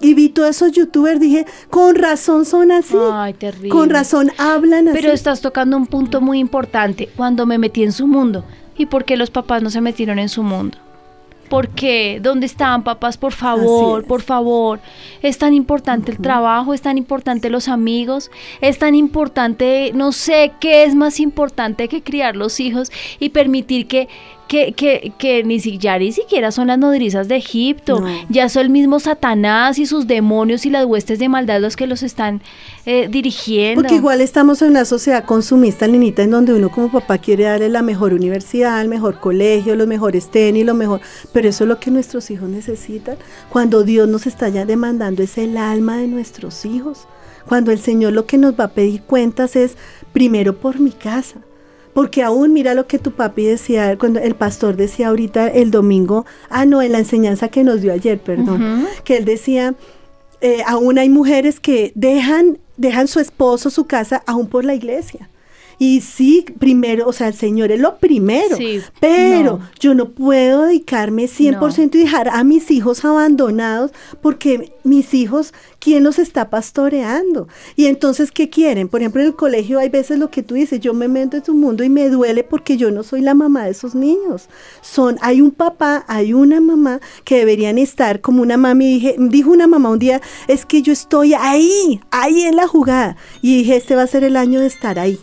y 0.00 0.14
vi 0.14 0.30
todos 0.30 0.48
esos 0.56 0.72
youtubers 0.72 1.20
dije, 1.20 1.44
con 1.68 1.94
razón 1.94 2.46
son 2.46 2.72
así. 2.72 2.96
Ay, 3.12 3.34
terrible. 3.34 3.68
Con 3.68 3.90
razón 3.90 4.30
hablan 4.38 4.88
así. 4.88 4.98
Pero 4.98 5.12
estás 5.12 5.42
tocando 5.42 5.76
un 5.76 5.86
punto 5.86 6.22
muy 6.22 6.38
importante. 6.38 7.10
Cuando 7.18 7.44
me 7.44 7.58
metí 7.58 7.82
en 7.82 7.92
su 7.92 8.06
mundo. 8.06 8.46
¿Y 8.78 8.86
por 8.86 9.04
qué 9.04 9.18
los 9.18 9.28
papás 9.30 9.62
no 9.62 9.68
se 9.68 9.82
metieron 9.82 10.18
en 10.18 10.30
su 10.30 10.42
mundo? 10.42 10.78
¿Por 11.50 11.68
qué? 11.68 12.20
¿Dónde 12.22 12.46
están 12.46 12.84
papás? 12.84 13.18
Por 13.18 13.32
favor, 13.32 14.04
por 14.04 14.22
favor. 14.22 14.78
Es 15.20 15.36
tan 15.36 15.52
importante 15.52 16.12
el 16.12 16.18
trabajo, 16.18 16.72
es 16.72 16.80
tan 16.80 16.96
importante 16.96 17.50
los 17.50 17.66
amigos, 17.66 18.30
es 18.60 18.78
tan 18.78 18.94
importante, 18.94 19.90
no 19.92 20.12
sé 20.12 20.52
qué 20.60 20.84
es 20.84 20.94
más 20.94 21.18
importante 21.18 21.88
que 21.88 22.02
criar 22.04 22.36
los 22.36 22.60
hijos 22.60 22.92
y 23.18 23.30
permitir 23.30 23.88
que, 23.88 24.08
que, 24.50 24.72
que, 24.72 25.12
que 25.16 25.44
ni 25.44 25.60
ya 25.60 25.96
ni 25.96 26.10
siquiera 26.10 26.50
son 26.50 26.66
las 26.66 26.76
nodrizas 26.76 27.28
de 27.28 27.36
Egipto, 27.36 28.00
No. 28.00 28.08
ya 28.28 28.48
son 28.48 28.62
el 28.62 28.70
mismo 28.70 28.98
Satanás 28.98 29.78
y 29.78 29.86
sus 29.86 30.08
demonios 30.08 30.66
y 30.66 30.70
las 30.70 30.86
huestes 30.86 31.20
de 31.20 31.28
maldad 31.28 31.60
los 31.60 31.76
que 31.76 31.86
los 31.86 32.02
están 32.02 32.42
eh, 32.84 33.06
dirigiendo. 33.08 33.80
Porque 33.80 33.94
igual 33.94 34.20
estamos 34.20 34.60
en 34.60 34.70
una 34.70 34.84
sociedad 34.84 35.24
consumista, 35.24 35.86
Linita, 35.86 36.24
en 36.24 36.32
donde 36.32 36.52
uno 36.52 36.68
como 36.68 36.90
papá 36.90 37.18
quiere 37.18 37.44
darle 37.44 37.68
la 37.68 37.82
mejor 37.82 38.12
universidad, 38.12 38.80
el 38.82 38.88
mejor 38.88 39.20
colegio, 39.20 39.76
los 39.76 39.86
mejores 39.86 40.32
tenis, 40.32 40.66
lo 40.66 40.74
mejor. 40.74 41.00
Pero 41.32 41.48
eso 41.48 41.62
es 41.62 41.68
lo 41.68 41.78
que 41.78 41.92
nuestros 41.92 42.28
hijos 42.32 42.48
necesitan. 42.48 43.18
Cuando 43.50 43.84
Dios 43.84 44.08
nos 44.08 44.26
está 44.26 44.48
ya 44.48 44.64
demandando 44.66 45.22
es 45.22 45.38
el 45.38 45.56
alma 45.58 45.98
de 45.98 46.08
nuestros 46.08 46.64
hijos. 46.64 47.06
Cuando 47.46 47.70
el 47.70 47.78
Señor 47.78 48.14
lo 48.14 48.26
que 48.26 48.36
nos 48.36 48.58
va 48.58 48.64
a 48.64 48.68
pedir 48.72 49.02
cuentas 49.02 49.54
es 49.54 49.76
primero 50.12 50.56
por 50.56 50.80
mi 50.80 50.90
casa. 50.90 51.36
Porque 52.00 52.22
aún 52.22 52.54
mira 52.54 52.72
lo 52.72 52.86
que 52.86 52.98
tu 52.98 53.10
papi 53.10 53.44
decía, 53.44 53.98
cuando 53.98 54.20
el 54.20 54.34
pastor 54.34 54.74
decía 54.74 55.08
ahorita 55.08 55.48
el 55.48 55.70
domingo, 55.70 56.24
ah 56.48 56.64
no, 56.64 56.80
en 56.80 56.92
la 56.92 56.98
enseñanza 56.98 57.48
que 57.48 57.62
nos 57.62 57.82
dio 57.82 57.92
ayer, 57.92 58.18
perdón, 58.18 58.86
que 59.04 59.18
él 59.18 59.26
decía, 59.26 59.74
eh, 60.40 60.62
aún 60.66 60.98
hay 60.98 61.10
mujeres 61.10 61.60
que 61.60 61.92
dejan, 61.94 62.56
dejan 62.78 63.06
su 63.06 63.20
esposo, 63.20 63.68
su 63.68 63.86
casa, 63.86 64.22
aún 64.26 64.46
por 64.46 64.64
la 64.64 64.72
iglesia. 64.72 65.28
Y 65.82 66.02
sí, 66.02 66.44
primero, 66.58 67.08
o 67.08 67.12
sea, 67.14 67.28
el 67.28 67.34
Señor 67.34 67.72
es 67.72 67.80
lo 67.80 67.96
primero. 67.96 68.54
Sí, 68.54 68.82
pero 69.00 69.56
no. 69.56 69.70
yo 69.80 69.94
no 69.94 70.10
puedo 70.10 70.64
dedicarme 70.64 71.24
100% 71.24 71.94
y 71.94 71.98
dejar 72.00 72.28
a 72.28 72.44
mis 72.44 72.70
hijos 72.70 73.02
abandonados 73.02 73.90
porque 74.20 74.74
mis 74.84 75.14
hijos, 75.14 75.54
¿quién 75.78 76.04
los 76.04 76.18
está 76.18 76.50
pastoreando? 76.50 77.48
Y 77.76 77.86
entonces, 77.86 78.30
¿qué 78.30 78.50
quieren? 78.50 78.88
Por 78.88 79.00
ejemplo, 79.00 79.22
en 79.22 79.28
el 79.28 79.34
colegio 79.34 79.78
hay 79.78 79.88
veces 79.88 80.18
lo 80.18 80.30
que 80.30 80.42
tú 80.42 80.54
dices, 80.54 80.80
yo 80.80 80.92
me 80.92 81.08
meto 81.08 81.38
en 81.38 81.44
tu 81.44 81.54
mundo 81.54 81.82
y 81.82 81.88
me 81.88 82.10
duele 82.10 82.44
porque 82.44 82.76
yo 82.76 82.90
no 82.90 83.02
soy 83.02 83.22
la 83.22 83.32
mamá 83.32 83.64
de 83.64 83.70
esos 83.70 83.94
niños. 83.94 84.50
Son, 84.82 85.16
hay 85.22 85.40
un 85.40 85.50
papá, 85.50 86.04
hay 86.08 86.34
una 86.34 86.60
mamá 86.60 87.00
que 87.24 87.38
deberían 87.38 87.78
estar 87.78 88.20
como 88.20 88.42
una 88.42 88.58
mami. 88.58 88.84
Dije, 88.84 89.16
dijo 89.18 89.50
una 89.50 89.66
mamá 89.66 89.88
un 89.88 89.98
día, 89.98 90.20
es 90.46 90.66
que 90.66 90.82
yo 90.82 90.92
estoy 90.92 91.32
ahí, 91.32 92.02
ahí 92.10 92.42
en 92.42 92.56
la 92.56 92.66
jugada. 92.66 93.16
Y 93.40 93.56
dije, 93.56 93.76
este 93.76 93.96
va 93.96 94.02
a 94.02 94.06
ser 94.06 94.24
el 94.24 94.36
año 94.36 94.60
de 94.60 94.66
estar 94.66 94.98
ahí. 94.98 95.18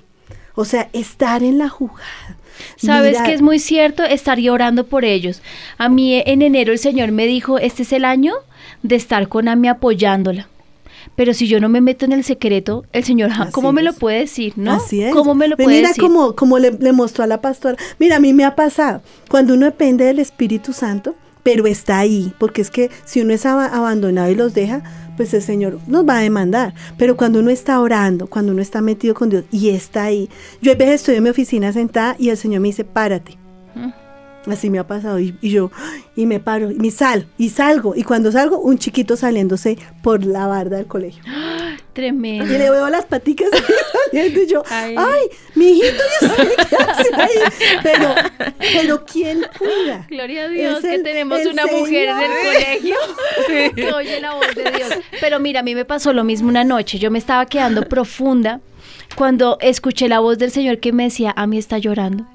O 0.60 0.65
sea, 0.65 0.89
estar 0.91 1.43
en 1.43 1.58
la 1.60 1.70
jugada. 1.70 2.36
Sabes 2.78 3.22
que 3.22 3.34
es 3.34 3.41
muy 3.43 3.60
cierto, 3.60 4.04
estaría 4.04 4.52
orando 4.52 4.86
por 4.88 5.06
ellos. 5.06 5.41
A 5.78 5.88
mí 5.89 6.22
en 6.26 6.41
enero 6.41 6.72
el 6.74 6.80
Señor 6.80 7.12
me 7.12 7.28
dijo, 7.28 7.60
este 7.60 7.84
es 7.84 7.93
el 7.93 8.04
año 8.04 8.34
de 8.82 8.96
estar 8.96 9.28
con 9.28 9.48
Ami 9.48 9.67
apoyándola. 9.67 10.48
Pero 11.15 11.34
si 11.34 11.48
yo 11.48 11.60
no 11.60 11.70
me 11.70 11.80
meto 11.82 12.06
en 12.06 12.12
el 12.13 12.24
secreto, 12.24 12.86
el 12.91 13.04
Señor, 13.04 13.30
¿cómo 13.52 13.72
me 13.72 13.82
lo 13.84 13.93
puede 13.93 14.20
decir? 14.20 14.54
¿no? 14.56 14.74
Así 14.74 15.02
es. 15.04 15.13
¿Cómo 15.13 15.36
me 15.36 15.48
lo 15.48 15.56
Ve, 15.56 15.63
puede 15.65 15.78
Mira 15.78 15.89
decir? 15.89 16.04
como, 16.04 16.36
como 16.36 16.58
le, 16.60 16.72
le 16.72 16.91
mostró 16.91 17.24
a 17.24 17.28
la 17.28 17.39
pastora. 17.41 17.78
Mira, 18.00 18.15
a 18.17 18.20
mí 18.20 18.34
me 18.34 18.43
ha 18.43 18.56
pasado. 18.56 19.02
Cuando 19.30 19.54
uno 19.54 19.65
depende 19.67 20.06
del 20.06 20.20
Espíritu 20.20 20.74
Santo, 20.74 21.15
pero 21.43 21.65
está 21.67 22.00
ahí, 22.00 22.34
porque 22.39 22.62
es 22.62 22.70
que 22.72 22.89
si 23.06 23.22
uno 23.22 23.34
es 23.34 23.46
aba- 23.46 23.67
abandonado 23.67 24.30
y 24.32 24.36
los 24.36 24.54
deja, 24.54 24.84
pues 25.17 25.34
el 25.34 25.41
Señor 25.41 25.80
nos 25.88 26.08
va 26.08 26.19
a 26.19 26.21
demandar. 26.21 26.73
Pero 26.97 27.17
cuando 27.17 27.39
uno 27.39 27.49
está 27.49 27.82
orando, 27.82 28.27
cuando 28.27 28.53
uno 28.53 28.62
está 28.62 28.80
metido 28.80 29.13
con 29.13 29.30
Dios 29.30 29.43
y 29.51 29.69
está 29.69 30.06
ahí, 30.06 30.30
yo 30.62 30.71
a 30.71 30.75
veces 30.75 31.01
estoy 31.01 31.15
en 31.15 31.23
mi 31.23 31.30
oficina 31.30 31.73
sentada 31.73 32.15
y 32.17 32.30
el 32.30 32.38
Señor 32.38 32.62
me 32.62 32.69
dice, 32.69 32.86
párate. 32.86 33.38
Así 34.45 34.69
me 34.69 34.80
ha 34.80 34.88
pasado 34.88 35.19
y, 35.19 35.36
y 35.41 35.50
yo, 35.50 35.71
y 36.15 36.26
me 36.26 36.39
paro, 36.39 36.71
y 36.71 36.76
me 36.76 36.89
sal, 36.91 37.28
y 37.38 37.50
salgo, 37.50 37.95
y 37.95 38.04
cuando 38.04 38.32
salgo, 38.32 38.60
un 38.60 38.78
chiquito 38.78 39.17
saliéndose 39.17 39.78
por 40.02 40.26
la 40.26 40.47
barda 40.47 40.78
del 40.78 40.88
colegio. 40.88 41.21
Tremendo. 41.93 42.45
Y 42.45 42.58
le 42.60 42.69
veo 42.69 42.89
las 42.89 43.06
paticas 43.06 43.50
saliendo 44.12 44.41
y 44.43 44.45
yo, 44.47 44.63
Ay. 44.69 44.95
ay, 44.95 45.21
mi 45.56 45.69
hijito, 45.69 46.04
yo 46.21 46.28
sé 46.28 46.56
qué 46.69 46.76
hace 46.76 47.15
ahí. 47.15 47.80
Pero, 47.82 48.15
pero 48.60 49.06
¿quién 49.06 49.41
cuida? 49.58 50.06
Gloria 50.08 50.43
a 50.43 50.47
Dios 50.47 50.80
que 50.80 51.00
tenemos 51.00 51.43
una 51.45 51.65
mujer 51.65 52.10
en 52.10 52.19
el 52.19 52.32
colegio 52.45 52.95
que 53.76 53.93
oye 53.93 54.21
la 54.21 54.36
voz 54.36 54.54
de 54.56 54.71
Dios. 54.71 54.89
Pero 55.19 55.39
mira, 55.39 55.62
a 55.62 55.63
mí 55.63 55.73
me 55.73 55.86
pasó 55.86 56.13
lo 56.13 56.23
mismo 56.23 56.50
una 56.50 56.63
noche. 56.63 57.00
Yo 57.00 57.10
me 57.10 57.17
estaba 57.17 57.47
quedando 57.47 57.89
profunda 57.89 58.62
cuando 59.15 59.58
escuché 59.60 60.08
la 60.08 60.19
voz 60.19 60.38
del 60.38 60.52
Señor 60.52 60.78
que 60.78 60.93
me 60.93 61.06
decía, 61.06 61.34
a 61.36 61.47
mí 61.47 61.58
está 61.58 61.80
llorando. 61.80 62.28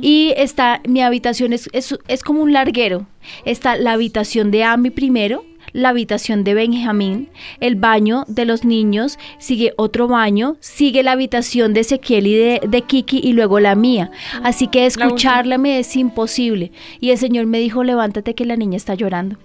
Y 0.00 0.32
está, 0.36 0.80
mi 0.86 1.02
habitación 1.02 1.52
es, 1.52 1.68
es, 1.72 1.96
es 2.08 2.22
como 2.22 2.42
un 2.42 2.52
larguero. 2.52 3.06
Está 3.44 3.76
la 3.76 3.92
habitación 3.92 4.50
de 4.50 4.64
Ami 4.64 4.90
primero, 4.90 5.44
la 5.72 5.90
habitación 5.90 6.44
de 6.44 6.54
Benjamín, 6.54 7.28
el 7.60 7.74
baño 7.74 8.24
de 8.28 8.44
los 8.44 8.64
niños, 8.64 9.18
sigue 9.38 9.72
otro 9.76 10.08
baño, 10.08 10.56
sigue 10.60 11.02
la 11.02 11.12
habitación 11.12 11.74
de 11.74 11.80
Ezequiel 11.80 12.26
y 12.26 12.34
de, 12.34 12.60
de 12.66 12.82
Kiki 12.82 13.20
y 13.22 13.32
luego 13.32 13.60
la 13.60 13.74
mía. 13.74 14.10
Así 14.42 14.68
que 14.68 14.86
escucharla 14.86 15.58
me 15.58 15.78
es 15.78 15.96
imposible. 15.96 16.70
Y 17.00 17.10
el 17.10 17.18
Señor 17.18 17.46
me 17.46 17.58
dijo, 17.58 17.82
levántate 17.82 18.34
que 18.34 18.44
la 18.44 18.56
niña 18.56 18.76
está 18.76 18.94
llorando. 18.94 19.36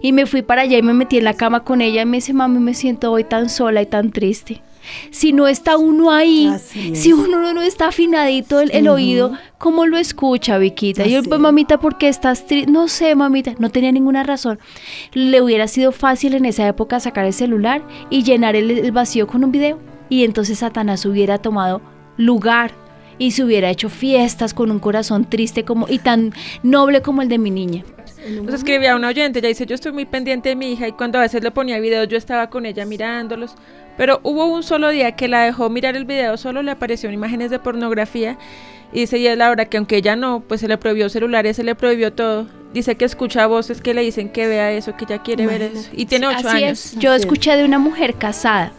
Y 0.00 0.12
me 0.12 0.26
fui 0.26 0.42
para 0.42 0.62
allá 0.62 0.78
y 0.78 0.82
me 0.82 0.94
metí 0.94 1.18
en 1.18 1.24
la 1.24 1.34
cama 1.34 1.64
con 1.64 1.80
ella 1.80 2.02
y 2.02 2.06
me 2.06 2.18
dice, 2.18 2.32
mami, 2.32 2.60
me 2.60 2.74
siento 2.74 3.12
hoy 3.12 3.24
tan 3.24 3.48
sola 3.48 3.82
y 3.82 3.86
tan 3.86 4.10
triste. 4.10 4.62
Si 5.10 5.32
no 5.32 5.48
está 5.48 5.76
uno 5.76 6.10
ahí, 6.12 6.50
si 6.94 7.12
uno 7.12 7.52
no 7.52 7.62
está 7.62 7.88
afinadito 7.88 8.60
el, 8.60 8.70
el 8.72 8.88
oído, 8.88 9.32
¿cómo 9.58 9.86
lo 9.86 9.96
escucha, 9.96 10.58
Viquita? 10.58 11.06
Y 11.06 11.12
yo, 11.12 11.22
pues, 11.22 11.32
es. 11.32 11.40
mamita, 11.40 11.78
¿por 11.78 11.98
qué 11.98 12.08
estás 12.08 12.46
triste? 12.46 12.70
No 12.70 12.88
sé, 12.88 13.14
mamita, 13.14 13.54
no 13.58 13.70
tenía 13.70 13.92
ninguna 13.92 14.22
razón. 14.22 14.58
Le 15.12 15.40
hubiera 15.40 15.68
sido 15.68 15.92
fácil 15.92 16.34
en 16.34 16.44
esa 16.44 16.66
época 16.66 17.00
sacar 17.00 17.24
el 17.26 17.32
celular 17.32 17.82
y 18.10 18.22
llenar 18.22 18.56
el, 18.56 18.70
el 18.70 18.92
vacío 18.92 19.26
con 19.26 19.44
un 19.44 19.52
video. 19.52 19.78
Y 20.08 20.24
entonces 20.24 20.58
Satanás 20.58 21.06
hubiera 21.06 21.38
tomado 21.38 21.80
lugar 22.16 22.72
y 23.18 23.30
se 23.30 23.44
hubiera 23.44 23.70
hecho 23.70 23.88
fiestas 23.88 24.54
con 24.54 24.70
un 24.70 24.78
corazón 24.78 25.24
triste 25.24 25.64
como 25.64 25.88
y 25.88 25.98
tan 25.98 26.32
noble 26.62 27.02
como 27.02 27.22
el 27.22 27.28
de 27.28 27.38
mi 27.38 27.50
niña. 27.50 27.84
Nos 28.42 28.54
escribía 28.54 28.96
una 28.96 29.08
oyente, 29.08 29.40
ella 29.40 29.48
dice, 29.48 29.66
yo 29.66 29.74
estoy 29.74 29.92
muy 29.92 30.06
pendiente 30.06 30.48
de 30.48 30.56
mi 30.56 30.72
hija 30.72 30.88
y 30.88 30.92
cuando 30.92 31.18
a 31.18 31.22
veces 31.22 31.42
le 31.42 31.50
ponía 31.50 31.78
videos 31.78 32.08
yo 32.08 32.16
estaba 32.16 32.48
con 32.48 32.64
ella 32.64 32.86
mirándolos, 32.86 33.54
pero 33.96 34.20
hubo 34.22 34.46
un 34.46 34.62
solo 34.62 34.88
día 34.90 35.12
que 35.12 35.28
la 35.28 35.44
dejó 35.44 35.70
mirar 35.70 35.96
el 35.96 36.04
video, 36.04 36.36
solo 36.36 36.62
le 36.62 36.70
aparecieron 36.70 37.14
imágenes 37.14 37.50
de 37.50 37.58
pornografía 37.58 38.38
y 38.92 39.00
dice, 39.00 39.18
y 39.18 39.26
es 39.26 39.36
la 39.36 39.50
hora 39.50 39.64
que 39.64 39.76
aunque 39.76 39.96
ella 39.96 40.16
no, 40.16 40.40
pues 40.40 40.60
se 40.60 40.68
le 40.68 40.78
prohibió 40.78 41.08
celulares, 41.08 41.56
se 41.56 41.64
le 41.64 41.74
prohibió 41.74 42.12
todo, 42.12 42.46
dice 42.72 42.94
que 42.96 43.04
escucha 43.04 43.46
voces 43.46 43.80
que 43.80 43.94
le 43.94 44.02
dicen 44.02 44.28
que 44.28 44.46
vea 44.46 44.70
eso, 44.72 44.96
que 44.96 45.04
ella 45.04 45.18
quiere 45.22 45.46
ver 45.46 45.62
eso, 45.62 45.90
y 45.92 46.06
tiene 46.06 46.28
ocho 46.28 46.48
Así 46.48 46.64
años. 46.64 46.86
es. 46.86 46.98
Yo 46.98 47.12
escuché 47.12 47.56
de 47.56 47.64
una 47.64 47.78
mujer 47.78 48.14
casada 48.14 48.72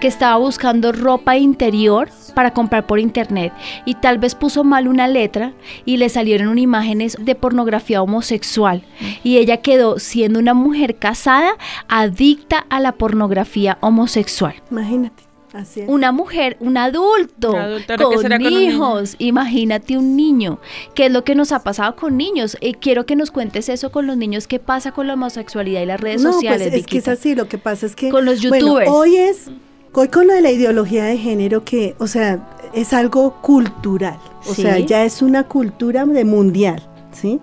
que 0.00 0.08
estaba 0.08 0.36
buscando 0.36 0.92
ropa 0.92 1.36
interior 1.36 2.08
para 2.34 2.52
comprar 2.52 2.86
por 2.86 2.98
internet 2.98 3.52
y 3.84 3.94
tal 3.94 4.18
vez 4.18 4.34
puso 4.34 4.64
mal 4.64 4.88
una 4.88 5.08
letra 5.08 5.52
y 5.84 5.96
le 5.96 6.08
salieron 6.08 6.58
imágenes 6.58 7.16
de 7.20 7.34
pornografía 7.34 8.02
homosexual 8.02 8.82
y 9.22 9.38
ella 9.38 9.58
quedó 9.58 9.98
siendo 9.98 10.38
una 10.38 10.54
mujer 10.54 10.96
casada 10.96 11.52
adicta 11.88 12.66
a 12.70 12.80
la 12.80 12.92
pornografía 12.92 13.78
homosexual. 13.80 14.54
Imagínate. 14.70 15.29
Así 15.52 15.80
es. 15.80 15.88
Una 15.88 16.12
mujer, 16.12 16.56
un 16.60 16.76
adulto, 16.76 17.50
con 17.52 17.82
será 18.20 18.38
con 18.38 18.46
un 18.46 18.52
niño. 18.52 18.60
hijos, 18.60 19.16
imagínate 19.18 19.98
un 19.98 20.14
niño, 20.14 20.58
¿qué 20.94 21.06
es 21.06 21.12
lo 21.12 21.24
que 21.24 21.34
nos 21.34 21.50
ha 21.52 21.62
pasado 21.64 21.96
con 21.96 22.16
niños? 22.16 22.56
Eh, 22.60 22.74
quiero 22.74 23.04
que 23.04 23.16
nos 23.16 23.30
cuentes 23.32 23.68
eso 23.68 23.90
con 23.90 24.06
los 24.06 24.16
niños, 24.16 24.46
¿qué 24.46 24.58
pasa 24.60 24.92
con 24.92 25.06
la 25.08 25.14
homosexualidad 25.14 25.82
y 25.82 25.86
las 25.86 26.00
redes 26.00 26.22
no, 26.22 26.32
sociales? 26.34 26.68
pues 26.68 26.80
es 26.82 26.86
que 26.86 26.98
es 26.98 27.08
así, 27.08 27.34
lo 27.34 27.48
que 27.48 27.58
pasa 27.58 27.86
es 27.86 27.96
que... 27.96 28.10
Con 28.10 28.24
los 28.26 28.40
bueno, 28.48 28.66
youtubers. 28.66 28.90
hoy 28.90 29.16
es, 29.16 29.50
hoy 29.92 30.08
con 30.08 30.28
lo 30.28 30.34
de 30.34 30.40
la 30.40 30.52
ideología 30.52 31.04
de 31.04 31.18
género 31.18 31.64
que, 31.64 31.96
o 31.98 32.06
sea, 32.06 32.48
es 32.72 32.92
algo 32.92 33.40
cultural, 33.42 34.18
o 34.46 34.54
Sí. 34.54 34.62
sea, 34.62 34.78
ya 34.78 35.04
es 35.04 35.20
una 35.20 35.42
cultura 35.48 36.06
de 36.06 36.24
mundial, 36.24 36.88
¿sí? 37.12 37.40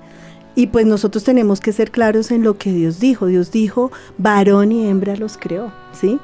Y 0.55 0.67
pues 0.67 0.85
nosotros 0.85 1.23
tenemos 1.25 1.59
que 1.59 1.71
ser 1.73 1.91
claros 1.91 2.31
en 2.31 2.41
lo 2.41 2.57
que 2.57 2.71
Dios 2.71 2.99
dijo. 2.99 3.27
Dios 3.27 3.51
dijo, 3.51 3.91
varón 4.17 4.71
y 4.71 4.87
hembra 4.87 5.15
los 5.15 5.37
creó, 5.37 5.71
¿sí? 5.91 6.17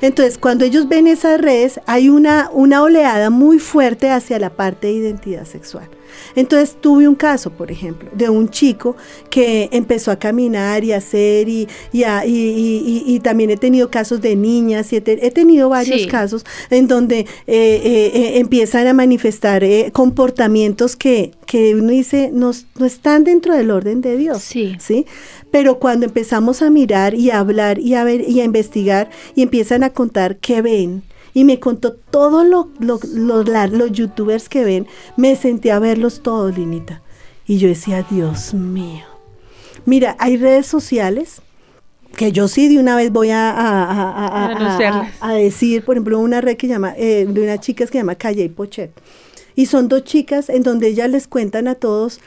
Entonces, 0.00 0.38
cuando 0.38 0.64
ellos 0.64 0.88
ven 0.88 1.06
esas 1.06 1.40
redes, 1.40 1.80
hay 1.86 2.08
una, 2.08 2.50
una 2.52 2.82
oleada 2.82 3.30
muy 3.30 3.58
fuerte 3.58 4.10
hacia 4.10 4.38
la 4.38 4.50
parte 4.50 4.86
de 4.86 4.92
identidad 4.94 5.44
sexual. 5.44 5.88
Entonces 6.36 6.76
tuve 6.80 7.08
un 7.08 7.14
caso, 7.14 7.50
por 7.50 7.70
ejemplo, 7.70 8.08
de 8.12 8.28
un 8.28 8.48
chico 8.48 8.96
que 9.30 9.68
empezó 9.72 10.10
a 10.10 10.16
caminar 10.18 10.84
y 10.84 10.92
a 10.92 10.98
hacer 10.98 11.48
y, 11.48 11.68
y, 11.92 12.04
a- 12.04 12.24
y- 12.26 12.30
y- 12.32 13.02
y- 13.06 13.14
y 13.14 13.20
también 13.20 13.50
he 13.50 13.56
tenido 13.56 13.90
casos 13.90 14.20
de 14.20 14.36
niñas 14.36 14.92
y 14.92 14.96
he, 14.96 15.00
te- 15.00 15.26
he 15.26 15.30
tenido 15.30 15.68
varios 15.68 16.02
Sí. 16.02 16.06
casos 16.08 16.44
en 16.70 16.88
donde 16.88 17.20
eh, 17.20 17.26
eh, 17.46 18.10
eh, 18.14 18.38
empiezan 18.38 18.86
a 18.86 18.92
manifestar 18.94 19.64
eh, 19.64 19.90
comportamientos 19.92 20.96
que, 20.96 21.32
que 21.46 21.74
uno 21.74 21.88
dice 21.90 22.30
no, 22.32 22.52
no 22.78 22.86
están 22.86 23.24
dentro 23.24 23.54
del 23.54 23.70
orden 23.70 24.00
de 24.00 24.16
Dios. 24.16 24.42
Sí. 24.42 24.76
¿sí? 24.78 25.06
Pero 25.50 25.78
cuando 25.78 26.06
empezamos 26.06 26.60
a 26.62 26.70
mirar 26.70 27.14
y 27.14 27.30
a 27.30 27.38
hablar 27.38 27.78
y 27.78 27.94
a 27.94 28.04
ver 28.04 28.28
y 28.28 28.40
a 28.40 28.44
investigar 28.44 29.10
y 29.34 29.42
empiezan 29.42 29.82
a 29.82 29.90
contar 29.90 30.36
qué 30.36 30.60
ven, 30.62 31.02
y 31.38 31.44
me 31.44 31.60
contó 31.60 31.92
todo 31.92 32.42
lo, 32.42 32.68
lo- 32.80 32.98
lo- 33.14 33.44
la- 33.44 33.68
los 33.68 33.92
youtubers 33.92 34.48
que 34.48 34.64
ven, 34.64 34.86
me 35.16 35.36
senté 35.36 35.70
a 35.70 35.78
verlos 35.78 36.20
todos, 36.22 36.56
Linita. 36.56 37.00
Y 37.46 37.58
yo 37.58 37.68
decía, 37.68 38.04
Dios 38.10 38.54
mío. 38.54 39.04
Mira, 39.84 40.16
hay 40.18 40.36
redes 40.36 40.66
sociales 40.66 41.40
que 42.16 42.32
yo 42.32 42.48
sí 42.48 42.68
de 42.68 42.80
una 42.80 42.96
vez 42.96 43.12
voy 43.12 43.30
a, 43.30 43.50
a- 43.52 43.84
a- 43.84 45.06
a- 45.20 45.32
decir, 45.34 45.84
por 45.84 45.94
ejemplo, 45.94 46.18
una 46.18 46.40
red 46.40 46.56
que 46.56 46.66
llama, 46.66 46.92
eh, 46.96 47.24
de 47.28 47.40
unas 47.42 47.60
chicas 47.60 47.88
que 47.88 47.98
se 47.98 48.02
llama 48.02 48.16
Calle 48.16 48.42
y 48.42 48.48
Pochet. 48.48 48.90
Y 49.54 49.66
son 49.66 49.86
dos 49.88 50.02
chicas 50.02 50.48
en 50.50 50.62
donde 50.64 50.88
ellas 50.88 51.08
les 51.08 51.28
cuentan 51.28 51.68
a 51.68 51.76
todos 51.76 52.18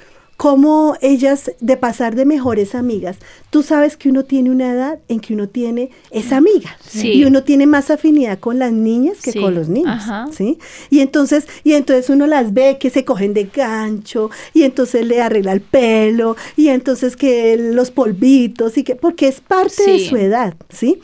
cómo 0.42 0.98
ellas, 1.02 1.52
de 1.60 1.78
pasar 1.78 2.16
de 2.16 2.26
mejores 2.26 2.74
amigas, 2.74 3.18
tú 3.52 3.62
sabes 3.62 3.96
que 3.96 4.10
uno 4.10 4.26
tiene 4.26 4.50
una 4.50 4.72
edad 4.74 4.98
en 5.08 5.20
que 5.20 5.36
uno 5.36 5.48
tiene 5.48 5.92
esa 6.10 6.38
amiga. 6.38 6.80
Sí. 6.84 7.12
Y 7.12 7.26
uno 7.26 7.44
tiene 7.44 7.68
más 7.68 7.92
afinidad 7.92 8.40
con 8.40 8.58
las 8.58 8.72
niñas 8.72 9.22
que 9.22 9.34
Sí. 9.34 9.40
con 9.40 9.54
los 9.54 9.70
niños. 9.70 9.92
Ajá. 10.02 10.30
¿sí? 10.36 10.58
Y 10.90 11.02
entonces, 11.02 11.46
y 11.64 11.74
entonces 11.74 12.10
uno 12.10 12.26
las 12.26 12.56
ve 12.56 12.80
que 12.80 12.90
se 12.90 13.06
cogen 13.06 13.36
de 13.36 13.52
gancho, 13.54 14.32
y 14.56 14.64
entonces 14.64 15.06
le 15.06 15.22
arregla 15.22 15.52
el 15.52 15.62
pelo, 15.62 16.36
y 16.58 16.70
entonces 16.70 17.16
que 17.16 17.56
los 17.58 17.92
polvitos, 17.92 18.80
y 18.80 18.84
que, 18.84 18.96
porque 18.96 19.28
es 19.28 19.42
parte 19.42 19.92
de 19.92 20.00
su 20.10 20.16
edad, 20.16 20.56
¿sí? 20.70 21.00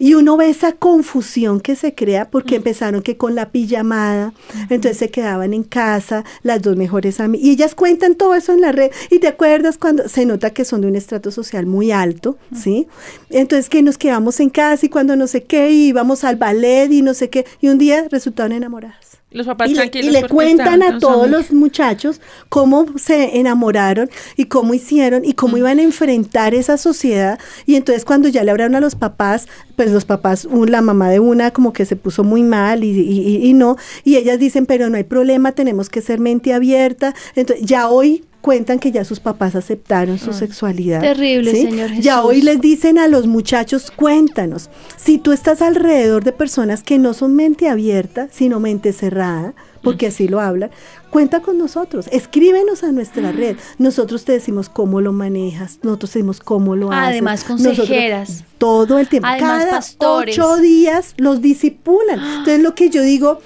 Y 0.00 0.14
uno 0.14 0.38
ve 0.38 0.48
esa 0.48 0.72
confusión 0.72 1.60
que 1.60 1.76
se 1.76 1.94
crea 1.94 2.30
porque 2.30 2.56
empezaron 2.56 3.02
que 3.02 3.18
con 3.18 3.34
la 3.34 3.50
pijamada, 3.50 4.32
entonces 4.70 4.96
se 4.96 5.10
quedaban 5.10 5.52
en 5.52 5.62
casa 5.62 6.24
las 6.42 6.62
dos 6.62 6.74
mejores 6.76 7.20
amigas. 7.20 7.46
Y 7.46 7.50
ellas 7.50 7.74
cuentan 7.74 8.14
todo 8.14 8.34
eso 8.34 8.54
en 8.54 8.62
la 8.62 8.72
red. 8.72 8.90
Y 9.10 9.18
te 9.18 9.28
acuerdas 9.28 9.76
cuando 9.76 10.08
se 10.08 10.24
nota 10.24 10.50
que 10.50 10.64
son 10.64 10.80
de 10.80 10.88
un 10.88 10.96
estrato 10.96 11.30
social 11.30 11.66
muy 11.66 11.92
alto, 11.92 12.38
¿sí? 12.54 12.88
Entonces 13.28 13.68
que 13.68 13.82
nos 13.82 13.98
quedamos 13.98 14.40
en 14.40 14.48
casa 14.48 14.86
y 14.86 14.88
cuando 14.88 15.16
no 15.16 15.26
sé 15.26 15.44
qué, 15.44 15.70
íbamos 15.70 16.24
al 16.24 16.36
ballet 16.36 16.90
y 16.90 17.02
no 17.02 17.12
sé 17.12 17.28
qué. 17.28 17.44
Y 17.60 17.68
un 17.68 17.76
día 17.76 18.06
resultaron 18.10 18.52
enamoradas. 18.52 19.09
Los 19.32 19.46
papás 19.46 19.70
Y 19.70 19.74
le, 19.74 19.84
y 20.08 20.10
cuentan 20.28 20.82
a 20.82 20.98
todos 20.98 21.30
los 21.30 21.52
muchachos 21.52 22.20
cómo 22.48 22.86
se 22.96 23.38
enamoraron 23.38 24.10
y 24.36 24.46
cómo 24.46 24.74
hicieron 24.74 25.24
y 25.24 25.34
cómo 25.34 25.56
iban 25.56 25.78
a 25.78 25.82
enfrentar 25.82 26.52
esa 26.54 26.76
sociedad. 26.76 27.38
Y 27.64 27.76
entonces 27.76 28.04
cuando 28.04 28.28
ya 28.28 28.42
le 28.42 28.50
hablaron 28.50 28.74
a 28.74 28.80
los 28.80 28.96
papás, 28.96 29.46
pues 29.76 29.92
los 29.92 30.04
papás, 30.04 30.46
un- 30.46 30.70
la 30.72 30.82
mamá 30.82 31.10
de 31.10 31.20
una 31.20 31.52
como 31.52 31.72
que 31.72 31.84
se 31.86 31.94
puso 31.94 32.24
muy 32.24 32.42
mal 32.42 32.82
y- 32.82 32.88
y- 32.90 33.46
y 33.48 33.54
no. 33.54 33.76
Y 34.02 34.16
ellas 34.16 34.38
dicen, 34.40 34.66
pero 34.66 34.90
no 34.90 34.96
hay 34.96 35.04
problema, 35.04 35.52
tenemos 35.52 35.88
que 35.88 36.02
ser 36.02 36.18
mente 36.18 36.52
abierta. 36.52 37.14
Entonces 37.36 37.64
ya 37.64 37.88
hoy 37.88 38.24
cuentan 38.40 38.78
que 38.78 38.90
ya 38.92 39.04
sus 39.04 39.20
papás 39.20 39.54
aceptaron 39.54 40.18
su 40.18 40.32
sexualidad. 40.32 41.00
Terrible, 41.00 41.50
Señor 41.52 41.90
Ya 42.00 42.14
Jesús. 42.16 42.30
hoy 42.30 42.42
les 42.42 42.60
dicen 42.60 42.98
a 42.98 43.06
los 43.08 43.26
muchachos, 43.26 43.90
cuéntanos, 43.90 44.70
si 44.96 45.18
tú 45.18 45.32
estás 45.32 45.60
alrededor 45.62 46.24
de 46.24 46.32
personas 46.32 46.82
que 46.82 46.98
no 46.98 47.12
son 47.14 47.34
mente 47.36 47.68
abierta, 47.68 48.28
sino 48.30 48.58
mente 48.60 48.92
cerrada, 48.92 49.54
porque 49.82 50.06
así 50.08 50.28
lo 50.28 50.40
hablan, 50.40 50.70
cuenta 51.10 51.40
con 51.40 51.58
nosotros, 51.58 52.06
escríbenos 52.12 52.82
a 52.84 52.92
nuestra 52.92 53.32
red. 53.32 53.56
Nosotros 53.78 54.24
te 54.24 54.32
decimos 54.32 54.68
cómo 54.68 55.00
lo 55.00 55.12
manejas, 55.12 55.78
nosotros 55.82 56.10
te 56.12 56.18
decimos 56.20 56.40
cómo 56.40 56.76
lo 56.76 56.92
haces. 56.92 57.08
Además, 57.10 57.40
Nosotros- 57.48 57.76
consejeras. 57.78 58.44
todo 58.58 58.98
el 58.98 59.08
tiempo. 59.08 59.26
Además, 59.28 59.58
Cada 59.64 59.70
pastores. 59.72 60.38
ocho 60.38 60.56
días 60.58 61.14
los 61.16 61.40
disipulan. 61.42 62.18
Entonces, 62.38 62.60
lo 62.60 62.74
que 62.74 62.90
yo 62.90 63.02
digo, 63.02 63.40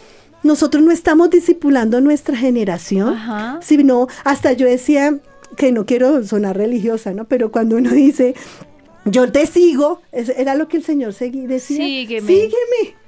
nosotros 0.45 0.83
no 0.85 0.93
estamos 0.93 1.31
disipulando 1.31 1.97
a 1.97 2.01
nuestra 2.01 2.37
generación, 2.37 3.15
Ajá. 3.15 3.59
sino 3.63 4.07
hasta 4.25 4.53
yo 4.53 4.67
decía 4.67 5.19
que 5.57 5.73
no 5.73 5.87
quiero 5.87 6.25
sonar 6.25 6.57
religiosa, 6.57 7.13
¿no? 7.13 7.25
Pero 7.25 7.51
cuando 7.51 7.77
uno 7.77 7.91
dice, 7.91 8.35
yo 9.05 9.31
te 9.33 9.47
sigo, 9.47 10.01
era 10.13 10.55
lo 10.55 10.69
que 10.69 10.77
el 10.77 10.85
Señor 10.85 11.15
decía. 11.15 11.85
Sígueme. 11.85 12.27
Sígueme. 12.27 13.04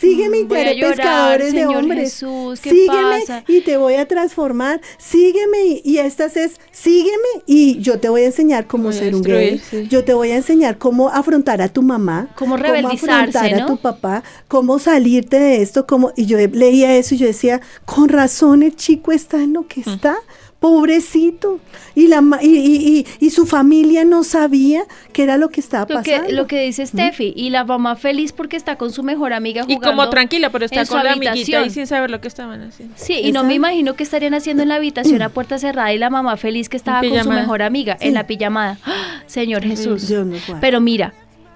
Sígueme 0.00 0.38
y 0.38 0.42
te 0.42 0.48
Voy 0.48 0.58
a 0.58 0.60
haré 0.62 0.76
llorar, 0.76 0.96
pescadores 0.96 1.52
de 1.52 1.66
hombres. 1.66 2.12
Jesús, 2.14 2.60
¿qué 2.60 2.70
sígueme 2.70 3.20
pasa? 3.20 3.44
y 3.46 3.60
te 3.60 3.76
voy 3.76 3.94
a 3.94 4.08
transformar. 4.08 4.80
Sígueme 4.98 5.64
y, 5.66 5.82
y 5.84 5.98
estas 5.98 6.36
es, 6.36 6.60
sígueme 6.72 7.28
y 7.46 7.78
yo 7.80 8.00
te 8.00 8.08
voy 8.08 8.22
a 8.22 8.26
enseñar 8.26 8.66
cómo 8.66 8.84
Voy 8.84 8.94
a 8.96 8.98
ser 8.98 9.14
un 9.14 9.22
gay. 9.22 9.58
sí. 9.58 9.88
Yo 9.88 10.04
te 10.04 10.14
voy 10.14 10.30
a 10.30 10.36
enseñar 10.36 10.78
cómo 10.78 11.08
afrontar 11.08 11.60
a 11.60 11.68
tu 11.68 11.82
mamá. 11.82 12.28
Cómo 12.34 12.56
rebeldizarse, 12.56 13.38
afrontar 13.38 13.54
a 13.54 13.58
¿no? 13.60 13.66
tu 13.66 13.76
papá, 13.80 14.22
cómo 14.48 14.78
salirte 14.78 15.38
de 15.38 15.62
esto, 15.62 15.86
cómo, 15.86 16.12
y 16.16 16.26
yo 16.26 16.38
leía 16.38 16.96
eso 16.96 17.14
y 17.14 17.18
yo 17.18 17.26
decía, 17.26 17.60
con 17.84 18.08
razón 18.08 18.62
el 18.62 18.74
chico 18.76 19.12
está 19.12 19.36
en 19.42 19.52
lo 19.52 19.66
que 19.66 19.80
está. 19.80 20.16
Pobrecito. 20.60 21.58
Y, 21.94 22.06
la, 22.08 22.20
ma- 22.20 22.38
y, 22.42 22.46
y- 22.48 22.98
y- 23.00 23.26
y 23.26 23.30
su 23.30 23.46
familia 23.46 24.04
no 24.04 24.22
sabía 24.24 24.82
qué 25.12 25.22
era 25.24 25.36
lo 25.38 25.48
que 25.48 25.60
estaba 25.60 25.86
Lo 25.88 25.96
pasando. 25.96 26.26
que, 26.28 26.32
lo 26.34 26.46
que 26.46 26.60
dice 26.62 26.86
Steffi, 26.86 27.32
y 27.34 27.50
la 27.50 27.64
mamá 27.64 27.96
feliz 27.96 28.32
porque 28.32 28.56
está 28.56 28.76
con 28.76 28.92
su 28.92 29.02
mejor 29.02 29.32
amiga 29.32 29.62
Y 29.66 29.74
jugando. 29.74 29.88
como 30.02 30.10
tranquila, 30.10 30.50
pero 30.50 30.66
está 30.66 30.80
en 30.80 30.86
su 30.86 30.92
con 30.92 31.02
la 31.04 31.12
amiguita 31.12 31.32
habitación. 31.32 31.64
y 31.66 31.70
sin 31.70 31.86
saber 31.86 32.10
lo 32.10 32.20
que 32.20 32.28
estaban 32.28 32.60
haciendo. 32.62 32.94
Sí, 32.98 33.14
y 33.14 33.32
no 33.32 33.42
me 33.42 33.54
imagino 33.54 33.94
qué 33.94 34.02
estarían 34.04 34.34
haciendo 34.34 34.62
en 34.62 34.68
la 34.68 34.76
habitación 34.76 35.22
a 35.22 35.30
puerta 35.30 35.58
cerrada 35.58 35.92
y 35.94 35.98
la 35.98 36.10
mamá 36.10 36.36
feliz 36.36 36.68
que 36.68 36.76
estaba 36.76 37.00
con 37.00 37.22
su 37.22 37.30
mejor 37.30 37.62
amiga 37.62 37.96
Sí. 37.98 38.08
en 38.08 38.14
la 38.14 38.26
pijamada. 38.26 38.78
¡Ah! 38.84 39.22
Señor 39.26 39.62
Jesús. 39.64 40.06
Dios. 40.08 40.26
Pero 40.60 40.80
mira, 40.80 41.14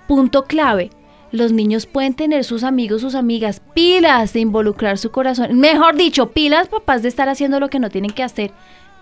punto 0.08 0.44
clave. 0.44 0.90
Los 1.30 1.50
niños 1.52 1.86
pueden 1.86 2.14
tener 2.14 2.44
sus 2.44 2.62
amigos, 2.62 3.00
sus 3.02 3.14
amigas, 3.16 3.60
pilas 3.74 4.32
de 4.32 4.40
involucrar 4.40 4.98
su 4.98 5.10
corazón. 5.10 5.58
Mejor 5.58 5.96
dicho, 5.96 6.30
pilas 6.30 6.68
papás 6.68 7.02
de 7.02 7.08
estar 7.08 7.28
haciendo 7.28 7.58
lo 7.60 7.68
que 7.68 7.80
no 7.80 7.90
tienen 7.90 8.12
que 8.12 8.22
hacer. 8.22 8.52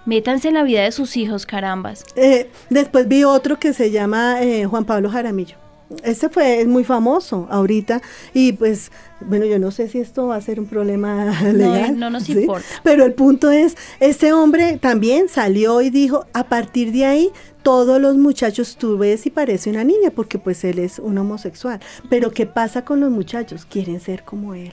Métanse 0.05 0.49
en 0.49 0.55
la 0.55 0.63
vida 0.63 0.83
de 0.83 0.93
sus 0.93 1.17
hijos, 1.17 1.47
carambas. 1.47 2.05
Eh, 2.17 2.51
después 2.71 3.07
vi 3.09 3.25
otro 3.25 3.59
que 3.59 3.73
se 3.73 3.91
llama 3.91 4.43
eh, 4.43 4.67
Juan 4.67 4.85
Pablo 4.85 5.11
Jaramillo. 5.11 5.57
Este 6.03 6.29
fue 6.31 6.63
es 6.63 6.67
muy 6.67 6.85
famoso 6.85 7.47
ahorita 7.51 8.01
y 8.33 8.53
pues 8.53 8.91
bueno 9.21 9.45
yo 9.45 9.59
no 9.59 9.71
sé 9.71 9.89
si 9.89 9.99
esto 9.99 10.29
va 10.29 10.37
a 10.37 10.41
ser 10.41 10.59
un 10.59 10.65
problema 10.67 11.39
legal. 11.53 11.99
no 11.99 12.09
nos 12.09 12.29
importa. 12.31 12.67
Pero 12.83 13.05
el 13.05 13.13
punto 13.13 13.51
es, 13.51 13.77
este 14.01 14.33
hombre 14.33 14.79
también 14.81 15.29
salió 15.29 15.83
y 15.83 15.91
dijo, 15.91 16.25
a 16.33 16.45
partir 16.45 16.93
de 16.93 17.05
ahí 17.05 17.31
todos 17.63 18.01
los 18.01 18.17
muchachos 18.17 18.77
tú 18.77 18.99
ves 18.99 19.27
y 19.27 19.31
parece 19.31 19.71
una 19.71 19.85
niña 19.85 20.11
porque 20.11 20.39
pues 20.39 20.65
él 20.65 20.79
es 20.79 20.99
un 20.99 21.19
homosexual. 21.19 21.81
Pero 22.09 22.31
¿qué 22.31 22.47
pasa 22.47 22.85
con 22.85 23.01
los 23.01 23.11
muchachos? 23.11 23.67
Quieren 23.67 24.01
ser 24.01 24.25
como 24.25 24.55
él. 24.55 24.73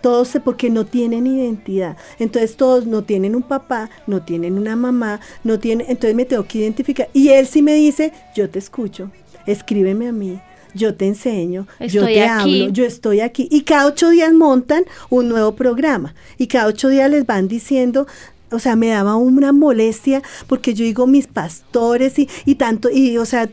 Todos 0.00 0.38
porque 0.44 0.70
no 0.70 0.86
tienen 0.86 1.26
identidad. 1.26 1.96
Entonces 2.18 2.56
todos 2.56 2.86
no 2.86 3.02
tienen 3.02 3.34
un 3.34 3.42
papá, 3.42 3.90
no 4.06 4.22
tienen 4.22 4.58
una 4.58 4.76
mamá, 4.76 5.20
no 5.44 5.58
tienen, 5.58 5.86
entonces 5.88 6.14
me 6.14 6.24
tengo 6.24 6.46
que 6.46 6.58
identificar. 6.58 7.08
Y 7.12 7.28
él 7.30 7.46
sí 7.46 7.62
me 7.62 7.74
dice, 7.74 8.12
yo 8.34 8.48
te 8.48 8.58
escucho, 8.58 9.10
escríbeme 9.46 10.08
a 10.08 10.12
mí. 10.12 10.40
Yo 10.74 10.94
te 10.94 11.06
enseño, 11.06 11.66
yo 11.80 12.04
te 12.04 12.22
aquí. 12.22 12.62
hablo, 12.62 12.68
yo 12.72 12.84
estoy 12.84 13.20
aquí. 13.20 13.48
Y 13.50 13.62
cada 13.62 13.86
ocho 13.86 14.10
días 14.10 14.32
montan 14.34 14.84
un 15.08 15.28
nuevo 15.28 15.56
programa. 15.56 16.14
Y 16.36 16.46
cada 16.46 16.66
ocho 16.66 16.90
días 16.90 17.10
les 17.10 17.24
van 17.24 17.48
diciendo, 17.48 18.06
o 18.50 18.58
sea, 18.58 18.76
me 18.76 18.88
daba 18.88 19.16
una 19.16 19.52
molestia 19.52 20.22
porque 20.46 20.74
yo 20.74 20.84
digo 20.84 21.06
mis 21.06 21.26
pastores 21.26 22.18
y, 22.18 22.28
y 22.44 22.56
tanto, 22.56 22.90
y 22.90 23.16
o 23.16 23.24
sea, 23.24 23.48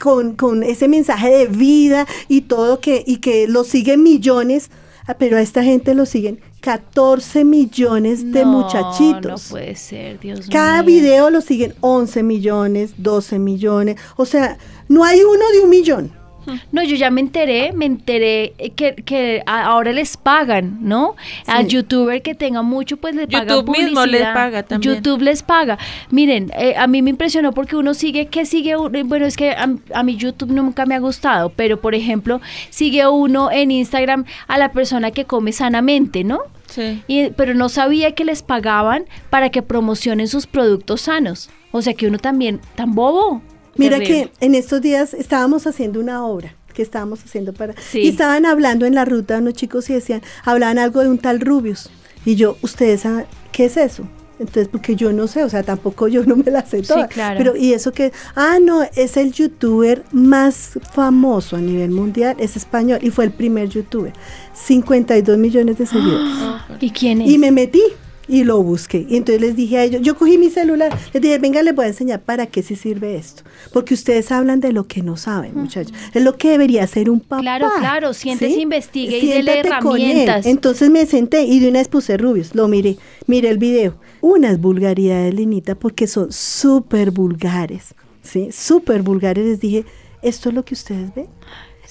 con, 0.00 0.34
con 0.34 0.62
ese 0.62 0.88
mensaje 0.88 1.30
de 1.30 1.46
vida 1.46 2.06
y 2.28 2.42
todo 2.42 2.80
que, 2.80 3.04
y 3.06 3.18
que 3.18 3.46
lo 3.46 3.64
siguen 3.64 4.02
millones, 4.02 4.70
ah, 5.10 5.16
pero 5.18 5.36
a 5.36 5.40
esta 5.40 5.62
gente 5.62 5.94
lo 5.94 6.06
siguen 6.06 6.40
14 6.60 7.44
millones 7.44 8.32
de 8.32 8.44
No, 8.44 8.52
muchachitos. 8.52 9.44
No 9.44 9.50
puede 9.50 9.74
ser, 9.76 10.20
Dios 10.20 10.48
Cada 10.50 10.82
mío. 10.82 11.00
video 11.00 11.30
lo 11.30 11.40
siguen 11.40 11.74
11 11.80 12.22
millones, 12.22 12.94
12 12.98 13.38
millones, 13.38 13.96
o 14.16 14.24
sea, 14.24 14.58
no 14.88 15.04
hay 15.04 15.20
uno 15.20 15.50
de 15.52 15.60
un 15.60 15.70
millón. 15.70 16.19
No, 16.72 16.82
yo 16.82 16.96
ya 16.96 17.10
me 17.10 17.20
enteré, 17.20 17.72
me 17.72 17.86
enteré 17.86 18.54
que, 18.76 18.94
que 18.96 19.42
a- 19.46 19.64
ahora 19.64 19.92
les 19.92 20.16
pagan, 20.16 20.78
¿no? 20.80 21.14
A 21.46 21.62
Sí. 21.62 21.68
youtuber 21.68 22.22
que 22.22 22.34
tenga 22.34 22.62
mucho, 22.62 22.96
pues 22.96 23.14
le 23.14 23.26
pagan 23.26 23.48
YouTube 23.48 23.70
mismo 23.76 24.00
les 24.06 24.20
publicidad. 24.20 24.34
paga 24.34 24.62
también. 24.62 24.94
YouTube 24.94 25.22
les 25.22 25.42
paga. 25.42 25.78
Miren, 26.10 26.50
eh, 26.56 26.74
a 26.76 26.86
mí 26.86 27.02
me 27.02 27.10
impresionó 27.10 27.52
porque 27.52 27.76
uno 27.76 27.94
sigue, 27.94 28.26
¿qué 28.26 28.44
sigue? 28.44 28.76
uno? 28.76 28.90
Bueno, 29.04 29.26
es 29.26 29.36
que 29.36 29.50
a, 29.50 29.68
a 29.94 30.02
mí 30.02 30.16
YouTube 30.16 30.50
nunca 30.52 30.86
me 30.86 30.94
ha 30.94 30.98
gustado, 31.00 31.50
pero 31.50 31.80
por 31.80 31.94
ejemplo, 31.94 32.40
sigue 32.70 33.06
uno 33.06 33.50
en 33.50 33.70
Instagram 33.70 34.24
a 34.46 34.58
la 34.58 34.72
persona 34.72 35.10
que 35.10 35.24
come 35.24 35.52
sanamente, 35.52 36.24
¿no? 36.24 36.40
Sí. 36.66 37.02
Y, 37.08 37.30
pero 37.30 37.54
no 37.54 37.68
sabía 37.68 38.12
que 38.12 38.24
les 38.24 38.42
pagaban 38.42 39.04
para 39.28 39.50
que 39.50 39.62
promocionen 39.62 40.28
sus 40.28 40.46
productos 40.46 41.00
sanos. 41.02 41.50
O 41.72 41.82
sea 41.82 41.94
que 41.94 42.06
uno 42.06 42.18
también, 42.18 42.60
tan 42.76 42.94
bobo. 42.94 43.42
Mira 43.76 43.98
Terrible. 43.98 44.30
que 44.38 44.46
en 44.46 44.54
estos 44.54 44.80
días 44.80 45.14
estábamos 45.14 45.66
haciendo 45.66 46.00
una 46.00 46.24
obra 46.26 46.54
que 46.74 46.82
estábamos 46.82 47.22
haciendo 47.24 47.52
para 47.52 47.74
Sí. 47.80 48.00
y 48.00 48.08
estaban 48.08 48.46
hablando 48.46 48.86
en 48.86 48.94
la 48.94 49.04
ruta 49.04 49.38
unos 49.38 49.54
chicos 49.54 49.90
y 49.90 49.94
decían, 49.94 50.22
hablaban 50.44 50.78
algo 50.78 51.00
de 51.00 51.08
un 51.08 51.18
tal 51.18 51.40
Rubius 51.40 51.90
y 52.24 52.36
yo, 52.36 52.56
ustedes 52.62 53.00
saben 53.02 53.26
qué 53.52 53.64
es 53.66 53.76
eso? 53.76 54.04
Entonces, 54.38 54.68
porque 54.68 54.96
yo 54.96 55.12
no 55.12 55.26
sé, 55.26 55.44
o 55.44 55.50
sea, 55.50 55.62
tampoco 55.62 56.08
yo 56.08 56.24
no 56.24 56.34
me 56.36 56.50
la 56.50 56.64
sé 56.64 56.78
Sí, 56.82 56.88
toda. 56.88 57.08
claro. 57.08 57.36
Pero, 57.36 57.56
y 57.56 57.74
eso 57.74 57.92
que, 57.92 58.10
ah, 58.36 58.56
no, 58.62 58.82
es 58.96 59.18
el 59.18 59.32
youtuber 59.32 60.04
más 60.12 60.78
famoso 60.94 61.56
a 61.56 61.60
nivel 61.60 61.90
mundial, 61.90 62.36
es 62.38 62.56
español 62.56 63.00
y 63.02 63.10
fue 63.10 63.24
el 63.26 63.32
primer 63.32 63.68
youtuber. 63.68 64.14
52 64.54 65.36
millones 65.36 65.76
de 65.76 65.84
seguidores. 65.86 66.26
¿Y 66.80 66.90
quién 66.90 67.20
es? 67.20 67.30
Y 67.30 67.36
me 67.36 67.50
metí 67.50 67.82
y 68.30 68.44
lo 68.44 68.62
busqué. 68.62 69.06
Y 69.08 69.16
entonces 69.16 69.40
les 69.40 69.56
dije 69.56 69.78
a 69.78 69.84
ellos, 69.84 70.02
yo 70.02 70.16
cogí 70.16 70.38
mi 70.38 70.50
celular, 70.50 70.96
les 71.12 71.20
dije, 71.20 71.38
venga, 71.38 71.62
les 71.62 71.74
voy 71.74 71.86
a 71.86 71.88
enseñar 71.88 72.22
para 72.22 72.46
qué 72.46 72.62
sí 72.62 72.76
sirve 72.76 73.16
esto. 73.16 73.42
Porque 73.72 73.94
ustedes 73.94 74.30
hablan 74.30 74.60
de 74.60 74.72
lo 74.72 74.86
que 74.86 75.02
no 75.02 75.16
saben, 75.16 75.52
muchachos. 75.54 75.92
Es 76.14 76.22
lo 76.22 76.36
que 76.36 76.50
debería 76.50 76.86
ser 76.86 77.10
un 77.10 77.20
papá. 77.20 77.42
Claro, 77.42 77.68
claro, 77.78 78.14
siéntese, 78.14 78.60
investigue 78.60 79.18
y 79.18 79.28
dele 79.28 79.58
herramientas. 79.58 80.46
Entonces 80.46 80.90
me 80.90 81.04
senté 81.06 81.42
y 81.42 81.58
de 81.58 81.68
una 81.68 81.80
vez 81.80 81.88
puse 81.88 82.16
rubios, 82.16 82.54
lo 82.54 82.68
miré, 82.68 82.96
miré 83.26 83.50
el 83.50 83.58
video. 83.58 83.96
Unas 84.20 84.60
vulgaridades, 84.60 85.34
Linita, 85.34 85.74
porque 85.74 86.06
son 86.06 86.30
súper 86.30 87.10
vulgares, 87.10 87.94
¿sí? 88.22 88.50
Súper 88.52 89.02
vulgares. 89.02 89.44
Les 89.44 89.60
dije, 89.60 89.84
¿esto 90.22 90.50
es 90.50 90.54
lo 90.54 90.64
que 90.64 90.74
ustedes 90.74 91.12
ven? 91.14 91.26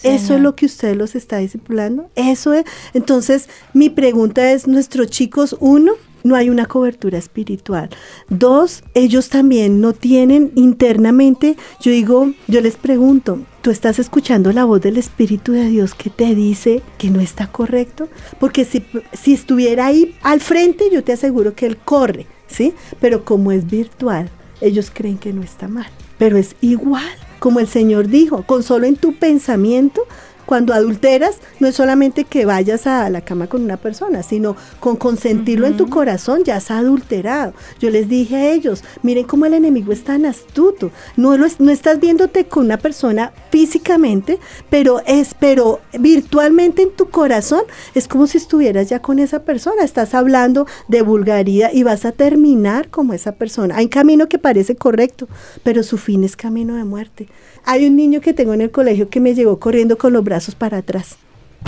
Eso 0.04 0.36
es 0.36 0.42
lo 0.42 0.56
que 0.56 0.66
usted 0.66 0.96
los 0.96 1.16
está 1.16 1.38
discipulando. 1.40 2.10
Eso 2.16 2.54
es. 2.54 2.64
Entonces, 2.94 3.50
mi 3.74 3.90
pregunta 3.90 4.52
es, 4.54 4.68
nuestros 4.68 5.08
chicos, 5.08 5.58
uno, 5.60 5.94
no 6.24 6.36
hay 6.36 6.50
una 6.50 6.66
cobertura 6.66 7.18
espiritual. 7.18 7.90
Dos, 8.30 8.84
ellos 8.94 9.30
también 9.30 9.82
no 9.82 9.94
tienen 9.94 10.52
internamente, 10.56 11.56
yo 11.82 11.92
digo, 11.92 12.32
yo 12.48 12.62
les 12.62 12.76
pregunto, 12.76 13.40
¿tú 13.62 13.72
estás 13.72 14.00
escuchando 14.00 14.52
la 14.52 14.66
voz 14.66 14.82
del 14.82 14.98
Espíritu 14.98 15.52
de 15.52 15.66
Dios 15.66 15.94
que 15.96 16.10
te 16.10 16.36
dice 16.36 16.82
que 16.98 17.10
no 17.10 17.20
está 17.20 17.48
correcto? 17.48 18.08
Porque 18.40 18.66
si, 18.66 18.84
si 19.14 19.34
estuviera 19.34 19.88
ahí 19.88 20.16
al 20.22 20.40
frente, 20.40 20.90
yo 20.92 21.04
te 21.04 21.14
aseguro 21.14 21.56
que 21.56 21.66
él 21.66 21.78
corre, 21.78 22.26
¿sí? 22.48 22.74
Pero 23.00 23.26
como 23.26 23.52
es 23.52 23.70
virtual, 23.70 24.30
ellos 24.62 24.92
creen 24.94 25.18
que 25.18 25.34
no 25.34 25.42
está 25.42 25.68
mal, 25.68 25.88
pero 26.18 26.38
es 26.38 26.56
igual 26.62 27.10
como 27.40 27.60
el 27.60 27.68
Señor 27.68 28.08
dijo, 28.08 28.44
con 28.44 28.64
solo 28.64 28.86
en 28.86 28.98
tu 28.98 29.14
pensamiento, 29.16 30.06
cuando 30.50 30.74
adulteras, 30.74 31.36
no 31.60 31.68
es 31.68 31.76
solamente 31.76 32.24
que 32.24 32.44
vayas 32.44 32.88
a 32.88 33.08
la 33.12 33.22
cama 33.22 33.46
con 33.46 33.62
una 33.64 33.78
persona, 33.78 34.24
sino 34.24 34.56
con 34.80 34.96
consentirlo 34.96 35.68
en 35.68 35.78
tu 35.78 35.92
corazón, 35.92 36.44
ya 36.44 36.56
has 36.56 36.72
adulterado. 36.72 37.54
Yo 37.80 37.92
les 37.92 38.10
dije 38.10 38.36
a 38.36 38.50
ellos, 38.52 38.84
miren 39.04 39.26
cómo 39.28 39.46
el 39.46 39.54
enemigo 39.54 39.92
es 39.92 40.04
tan 40.04 40.26
astuto. 40.26 40.90
No, 41.18 41.38
lo 41.38 41.46
es- 41.46 41.60
no 41.60 41.70
estás 41.70 42.00
viéndote 42.00 42.46
con 42.46 42.66
una 42.66 42.78
persona 42.78 43.32
físicamente, 43.52 44.40
pero 44.72 45.02
es, 45.06 45.36
pero 45.40 45.82
virtualmente 46.00 46.82
en 46.82 46.96
tu 46.96 47.10
corazón 47.12 47.62
es 47.94 48.08
como 48.08 48.26
si 48.26 48.40
estuvieras 48.40 48.90
ya 48.90 49.04
con 49.04 49.20
esa 49.20 49.44
persona. 49.44 49.84
Estás 49.84 50.16
hablando 50.16 50.66
de 50.88 51.04
vulgaridad 51.04 51.70
y 51.72 51.84
vas 51.84 52.06
a 52.06 52.12
terminar 52.12 52.90
como 52.90 53.14
esa 53.14 53.34
persona. 53.34 53.76
Hay 53.78 53.86
un 53.86 53.90
camino 53.92 54.28
que 54.28 54.40
parece 54.40 54.76
correcto, 54.76 55.28
pero 55.64 55.84
su 55.84 56.00
fin 56.00 56.24
es 56.24 56.36
camino 56.36 56.74
de 56.74 56.86
muerte. 56.86 57.30
Hay 57.72 57.86
un 57.86 57.96
niño 57.96 58.20
que 58.20 58.34
tengo 58.34 58.56
en 58.56 58.62
el 58.62 58.72
colegio 58.72 59.12
que 59.12 59.20
me 59.20 59.36
llegó 59.36 59.60
corriendo 59.60 59.96
con 59.96 60.12
los 60.12 60.24
brazos 60.24 60.56
para 60.56 60.78
atrás. 60.78 61.20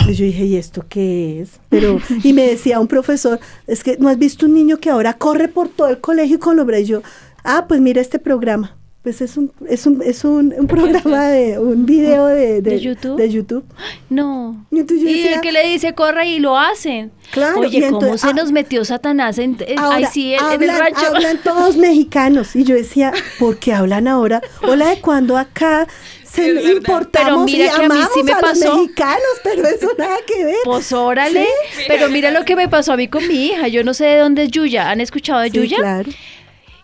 Y 0.08 0.14
yo 0.14 0.24
dije, 0.24 0.46
¿y 0.46 0.56
esto 0.56 0.84
qué 0.88 1.40
es? 1.40 1.60
Pero, 1.68 2.00
y 2.24 2.32
me 2.32 2.44
decía 2.44 2.80
un 2.80 2.88
profesor, 2.88 3.38
es 3.68 3.84
que 3.84 3.96
no 3.98 4.08
has 4.08 4.18
visto 4.18 4.46
un 4.46 4.54
niño 4.54 4.78
que 4.78 4.90
ahora 4.90 5.14
corre 5.14 5.46
por 5.46 5.68
todo 5.68 5.86
el 5.86 6.00
colegio 6.00 6.40
con 6.40 6.56
los 6.56 6.66
brazos. 6.66 6.88
Y 6.88 6.90
yo, 6.90 7.02
ah, 7.44 7.66
pues 7.68 7.80
mira 7.80 8.00
este 8.00 8.18
programa. 8.18 8.76
Pues 9.02 9.20
es 9.20 9.36
un, 9.36 9.52
es 9.68 9.84
un, 9.86 10.00
es 10.00 10.24
un, 10.24 10.54
un 10.56 10.66
programa 10.68 11.26
de, 11.26 11.58
un 11.58 11.84
video 11.86 12.26
de, 12.26 12.62
¿De 12.62 12.78
YouTube? 12.78 13.16
De 13.16 13.28
YouTube. 13.28 13.64
No. 14.08 14.64
Y 14.70 14.78
entonces 14.78 15.02
yo 15.04 15.10
Y 15.10 15.14
decía- 15.22 15.34
el 15.34 15.40
que 15.40 15.50
le 15.50 15.66
dice 15.68 15.92
corre 15.92 16.28
y 16.28 16.38
lo 16.38 16.56
hacen. 16.56 17.10
Claro, 17.32 17.58
Oye, 17.60 17.78
y 17.78 17.80
¿cómo 17.82 17.98
entonces- 18.00 18.20
se 18.20 18.28
ah, 18.28 18.32
nos 18.32 18.52
metió 18.52 18.84
Satanás 18.84 19.38
en, 19.38 19.56
en- 19.66 19.78
Ahora, 19.80 19.96
ahí 19.96 20.04
sí, 20.12 20.34
en, 20.34 20.38
en 20.40 20.62
el 20.62 20.70
hablan, 20.70 20.78
rancho? 20.94 21.06
hablan 21.16 21.38
todos 21.42 21.76
mexicanos. 21.76 22.54
Y 22.54 22.62
yo 22.62 22.76
decía, 22.76 23.12
¿por 23.40 23.58
qué 23.58 23.72
hablan 23.72 24.06
ahora? 24.06 24.40
Hola, 24.62 24.90
de 24.90 25.00
cuando 25.00 25.36
acá 25.36 25.88
se 26.22 26.52
verdad. 26.52 26.70
importamos 26.70 27.10
Pero 27.10 27.44
mira 27.44 27.66
y 27.66 27.68
que 27.80 27.84
a 27.84 27.88
mí 27.88 28.00
sí 28.14 28.22
me 28.22 28.32
a 28.34 28.38
pasó. 28.38 28.64
los 28.66 28.76
mexicanos, 28.82 29.22
pero 29.42 29.66
eso 29.66 29.88
nada 29.98 30.16
que 30.24 30.44
ver. 30.44 30.56
Pues 30.64 30.92
órale, 30.92 31.44
Sí. 31.76 31.82
pero 31.88 32.08
mira 32.08 32.30
lo 32.30 32.44
que 32.44 32.54
me 32.54 32.68
pasó 32.68 32.92
a 32.92 32.96
mí 32.96 33.08
con 33.08 33.26
mi 33.26 33.46
hija. 33.46 33.66
Yo 33.66 33.82
no 33.82 33.94
sé 33.94 34.04
de 34.04 34.18
dónde 34.18 34.44
es 34.44 34.50
Yuya. 34.52 34.90
¿Han 34.90 35.00
escuchado 35.00 35.40
de 35.40 35.50
Sí, 35.50 35.56
Yuya? 35.58 35.76
claro. 35.78 36.08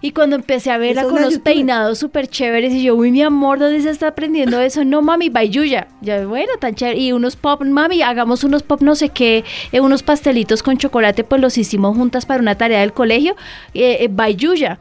Y 0.00 0.12
cuando 0.12 0.36
empecé 0.36 0.70
a 0.70 0.78
verla 0.78 1.02
con 1.02 1.18
youtuber. 1.18 1.42
peinados 1.42 1.98
súper 1.98 2.28
chéveres 2.28 2.72
y 2.72 2.84
yo, 2.84 2.94
uy, 2.94 3.10
mi 3.10 3.22
amor, 3.22 3.58
¿dónde 3.58 3.80
se 3.80 3.90
está 3.90 4.08
aprendiendo 4.08 4.60
eso? 4.60 4.84
No, 4.84 5.02
mami, 5.02 5.28
Bayuya. 5.28 5.88
Ya, 6.00 6.24
bueno, 6.24 6.52
tan 6.60 6.76
chévere. 6.76 7.00
Y 7.00 7.12
unos 7.12 7.34
pop, 7.34 7.62
mami, 7.62 8.02
hagamos 8.02 8.44
unos 8.44 8.62
pop 8.62 8.80
no 8.80 8.94
sé 8.94 9.08
qué, 9.08 9.44
eh, 9.72 9.80
unos 9.80 10.04
pastelitos 10.04 10.62
con 10.62 10.78
chocolate, 10.78 11.24
pues 11.24 11.40
los 11.40 11.58
hicimos 11.58 11.96
juntas 11.96 12.26
para 12.26 12.40
una 12.40 12.56
tarea 12.56 12.80
del 12.80 12.92
colegio. 12.92 13.34
Eh, 13.74 13.98
eh, 14.00 14.08
Bayuya. 14.08 14.78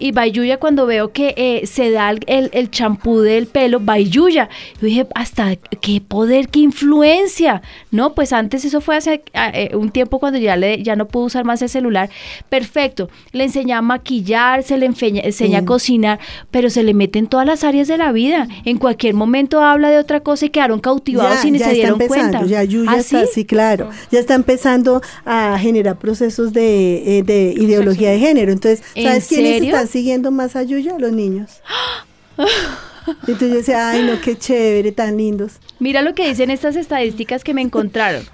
Y 0.00 0.10
Bayuya 0.12 0.56
cuando 0.56 0.86
veo 0.86 1.12
que 1.12 1.34
eh, 1.36 1.66
se 1.66 1.90
da 1.92 2.10
el- 2.10 2.70
champú 2.70 3.20
del 3.20 3.46
pelo, 3.46 3.78
Bayuya. 3.80 4.48
Yo 4.80 4.86
dije, 4.86 5.06
hasta 5.14 5.54
qué 5.56 6.00
poder, 6.00 6.48
qué 6.48 6.60
influencia. 6.60 7.62
No, 7.90 8.14
pues 8.14 8.32
antes 8.32 8.64
eso 8.64 8.80
fue 8.80 8.96
hace 8.96 9.22
ah, 9.34 9.50
eh, 9.54 9.76
un 9.76 9.90
tiempo 9.90 10.18
cuando 10.18 10.38
ya, 10.38 10.56
le, 10.56 10.82
ya 10.82 10.96
no 10.96 11.06
pudo 11.06 11.24
usar 11.26 11.44
más 11.44 11.60
el 11.62 11.68
celular. 11.68 12.10
Perfecto. 12.48 13.08
Le 13.32 13.44
enseña 13.44 13.78
a 13.78 13.82
maquillar, 13.82 14.62
se 14.62 14.78
le 14.78 14.86
enseña, 14.86 15.20
enseña 15.22 15.60
a 15.60 15.64
cocinar, 15.64 16.18
pero 16.50 16.70
se 16.70 16.82
le 16.82 16.94
mete 16.94 17.18
en 17.18 17.26
todas 17.26 17.46
las 17.46 17.62
áreas 17.64 17.86
de 17.88 17.98
la 17.98 18.10
vida. 18.12 18.48
En 18.64 18.78
cualquier 18.78 19.14
momento 19.14 19.62
habla 19.62 19.90
de 19.90 19.98
otra 19.98 20.20
cosa 20.20 20.46
y 20.46 20.48
quedaron 20.50 20.80
cautivados 20.80 21.44
y 21.44 21.50
ni 21.50 21.58
se 21.58 21.72
dieron 21.74 22.00
empezando, 22.00 22.38
cuenta. 22.38 22.46
Ya 22.50 22.64
Yuya 22.64 22.90
¿Ah, 22.92 22.96
está, 22.98 23.26
sí? 23.26 23.30
sí, 23.34 23.44
claro. 23.44 23.90
Ya 24.10 24.18
está 24.18 24.34
empezando 24.34 25.02
a 25.26 25.58
generar 25.58 25.98
procesos 25.98 26.52
de, 26.54 27.18
eh, 27.18 27.22
de 27.22 27.54
ideología 27.56 28.10
de 28.10 28.18
género. 28.18 28.50
Entonces, 28.52 28.82
¿En 28.94 29.06
¿sabes 29.06 29.28
quiénes 29.28 29.52
serio? 29.54 29.74
están 29.74 29.88
siguiendo 29.90 30.30
más 30.30 30.56
a 30.56 30.62
Yuya? 30.62 30.98
Los 30.98 31.12
niños. 31.12 31.60
Entonces 33.26 33.50
yo 33.50 33.56
decía, 33.56 33.90
ay, 33.90 34.02
no, 34.04 34.20
qué 34.20 34.36
chévere, 34.36 34.92
tan 34.92 35.16
lindos. 35.16 35.54
Mira 35.78 36.02
lo 36.02 36.14
que 36.14 36.28
dicen 36.28 36.50
estas 36.50 36.76
estadísticas 36.76 37.44
que 37.44 37.54
me 37.54 37.62
encontraron. 37.62 38.24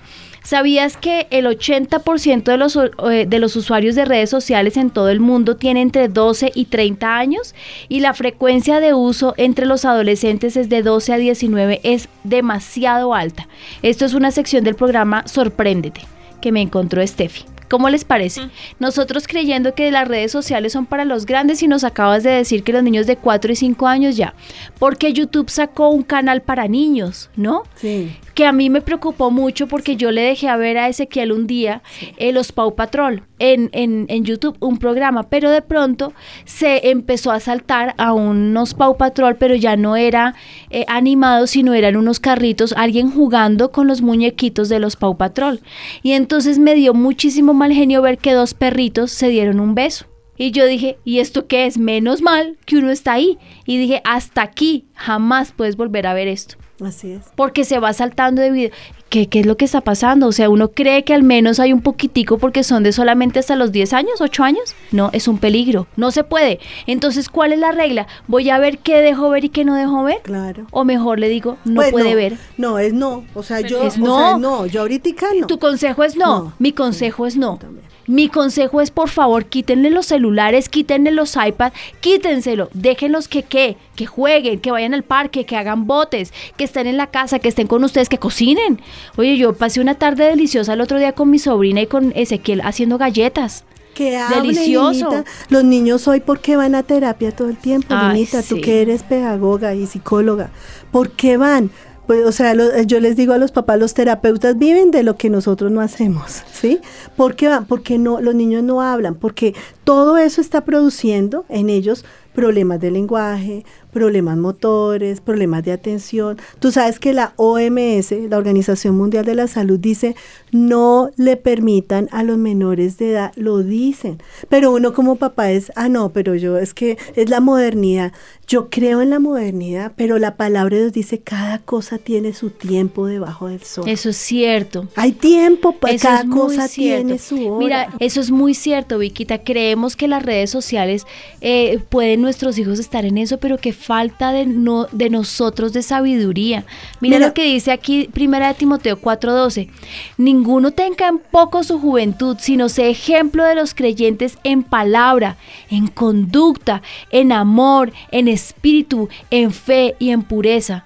¿Sabías 0.43 0.97
que 0.97 1.27
el 1.31 1.47
80% 1.47 2.45
de 2.45 2.57
los, 2.57 2.77
eh, 2.77 3.27
de 3.27 3.39
los 3.41 3.57
usuarios 3.57 3.97
de 3.97 4.05
redes 4.05 4.31
sociales 4.31 4.77
en 4.77 4.91
todo 4.91 5.09
el 5.09 5.19
mundo 5.19 5.57
tiene 5.57 5.83
entre 5.83 6.07
12 6.07 6.53
y 6.55 6.67
30 6.67 7.19
años? 7.19 7.53
Y 7.89 7.99
la 7.99 8.15
frecuencia 8.15 8.79
de 8.79 8.95
uso 8.95 9.35
entre 9.39 9.67
los 9.67 9.85
adolescentes 9.85 10.57
es 10.57 10.69
de 10.69 10.83
12 10.83 11.15
a 11.15 11.17
19, 11.17 11.81
es 11.83 12.09
demasiado 12.23 13.13
alta. 13.13 13.49
Esto 13.83 14.05
es 14.05 14.15
una 14.15 14.31
sección 14.31 14.63
del 14.63 14.77
programa 14.77 15.27
Sorpréndete, 15.27 16.03
que 16.41 16.53
me 16.53 16.61
encontró 16.61 17.05
Steffi. 17.05 17.45
¿Cómo 17.69 17.89
les 17.89 18.05
parece? 18.05 18.49
Nosotros 18.79 19.27
creyendo 19.27 19.75
que 19.75 19.91
las 19.91 20.07
redes 20.07 20.33
sociales 20.33 20.73
son 20.73 20.87
para 20.87 21.05
los 21.05 21.27
grandes 21.27 21.63
y 21.63 21.69
nos 21.69 21.85
acabas 21.85 22.23
de 22.23 22.31
decir 22.31 22.63
que 22.63 22.73
los 22.73 22.83
niños 22.83 23.07
de 23.07 23.17
4 23.17 23.53
y 23.53 23.57
5 23.57 23.87
años 23.87 24.17
ya. 24.17 24.35
Porque 24.79 25.13
YouTube 25.13 25.51
sacó 25.51 25.89
un 25.89 26.03
canal 26.03 26.43
para 26.43 26.69
niños, 26.69 27.31
¿no? 27.37 27.63
Sí. 27.77 28.17
Que 28.37 28.45
a 28.45 28.53
mí 28.53 28.69
me 28.69 28.83
preocupó 28.83 29.31
mucho 29.31 29.67
porque 29.67 29.97
yo 29.97 30.11
le 30.11 30.21
dejé 30.21 30.49
a 30.49 30.59
ver 30.59 30.77
a 30.77 30.91
Ezequiel 30.91 31.33
un 31.33 31.47
día 31.47 31.83
eh, 32.19 32.33
los 32.33 32.53
Pau 32.53 32.75
Patrol 32.75 33.23
en, 33.39 33.71
en, 33.73 34.05
en 34.11 34.25
YouTube, 34.27 34.59
un 34.61 34.77
programa, 34.77 35.23
pero 35.31 35.51
de 35.51 35.63
pronto 35.63 36.13
se 36.45 36.91
empezó 36.91 37.33
a 37.33 37.41
saltar 37.41 37.95
a 37.97 38.13
unos 38.13 38.75
Pau 38.75 38.99
Patrol, 38.99 39.37
pero 39.37 39.55
ya 39.55 39.79
no 39.79 39.97
era 39.97 40.35
eh, 40.69 40.85
animado, 40.87 41.47
sino 41.47 41.73
eran 41.73 41.97
unos 41.97 42.21
carritos, 42.21 42.75
alguien 42.77 43.11
jugando 43.11 43.73
con 43.73 43.87
los 43.87 44.03
muñequitos 44.03 44.69
de 44.69 44.81
los 44.81 44.97
Pau 44.97 45.17
Patrol. 45.17 45.63
Y 46.03 46.13
entonces 46.13 46.59
me 46.59 46.75
dio 46.75 46.93
muchísimo 46.93 47.55
mal 47.55 47.73
genio 47.73 48.03
ver 48.03 48.19
que 48.19 48.35
dos 48.35 48.53
perritos 48.53 49.13
se 49.13 49.29
dieron 49.29 49.61
un 49.61 49.75
beso. 49.75 50.09
Y 50.37 50.51
yo 50.51 50.67
dije, 50.67 50.99
¿y 51.05 51.21
esto 51.21 51.47
qué 51.47 51.65
es? 51.65 51.79
Menos 51.79 52.21
mal 52.21 52.59
que 52.67 52.77
uno 52.77 52.91
está 52.91 53.15
ahí. 53.15 53.39
Y 53.65 53.79
dije, 53.79 54.03
hasta 54.05 54.43
aquí 54.43 54.85
jamás 54.93 55.53
puedes 55.53 55.79
volver 55.79 56.07
a 56.07 56.13
ver 56.13 56.29
esto 56.29 56.59
Así 56.85 57.13
es. 57.13 57.23
porque 57.37 57.65
se 57.65 57.79
va 57.79 57.93
saltando 57.93 58.43
de 58.43 58.51
video. 58.51 58.71
¿Qué, 59.09 59.29
¿Qué 59.29 59.41
es 59.41 59.47
lo 59.47 59.57
que 59.57 59.65
está 59.65 59.81
pasando? 59.83 60.27
O 60.27 60.33
sea, 60.33 60.51
uno 60.51 60.73
cree 60.73 61.05
que 61.05 61.15
al 61.15 61.23
menos 61.23 61.61
hay 61.61 61.73
un 61.73 61.81
poquitico 61.81 62.39
porque 62.39 62.65
son 62.65 62.83
de 62.83 62.93
solamente 62.93 63.39
hasta 63.39 63.55
los 63.55 63.71
10 63.71 63.93
años, 63.93 64.21
8 64.21 64.43
años. 64.43 64.75
No, 64.91 65.11
es 65.13 65.29
un 65.29 65.39
peligro. 65.39 65.87
No 65.97 66.11
se 66.11 66.25
puede. 66.25 66.59
Entonces, 66.89 67.29
¿cuál 67.29 67.53
es 67.53 67.61
la 67.61 67.71
regla? 67.71 68.09
¿Voy 68.27 68.51
a 68.51 68.59
ver 68.59 68.79
qué 68.79 69.01
dejo 69.03 69.31
ver 69.31 69.45
y 69.45 69.49
qué 69.49 69.65
no 69.65 69.75
dejo 69.77 70.03
ver? 70.03 70.21
Claro. 70.23 70.67
O 70.73 70.85
mejor 70.85 71.21
le 71.21 71.29
digo, 71.29 71.57
no 71.65 71.77
Pues 71.77 71.93
puede 71.93 72.17
ver. 72.17 72.37
No, 72.57 72.81
es 72.81 72.93
no. 72.93 73.25
O 73.35 73.45
sea, 73.45 73.61
yo. 73.61 73.83
Es 73.85 73.97
o 73.97 74.01
no. 74.01 74.19
sea, 74.19 74.39
no. 74.39 74.67
Yo 74.67 74.81
ahorita 74.81 75.11
no. 75.41 75.47
Tu 75.47 75.59
consejo 75.61 76.03
es 76.03 76.17
no. 76.17 76.27
No. 76.27 76.53
Mi 76.59 76.73
consejo 76.73 77.27
es 77.27 77.37
no. 77.37 77.59
También. 77.59 77.87
Mi 78.07 78.29
consejo 78.29 78.81
es, 78.81 78.91
por 78.91 79.09
favor, 79.09 79.47
quítenle 79.47 79.91
los 79.91 80.07
celulares, 80.07 80.69
quítenle 80.69 81.11
los 81.11 81.37
iPads, 81.37 81.77
quítenselo, 82.01 82.69
déjenlos 82.73 83.29
que 83.29 83.43
qué, 83.43 83.77
que 83.97 84.07
jueguen, 84.07 84.61
que 84.61 84.71
vayan 84.71 84.95
al 84.95 85.03
parque, 85.03 85.45
que 85.45 85.57
hagan 85.57 85.87
botes, 85.87 86.33
que 86.57 86.65
estén 86.65 86.87
en 86.87 86.97
la 86.97 87.09
casa, 87.09 87.39
que 87.39 87.49
estén 87.49 87.67
con 87.67 87.83
ustedes, 87.85 88.09
que 88.09 88.19
cocinen. 88.19 88.81
Oye, 89.17 89.37
yo 89.37 89.55
pasé 89.55 89.81
una 89.81 89.95
tarde 89.95 90.27
deliciosa 90.27 90.75
el 90.75 90.81
otro 90.81 90.99
día 90.99 91.13
con 91.13 91.31
mi 91.31 91.39
sobrina 91.39 91.83
y 91.83 91.87
con 91.87 92.13
Ezequiel 92.15 92.61
haciendo 92.63 92.99
galletas. 92.99 93.65
Que 93.95 94.17
hable, 94.19 94.53
Delicioso. 94.53 95.11
Linita. 95.11 95.25
Los 95.49 95.65
niños 95.65 96.07
hoy, 96.07 96.21
¿por 96.21 96.41
qué 96.41 96.57
van 96.57 96.75
a 96.75 96.83
terapia 96.83 97.35
todo 97.35 97.49
el 97.49 97.57
tiempo, 97.57 97.95
Ay, 97.97 98.15
Linita? 98.15 98.43
Tú 98.43 98.61
que 98.61 98.83
eres 98.83 99.03
pedagoga 99.03 99.75
y 99.75 99.87
psicóloga, 99.87 100.51
¿por 100.93 101.13
qué 101.13 101.39
van? 101.39 101.71
Pues, 102.07 102.25
o 102.25 102.31
sea, 102.33 102.55
lo- 102.55 102.81
yo 102.83 103.01
les 103.01 103.17
digo 103.17 103.33
a 103.33 103.39
los 103.39 103.51
papás, 103.53 103.79
los 103.79 103.95
terapeutas 103.95 104.57
viven 104.59 104.91
de 104.93 105.03
lo 105.03 105.17
que 105.17 105.29
nosotros 105.29 105.73
no 105.73 105.81
hacemos, 105.81 106.43
¿sí? 106.53 106.81
¿Por 107.17 107.35
qué 107.35 107.49
van? 107.49 107.67
Porque 107.67 107.99
no, 107.99 108.21
los 108.21 108.35
niños 108.35 108.63
no 108.63 108.81
hablan, 108.81 109.15
porque 109.17 109.55
todo 109.85 110.17
eso 110.17 110.41
está 110.41 110.65
produciendo 110.65 111.45
en 111.49 111.69
ellos 111.69 112.05
problemas 112.35 112.79
de 112.81 112.91
lenguaje, 112.91 113.65
problemas 113.97 114.37
motores, 114.37 115.23
problemas 115.23 115.65
de 115.65 115.73
atención. 115.73 116.37
Tú 116.59 116.71
sabes 116.71 116.99
que 116.99 117.15
la 117.15 117.33
OMS, 117.37 118.11
la 118.29 118.37
Organización 118.37 118.95
Mundial 118.95 119.25
de 119.25 119.35
la 119.35 119.47
Salud, 119.47 119.79
dice 119.81 120.15
no 120.57 121.11
le 121.17 121.37
permitan 121.37 122.09
a 122.13 122.23
los 122.23 122.39
menores 122.39 122.99
de 122.99 123.11
edad, 123.11 123.33
lo 123.37 123.63
dicen. 123.63 124.19
Pero 124.49 124.73
uno 124.73 124.93
como 124.93 125.17
papá 125.17 125.51
es, 125.51 125.73
ah, 125.77 125.89
no, 125.89 126.11
pero 126.11 126.35
yo 126.35 126.59
es 126.59 126.75
que 126.75 126.99
es 127.15 127.31
la 127.31 127.41
modernidad. 127.41 128.13
Yo 128.47 128.71
creo 128.71 129.03
en 129.03 129.11
la 129.11 129.19
modernidad, 129.19 129.93
pero 129.97 130.19
la 130.19 130.37
palabra 130.37 130.77
de 130.77 130.83
Dios 130.83 130.93
dice 130.93 131.19
cada 131.19 131.59
cosa 131.59 131.99
tiene 131.99 132.33
su 132.33 132.51
tiempo 132.51 133.07
debajo 133.07 133.49
del 133.49 133.63
sol. 133.63 133.89
Eso 133.89 134.11
es 134.11 134.17
cierto. 134.17 134.87
Hay 134.95 135.13
tiempo, 135.13 135.73
para 135.73 135.97
cada 135.99 136.21
es 136.21 136.27
cosa 136.27 136.69
cierto. 136.69 137.07
tiene 137.07 137.19
su 137.19 137.49
hora. 137.49 137.59
Mira, 137.59 137.89
eso 137.99 138.21
es 138.21 138.31
muy 138.31 138.55
cierto, 138.55 138.99
Viquita. 138.99 139.43
Creemos 139.43 139.97
que 139.97 140.07
las 140.07 140.23
redes 140.23 140.51
sociales 140.51 141.07
eh, 141.41 141.81
pueden 141.89 142.23
nuestros 142.23 142.57
hijos 142.59 142.79
estar 142.79 143.05
en 143.05 143.19
eso, 143.19 143.39
pero 143.39 143.59
que 143.59 143.73
falta 143.87 144.33
de, 144.33 144.47
no, 144.47 144.89
de 144.91 145.11
nosotros 145.11 145.73
de 145.73 145.83
sabiduría. 145.83 146.65
Mira, 147.01 147.19
Mira. 147.19 147.29
lo 147.29 147.35
que 147.35 147.45
dice 147.45 147.71
aquí, 147.71 148.09
primera 148.13 148.49
de 148.49 148.55
Timoteo 148.55 149.01
4:12. 149.01 149.71
Ninguno 150.19 150.73
tenga 150.73 151.07
en 151.07 151.19
poco 151.19 151.63
su 151.63 151.79
juventud, 151.79 152.37
sino 152.41 152.69
sea 152.69 152.89
ejemplo 152.89 153.45
de 153.45 153.55
los 153.55 153.75
creyentes 153.75 154.39
en 154.43 154.65
palabra, 154.65 155.37
en 155.71 155.87
conducta, 155.87 156.83
en 157.11 157.31
amor, 157.31 157.93
en 158.11 158.27
espíritu, 158.27 159.09
en 159.31 159.53
fe 159.53 159.95
y 160.01 160.11
en 160.11 160.23
pureza. 160.23 160.85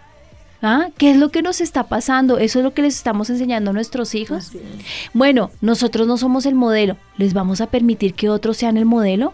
¿Ah? 0.62 0.88
¿Qué 0.98 1.12
es 1.12 1.16
lo 1.16 1.30
que 1.30 1.40
nos 1.40 1.62
está 1.62 1.84
pasando? 1.84 2.36
¿Eso 2.36 2.59
es 2.59 2.64
lo 2.64 2.74
que 2.74 2.82
les 2.82 2.94
estamos 2.94 3.30
enseñando 3.30 3.70
a 3.70 3.72
nuestros 3.72 4.14
hijos? 4.14 4.53
Bueno, 5.14 5.51
nosotros 5.62 6.07
no 6.07 6.18
somos 6.18 6.44
el 6.44 6.55
modelo. 6.55 6.98
¿Les 7.16 7.32
vamos 7.32 7.62
a 7.62 7.68
permitir 7.68 8.12
que 8.12 8.28
otros 8.28 8.59
sean 8.59 8.76
el 8.76 8.84
modelo? 8.84 9.32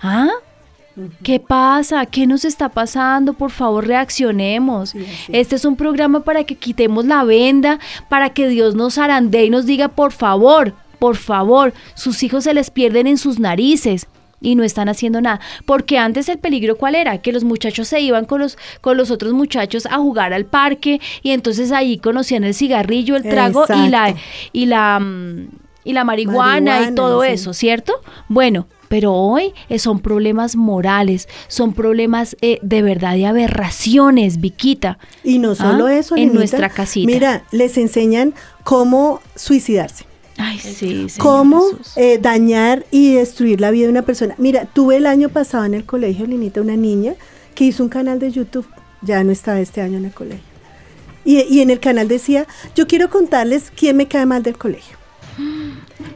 ¿Ah? 0.00 0.30
¿Qué 1.22 1.40
pasa? 1.40 2.04
¿Qué 2.06 2.26
nos 2.26 2.44
está 2.44 2.68
pasando? 2.68 3.32
Por 3.32 3.50
favor, 3.50 3.86
reaccionemos. 3.86 4.90
Sí, 4.90 5.04
Este 5.28 5.56
es 5.56 5.64
un 5.64 5.76
programa 5.76 6.20
para 6.20 6.44
que 6.44 6.56
quitemos 6.56 7.06
la 7.06 7.24
venda, 7.24 7.78
para 8.08 8.30
que 8.30 8.48
Dios 8.48 8.74
nos 8.74 8.98
arandee 8.98 9.46
y 9.46 9.50
nos 9.50 9.66
diga, 9.66 9.88
por 9.88 10.12
favor, 10.12 10.74
por 10.98 11.16
favor, 11.16 11.72
sus 11.94 12.22
hijos 12.22 12.44
se 12.44 12.54
les 12.54 12.70
pierden 12.70 13.06
en 13.06 13.18
sus 13.18 13.38
narices 13.38 14.06
y 14.42 14.54
no 14.54 14.64
están 14.64 14.88
haciendo 14.88 15.20
nada. 15.20 15.40
Porque 15.64 15.98
antes 15.98 16.28
el 16.28 16.38
peligro 16.38 16.76
cuál 16.76 16.94
era? 16.94 17.18
Que 17.18 17.32
los 17.32 17.44
muchachos 17.44 17.88
se 17.88 18.00
iban 18.00 18.24
con 18.24 18.40
los, 18.40 18.58
con 18.80 18.96
los 18.96 19.10
otros 19.10 19.32
muchachos 19.32 19.86
a 19.86 19.96
jugar 19.96 20.32
al 20.32 20.44
parque 20.44 21.00
y 21.22 21.30
entonces 21.30 21.72
ahí 21.72 21.98
conocían 21.98 22.44
el 22.44 22.54
cigarrillo, 22.54 23.16
el 23.16 23.22
trago 23.22 23.64
y 23.68 23.88
la, 23.88 24.14
y 24.52 24.66
la, 24.66 25.00
mm, 25.00 25.48
y 25.84 25.92
la 25.92 26.04
marihuana, 26.04 26.88
y 26.88 26.94
todo 26.94 27.22
sí. 27.22 27.28
eso, 27.30 27.54
¿cierto? 27.54 27.94
Bueno, 28.28 28.66
pero 28.92 29.14
hoy 29.14 29.54
eh, 29.70 29.78
son 29.78 30.00
problemas 30.00 30.54
morales, 30.54 31.26
son 31.48 31.72
problemas 31.72 32.36
eh, 32.42 32.58
de 32.60 32.82
verdad 32.82 33.14
de 33.14 33.24
aberraciones, 33.24 34.38
Viquita. 34.38 34.98
Y 35.24 35.38
no 35.38 35.54
solo 35.54 35.86
Ah, 35.86 35.94
eso, 35.94 36.14
en 36.14 36.34
nuestra 36.34 36.68
casita. 36.68 37.06
Mira, 37.06 37.42
les 37.52 37.78
enseñan 37.78 38.34
cómo 38.64 39.22
suicidarse. 39.34 40.04
Ay, 40.36 40.58
sí, 40.58 41.08
Señor 41.08 41.10
cómo 41.16 41.64
eh, 41.96 42.18
dañar 42.20 42.84
y 42.90 43.14
destruir 43.14 43.62
la 43.62 43.70
vida 43.70 43.86
de 43.86 43.92
una 43.92 44.02
persona. 44.02 44.34
Mira, 44.36 44.66
tuve 44.66 44.98
el 44.98 45.06
año 45.06 45.30
pasado 45.30 45.64
en 45.64 45.72
el 45.72 45.86
colegio, 45.86 46.26
Linita, 46.26 46.60
una 46.60 46.76
niña 46.76 47.14
que 47.54 47.64
hizo 47.64 47.82
un 47.82 47.88
canal 47.88 48.18
de 48.18 48.30
YouTube, 48.30 48.66
ya 49.00 49.24
no 49.24 49.32
estaba 49.32 49.58
este 49.60 49.80
año 49.80 49.96
en 49.96 50.04
el 50.04 50.12
colegio. 50.12 50.44
Y, 51.24 51.40
y 51.40 51.62
en 51.62 51.70
el 51.70 51.80
canal 51.80 52.08
decía, 52.08 52.46
yo 52.74 52.86
quiero 52.86 53.08
contarles 53.08 53.72
quién 53.74 53.96
me 53.96 54.06
cae 54.06 54.26
mal 54.26 54.42
del 54.42 54.58
colegio. 54.58 54.98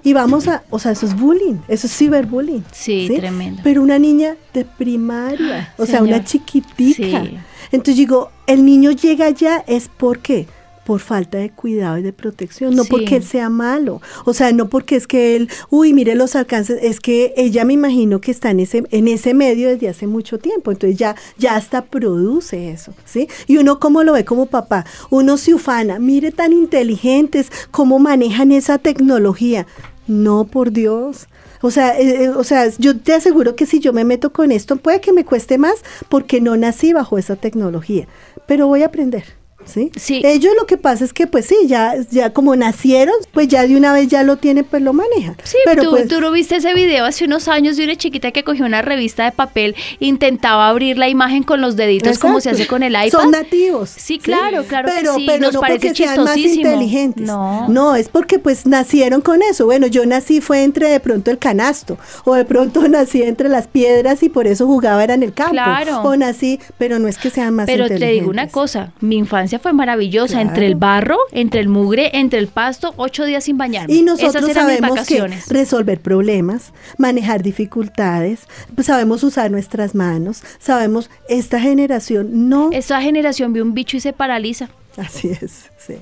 Y 0.03 0.13
vamos 0.13 0.49
a, 0.49 0.63
o 0.71 0.79
sea, 0.79 0.93
eso 0.93 1.07
es 1.07 1.17
bullying, 1.17 1.57
eso 1.69 1.87
es 1.87 1.97
ciberbullying. 1.97 2.65
Sí, 2.73 3.11
tremendo. 3.15 3.61
Pero 3.65 3.83
una 3.83 3.99
niña 3.99 4.37
de 4.53 4.65
primaria, 4.65 5.75
o 5.77 5.87
sea, 5.87 6.03
una 6.03 6.25
chiquitica. 6.25 7.25
Sí. 7.25 7.39
Entonces 7.73 7.97
digo, 7.97 8.31
el 8.47 8.65
niño 8.65 8.93
llega 8.93 9.27
allá 9.27 9.65
es 9.67 9.91
porque 9.97 10.47
por 10.87 11.01
falta 11.01 11.39
de 11.39 11.51
cuidado 11.51 11.99
y 11.99 12.03
de 12.03 12.13
protección, 12.13 12.77
no 12.77 12.85
Sí. 12.85 12.91
porque 12.91 13.17
él 13.17 13.25
sea 13.25 13.51
malo, 13.51 14.01
o 14.25 14.33
sea, 14.33 14.53
no 14.53 14.69
porque 14.69 14.95
es 14.95 15.09
que 15.09 15.35
él, 15.35 15.51
uy, 15.69 15.93
mire 15.93 16.15
los 16.15 16.37
alcances, 16.37 16.79
es 16.81 17.01
que 17.01 17.35
ella 17.37 17.65
me 17.65 17.73
imagino 17.73 18.21
que 18.21 18.31
está 18.31 18.51
en 18.51 18.61
ese 18.61 18.85
en 18.93 19.09
ese 19.09 19.35
medio 19.35 19.69
desde 19.69 19.89
hace 19.89 20.07
mucho 20.07 20.39
tiempo, 20.39 20.71
entonces 20.71 20.97
ya 20.97 21.17
ya 21.39 21.57
hasta 21.57 21.87
produce 21.87 22.71
eso, 22.71 22.95
¿sí? 23.05 23.29
Y 23.49 23.57
uno 23.59 23.81
cómo 23.81 24.05
lo 24.05 24.13
ve 24.13 24.25
como 24.25 24.47
papá, 24.47 24.87
uno 25.11 25.37
se 25.39 25.55
ufana, 25.55 25.99
mire 25.99 26.31
tan 26.31 26.53
inteligentes 26.53 27.51
cómo 27.73 27.99
manejan 27.99 28.53
esa 28.53 28.79
tecnología. 28.79 29.67
No, 30.07 30.45
por 30.45 30.71
Dios. 30.71 31.27
O 31.63 31.73
sea, 31.73 31.99
eh, 31.99 32.25
eh, 32.25 32.29
o 32.29 32.45
sea, 32.45 32.69
yo 32.79 32.97
te 32.97 33.13
aseguro 33.13 33.57
que 33.57 33.67
si 33.67 33.81
yo 33.81 33.93
me 33.93 34.05
meto 34.05 34.33
con 34.33 34.53
esto, 34.53 34.77
puede 34.77 35.01
que 35.01 35.13
me 35.13 35.25
cueste 35.25 35.59
más 35.59 35.83
porque 36.09 36.41
no 36.41 36.57
nací 36.57 36.93
bajo 36.93 37.19
esa 37.19 37.35
tecnología, 37.35 38.07
pero 38.47 38.69
voy 38.69 38.83
a 38.85 38.87
aprender. 38.87 39.25
¿Sí? 39.67 39.91
Sí. 39.97 40.23
Ellos 40.25 40.55
lo 40.59 40.67
que 40.67 40.77
pasa 40.77 41.05
es 41.05 41.13
que 41.13 41.27
pues 41.27 41.47
sí, 41.47 41.57
ya, 41.67 41.95
ya 42.11 42.33
como 42.33 42.57
nacieron, 42.57 43.15
pues 43.33 43.49
ya 43.49 43.67
de 43.67 43.77
una 43.77 43.93
vez 43.93 44.09
ya 44.09 44.23
lo 44.23 44.37
tienen, 44.37 44.65
pues 44.65 44.83
lo 44.83 44.93
manejan. 44.93 45.37
Sí, 45.43 45.59
pero 45.65 45.83
tú, 45.83 45.91
pues, 45.91 46.09
tú 46.09 46.21
no 46.21 46.31
viste 46.31 46.57
ese 46.57 46.73
video 46.75 47.05
hace 47.05 47.25
unos 47.25 47.49
años 47.49 47.77
de 47.77 47.85
una 47.85 47.97
chiquita 47.97 48.31
que 48.31 48.45
cogió 48.45 48.65
una 48.65 48.83
revista 48.83 49.25
de 49.25 49.33
papel, 49.33 49.75
intentaba 49.99 50.69
abrir 50.69 50.99
la 50.99 51.09
imagen 51.09 51.43
con 51.43 51.61
los 51.61 51.77
deditos 51.77 52.19
como 52.19 52.41
se 52.41 52.51
hace 52.51 52.67
con 52.67 52.83
el 52.83 52.93
iPad. 52.93 53.11
Son 53.11 53.31
nativos. 53.31 53.91
Sí, 53.91 54.19
claro, 54.19 54.65
claro 54.65 54.89
que 54.89 54.95
pero, 54.97 55.15
sí, 55.17 55.25
Pero 55.27 55.41
nos 55.41 55.55
no 55.55 55.61
parece 55.61 55.89
porque 55.89 55.95
sean 55.95 56.25
más 56.25 56.37
inteligentes. 56.37 57.27
No. 57.27 57.97
es 57.97 58.09
porque 58.09 58.39
pues 58.39 58.67
nacieron 58.67 59.21
con 59.21 59.43
eso. 59.43 59.67
Bueno, 59.67 59.87
yo 59.87 60.07
nací 60.07 60.41
fue 60.41 60.63
entre 60.63 60.89
de 60.89 61.01
pronto 61.01 61.31
el 61.31 61.39
canasto, 61.39 61.99
o 62.25 62.35
de 62.35 62.45
pronto 62.45 62.87
nací 62.89 63.23
entre 63.23 63.49
las 63.49 63.67
piedras 63.67 64.23
y 64.23 64.29
por 64.29 64.47
eso 64.47 64.67
jugaba 64.67 65.03
era 65.03 65.15
en 65.15 65.23
el 65.23 65.33
campo. 65.33 65.53
Claro. 65.53 66.03
O 66.03 66.17
nací, 66.17 66.61
pero 66.79 66.99
no 66.99 67.09
es 67.09 67.19
que 67.19 67.31
sean 67.31 67.55
más 67.55 67.67
Pero 67.67 67.87
te 67.87 67.95
inteligentes. 67.95 68.21
digo 68.23 68.31
una 68.31 68.49
cosa, 68.49 68.93
mi 69.01 69.17
infancia 69.17 69.56
fue 69.59 69.73
maravillosa, 69.73 70.35
Claro. 70.35 70.49
entre 70.49 70.67
el 70.67 70.75
barro, 70.75 71.17
entre 71.33 71.61
el 71.61 71.69
mugre, 71.69 72.11
entre 72.15 72.39
el 72.39 72.49
pasto, 72.49 72.95
ocho 72.97 73.25
días 73.25 73.45
sin 73.45 73.59
bañarme. 73.59 73.93
Y 73.95 74.03
nosotros 74.03 74.45
Esas 74.45 74.51
eran 74.51 74.67
mis 74.67 74.77
sabemos 74.79 75.07
que 75.07 75.55
resolver 75.55 76.01
problemas, 76.01 76.73
manejar 76.99 77.43
dificultades, 77.43 78.41
pues 78.75 78.87
sabemos 78.87 79.23
usar 79.23 79.51
nuestras 79.51 79.95
manos, 79.95 80.43
sabemos, 80.59 81.11
esta 81.29 81.61
generación 81.61 82.49
no... 82.49 82.71
Esta 82.73 83.01
generación 83.01 83.53
vio 83.53 83.63
un 83.63 83.75
bicho 83.75 83.97
y 83.97 84.01
se 84.01 84.13
paraliza. 84.13 84.69
Así 84.97 85.29
es, 85.29 85.71
sí. 85.77 85.97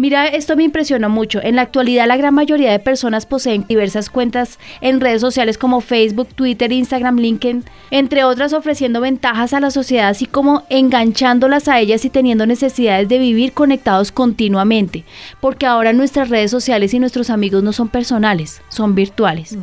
Mira, 0.00 0.28
esto 0.28 0.56
me 0.56 0.62
impresionó 0.62 1.08
mucho. 1.08 1.40
En 1.42 1.56
la 1.56 1.62
actualidad 1.62 2.06
la 2.06 2.16
gran 2.16 2.32
mayoría 2.32 2.70
de 2.70 2.78
personas 2.78 3.26
poseen 3.26 3.66
diversas 3.66 4.10
cuentas 4.10 4.60
en 4.80 5.00
redes 5.00 5.20
sociales 5.20 5.58
como 5.58 5.80
Facebook, 5.80 6.28
Twitter, 6.36 6.70
Instagram, 6.70 7.18
LinkedIn, 7.18 7.64
entre 7.90 8.22
otras 8.22 8.52
ofreciendo 8.52 9.00
ventajas 9.00 9.52
a 9.54 9.58
la 9.60 9.72
sociedad 9.72 10.08
así 10.08 10.26
como 10.26 10.62
enganchándolas 10.70 11.66
a 11.66 11.80
ellas 11.80 12.04
y 12.04 12.10
teniendo 12.10 12.46
necesidades 12.46 13.08
de 13.08 13.18
vivir 13.18 13.52
conectados 13.54 14.12
continuamente, 14.12 15.04
porque 15.40 15.66
ahora 15.66 15.92
nuestras 15.92 16.28
redes 16.28 16.52
sociales 16.52 16.94
y 16.94 17.00
nuestros 17.00 17.28
amigos 17.28 17.64
no 17.64 17.72
son 17.72 17.88
personales, 17.88 18.62
son 18.68 18.94
virtuales. 18.94 19.58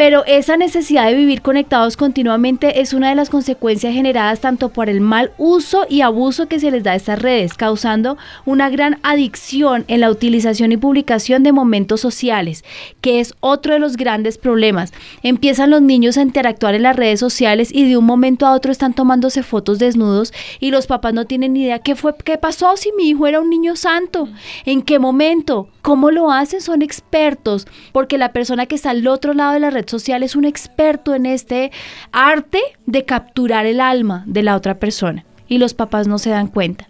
Pero 0.00 0.24
esa 0.24 0.56
necesidad 0.56 1.08
de 1.08 1.14
vivir 1.14 1.42
conectados 1.42 1.98
continuamente 1.98 2.80
es 2.80 2.94
una 2.94 3.10
de 3.10 3.14
las 3.14 3.28
consecuencias 3.28 3.92
generadas 3.92 4.40
tanto 4.40 4.70
por 4.70 4.88
el 4.88 5.02
mal 5.02 5.32
uso 5.36 5.84
y 5.90 6.00
abuso 6.00 6.48
que 6.48 6.58
se 6.58 6.70
les 6.70 6.84
da 6.84 6.92
a 6.92 6.94
estas 6.94 7.18
redes, 7.18 7.52
causando 7.52 8.16
una 8.46 8.70
gran 8.70 8.98
adicción 9.02 9.84
en 9.88 10.00
la 10.00 10.10
utilización 10.10 10.72
y 10.72 10.78
publicación 10.78 11.42
de 11.42 11.52
momentos 11.52 12.00
sociales, 12.00 12.64
que 13.02 13.20
es 13.20 13.34
otro 13.40 13.74
de 13.74 13.78
los 13.78 13.98
grandes 13.98 14.38
problemas. 14.38 14.94
Empiezan 15.22 15.68
los 15.68 15.82
niños 15.82 16.16
a 16.16 16.22
interactuar 16.22 16.74
en 16.74 16.84
las 16.84 16.96
redes 16.96 17.20
sociales 17.20 17.68
y 17.70 17.86
de 17.86 17.98
un 17.98 18.06
momento 18.06 18.46
a 18.46 18.54
otro 18.54 18.72
están 18.72 18.94
tomándose 18.94 19.42
fotos 19.42 19.78
desnudos 19.78 20.32
y 20.60 20.70
los 20.70 20.86
papás 20.86 21.12
no 21.12 21.26
tienen 21.26 21.52
ni 21.52 21.64
idea 21.64 21.78
qué 21.78 21.94
fue, 21.94 22.14
qué 22.24 22.38
pasó 22.38 22.74
si 22.78 22.90
mi 22.92 23.10
hijo 23.10 23.26
era 23.26 23.42
un 23.42 23.50
niño 23.50 23.76
santo, 23.76 24.30
en 24.64 24.80
qué 24.80 24.98
momento, 24.98 25.68
cómo 25.82 26.10
lo 26.10 26.32
hacen, 26.32 26.62
son 26.62 26.80
expertos, 26.80 27.66
porque 27.92 28.16
la 28.16 28.32
persona 28.32 28.64
que 28.64 28.76
está 28.76 28.88
al 28.88 29.06
otro 29.06 29.34
lado 29.34 29.52
de 29.52 29.60
la 29.60 29.68
red 29.68 29.89
social 29.90 30.22
es 30.22 30.36
un 30.36 30.44
experto 30.44 31.14
en 31.14 31.26
este 31.26 31.70
arte 32.12 32.60
de 32.86 33.04
capturar 33.04 33.66
el 33.66 33.80
alma 33.80 34.24
de 34.26 34.42
la 34.42 34.56
otra 34.56 34.78
persona 34.78 35.24
y 35.48 35.58
los 35.58 35.74
papás 35.74 36.06
no 36.06 36.18
se 36.18 36.30
dan 36.30 36.46
cuenta. 36.46 36.88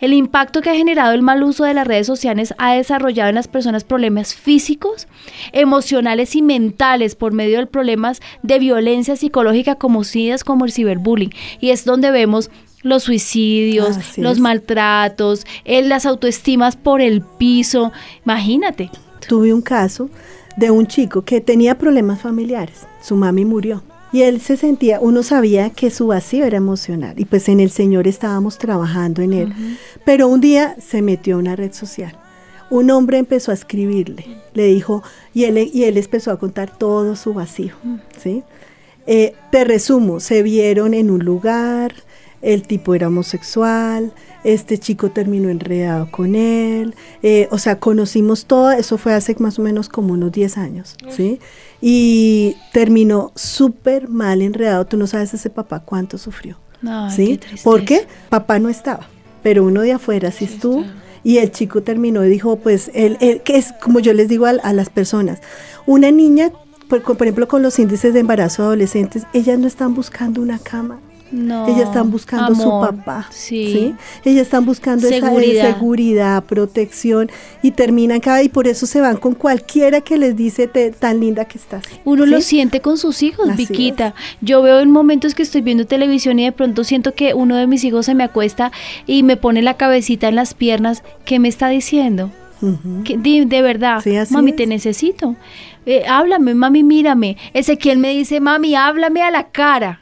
El 0.00 0.12
impacto 0.12 0.60
que 0.60 0.70
ha 0.70 0.74
generado 0.74 1.12
el 1.12 1.22
mal 1.22 1.42
uso 1.42 1.64
de 1.64 1.74
las 1.74 1.86
redes 1.86 2.06
sociales 2.06 2.54
ha 2.58 2.72
desarrollado 2.72 3.28
en 3.28 3.34
las 3.34 3.48
personas 3.48 3.84
problemas 3.84 4.34
físicos, 4.34 5.08
emocionales 5.52 6.34
y 6.36 6.42
mentales 6.42 7.14
por 7.14 7.32
medio 7.32 7.58
de 7.58 7.66
problemas 7.66 8.20
de 8.42 8.58
violencia 8.58 9.16
psicológica 9.16 9.74
como 9.74 10.04
SIDAS, 10.04 10.44
como 10.44 10.64
el 10.64 10.72
ciberbullying. 10.72 11.32
Y 11.60 11.70
es 11.70 11.84
donde 11.84 12.10
vemos 12.10 12.50
los 12.82 13.04
suicidios, 13.04 13.96
Así 13.96 14.20
los 14.20 14.34
es. 14.34 14.40
maltratos, 14.40 15.44
las 15.64 16.06
autoestimas 16.06 16.76
por 16.76 17.00
el 17.00 17.22
piso. 17.22 17.92
Imagínate. 18.24 18.90
Tuve 19.28 19.52
un 19.52 19.62
caso 19.62 20.08
de 20.58 20.72
un 20.72 20.88
chico 20.88 21.22
que 21.22 21.40
tenía 21.40 21.78
problemas 21.78 22.20
familiares. 22.20 22.86
Su 23.00 23.14
mami 23.14 23.44
murió. 23.44 23.82
Y 24.10 24.22
él 24.22 24.40
se 24.40 24.56
sentía, 24.56 24.98
uno 25.00 25.22
sabía 25.22 25.70
que 25.70 25.90
su 25.90 26.08
vacío 26.08 26.44
era 26.44 26.56
emocional. 26.56 27.14
Y 27.16 27.26
pues 27.26 27.48
en 27.48 27.60
el 27.60 27.70
Señor 27.70 28.08
estábamos 28.08 28.58
trabajando 28.58 29.22
en 29.22 29.34
él. 29.34 29.54
Pero 30.04 30.26
un 30.26 30.40
día 30.40 30.74
se 30.80 31.00
metió 31.00 31.36
a 31.36 31.38
una 31.38 31.54
red 31.54 31.72
social. 31.72 32.18
un 32.70 32.90
hombre 32.90 33.18
empezó 33.18 33.50
a 33.50 33.54
escribirle, 33.54 34.26
le 34.52 34.66
dijo, 34.66 35.02
y 35.32 35.44
él, 35.44 35.70
y 35.72 35.84
él 35.84 35.96
empezó 35.96 36.32
a 36.32 36.38
contar 36.38 36.76
todo 36.76 37.16
su 37.16 37.32
vacío, 37.32 37.72
¿sí? 38.18 38.42
Eh, 39.06 39.34
te 39.50 39.64
resumo, 39.64 40.20
se 40.20 40.42
vieron 40.42 40.92
en 40.92 41.10
un 41.10 41.24
lugar, 41.24 41.94
el 42.42 42.66
tipo 42.66 42.94
era 42.94 43.08
homosexual, 43.08 44.12
este 44.44 44.78
chico 44.78 45.10
terminó 45.10 45.48
enredado 45.48 46.10
con 46.10 46.34
él, 46.34 46.94
eh, 47.22 47.48
o 47.50 47.58
sea, 47.58 47.78
conocimos 47.78 48.46
todo, 48.46 48.70
eso 48.70 48.98
fue 48.98 49.14
hace 49.14 49.34
más 49.38 49.58
o 49.58 49.62
menos 49.62 49.88
como 49.88 50.14
unos 50.14 50.32
10 50.32 50.58
años, 50.58 50.96
¿sí? 51.10 51.40
Y 51.80 52.56
terminó 52.72 53.32
súper 53.34 54.08
mal 54.08 54.42
enredado, 54.42 54.86
tú 54.86 54.96
no 54.96 55.06
sabes 55.06 55.34
ese 55.34 55.50
papá 55.50 55.80
cuánto 55.80 56.18
sufrió, 56.18 56.58
¿sí? 57.14 57.40
Porque 57.64 58.06
papá 58.28 58.58
no 58.58 58.68
estaba, 58.68 59.08
pero 59.42 59.64
uno 59.64 59.82
de 59.82 59.92
afuera 59.92 60.30
sí, 60.30 60.44
estuvo. 60.44 60.84
Y 61.24 61.38
el 61.38 61.50
chico 61.50 61.82
terminó 61.82 62.24
y 62.24 62.28
dijo, 62.28 62.56
pues, 62.56 62.92
él, 62.94 63.18
que 63.44 63.56
es 63.56 63.74
como 63.82 63.98
yo 63.98 64.12
les 64.14 64.28
digo 64.28 64.46
a, 64.46 64.50
a 64.50 64.72
las 64.72 64.88
personas, 64.88 65.40
una 65.84 66.12
niña, 66.12 66.52
por, 66.88 67.02
por 67.02 67.22
ejemplo, 67.22 67.48
con 67.48 67.60
los 67.60 67.78
índices 67.78 68.14
de 68.14 68.20
embarazo 68.20 68.62
adolescentes, 68.62 69.24
ellas 69.32 69.58
no 69.58 69.66
están 69.66 69.94
buscando 69.94 70.40
una 70.40 70.60
cama, 70.60 71.00
No, 71.30 71.66
ellas 71.68 71.88
están 71.88 72.10
buscando 72.10 72.54
su 72.54 72.68
papá. 72.68 73.26
Sí. 73.30 73.94
Ellas 74.24 74.42
están 74.42 74.64
buscando 74.64 75.06
Seguridad. 75.08 75.66
esa 75.68 75.74
seguridad, 75.74 76.44
protección 76.44 77.30
y 77.62 77.72
terminan 77.72 78.20
cada 78.20 78.42
y 78.42 78.48
por 78.48 78.66
eso 78.66 78.86
se 78.86 79.00
van 79.00 79.16
con 79.18 79.34
cualquiera 79.34 80.00
que 80.00 80.16
les 80.16 80.36
dice 80.36 80.66
"Te- 80.68 80.90
tan 80.90 81.20
linda 81.20 81.44
que 81.44 81.58
estás. 81.58 81.82
Uno 82.04 82.24
¿sí? 82.24 82.30
lo 82.30 82.40
siente 82.40 82.80
con 82.80 82.96
sus 82.98 83.22
hijos, 83.22 83.48
Así 83.50 83.66
Viquita. 83.66 84.14
Yo 84.40 84.62
veo 84.62 84.80
en 84.80 84.90
momentos 84.90 85.34
que 85.34 85.42
estoy 85.42 85.60
viendo 85.60 85.86
televisión 85.86 86.38
y 86.38 86.44
de 86.44 86.52
pronto 86.52 86.82
siento 86.84 87.14
que 87.14 87.34
uno 87.34 87.56
de 87.56 87.66
mis 87.66 87.84
hijos 87.84 88.06
se 88.06 88.14
me 88.14 88.24
acuesta 88.24 88.72
y 89.06 89.22
me 89.22 89.36
pone 89.36 89.60
la 89.62 89.74
cabecita 89.74 90.28
en 90.28 90.34
las 90.36 90.54
piernas. 90.54 91.02
¿Qué 91.24 91.38
me 91.38 91.48
está 91.48 91.68
diciendo? 91.68 92.30
Que 93.04 93.16
de, 93.16 93.44
de 93.46 93.62
verdad, 93.62 94.00
Sí, 94.02 94.14
mami, 94.30 94.50
es. 94.50 94.56
te 94.56 94.66
necesito. 94.66 95.36
Eh, 95.86 96.02
háblame, 96.08 96.54
mami, 96.54 96.82
mírame. 96.82 97.36
Ezequiel 97.54 97.98
me 97.98 98.10
dice, 98.10 98.40
mami, 98.40 98.74
háblame 98.74 99.22
a 99.22 99.30
la 99.30 99.44
cara. 99.50 100.00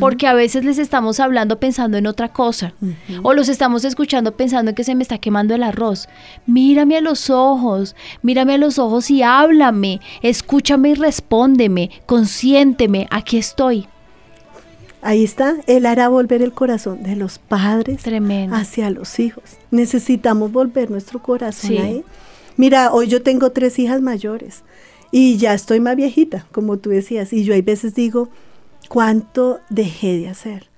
Porque 0.00 0.26
a 0.26 0.34
veces 0.34 0.64
les 0.64 0.78
estamos 0.78 1.20
hablando 1.20 1.60
pensando 1.60 1.96
en 1.98 2.06
otra 2.06 2.28
cosa. 2.32 2.74
O 3.22 3.32
los 3.34 3.48
estamos 3.48 3.84
escuchando 3.84 4.32
pensando 4.36 4.70
en 4.70 4.74
que 4.74 4.84
se 4.84 4.94
me 4.94 5.02
está 5.02 5.18
quemando 5.18 5.54
el 5.54 5.62
arroz. 5.62 6.08
Mírame 6.46 6.96
a 6.96 7.00
los 7.00 7.30
ojos, 7.30 7.94
mírame 8.22 8.54
a 8.54 8.58
los 8.58 8.78
ojos 8.78 9.10
y 9.10 9.22
háblame. 9.22 10.00
Escúchame 10.22 10.90
y 10.90 10.94
respóndeme. 10.94 11.90
Consiénteme, 12.06 13.06
aquí 13.10 13.38
estoy. 13.38 13.86
Ahí 15.00 15.22
está, 15.22 15.54
él 15.68 15.86
hará 15.86 16.08
volver 16.08 16.42
el 16.42 16.52
corazón 16.52 17.04
de 17.04 17.14
los 17.14 17.38
padres 17.38 18.02
Tremendo. 18.02 18.56
hacia 18.56 18.90
los 18.90 19.20
hijos. 19.20 19.44
Necesitamos 19.70 20.50
volver 20.50 20.90
nuestro 20.90 21.22
corazón 21.22 21.70
Sí. 21.70 21.78
ahí. 21.78 22.04
Mira, 22.56 22.92
hoy 22.92 23.06
yo 23.06 23.22
tengo 23.22 23.50
tres 23.50 23.78
hijas 23.78 24.00
mayores 24.02 24.64
y 25.12 25.36
ya 25.36 25.54
estoy 25.54 25.78
más 25.78 25.94
viejita, 25.94 26.46
como 26.50 26.78
tú 26.78 26.90
decías, 26.90 27.32
y 27.32 27.44
yo 27.44 27.54
hay 27.54 27.62
veces 27.62 27.94
digo, 27.94 28.28
¿cuánto 28.88 29.60
dejé 29.70 30.18
de 30.18 30.28
hacer? 30.28 30.68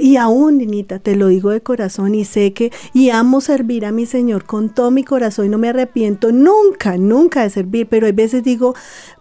Y 0.00 0.16
aún, 0.16 0.58
niñita, 0.58 0.98
te 0.98 1.16
lo 1.16 1.28
digo 1.28 1.50
de 1.50 1.62
corazón 1.62 2.14
y 2.14 2.24
sé 2.24 2.52
que, 2.52 2.70
y 2.92 3.08
amo 3.08 3.40
servir 3.40 3.86
a 3.86 3.92
mi 3.92 4.04
Señor 4.04 4.44
con 4.44 4.68
todo 4.68 4.90
mi 4.90 5.02
corazón 5.02 5.46
y 5.46 5.48
no 5.48 5.56
me 5.56 5.70
arrepiento 5.70 6.30
nunca, 6.30 6.98
nunca 6.98 7.42
de 7.42 7.50
servir, 7.50 7.88
pero 7.88 8.06
hay 8.06 8.12
veces 8.12 8.42
digo, 8.42 8.74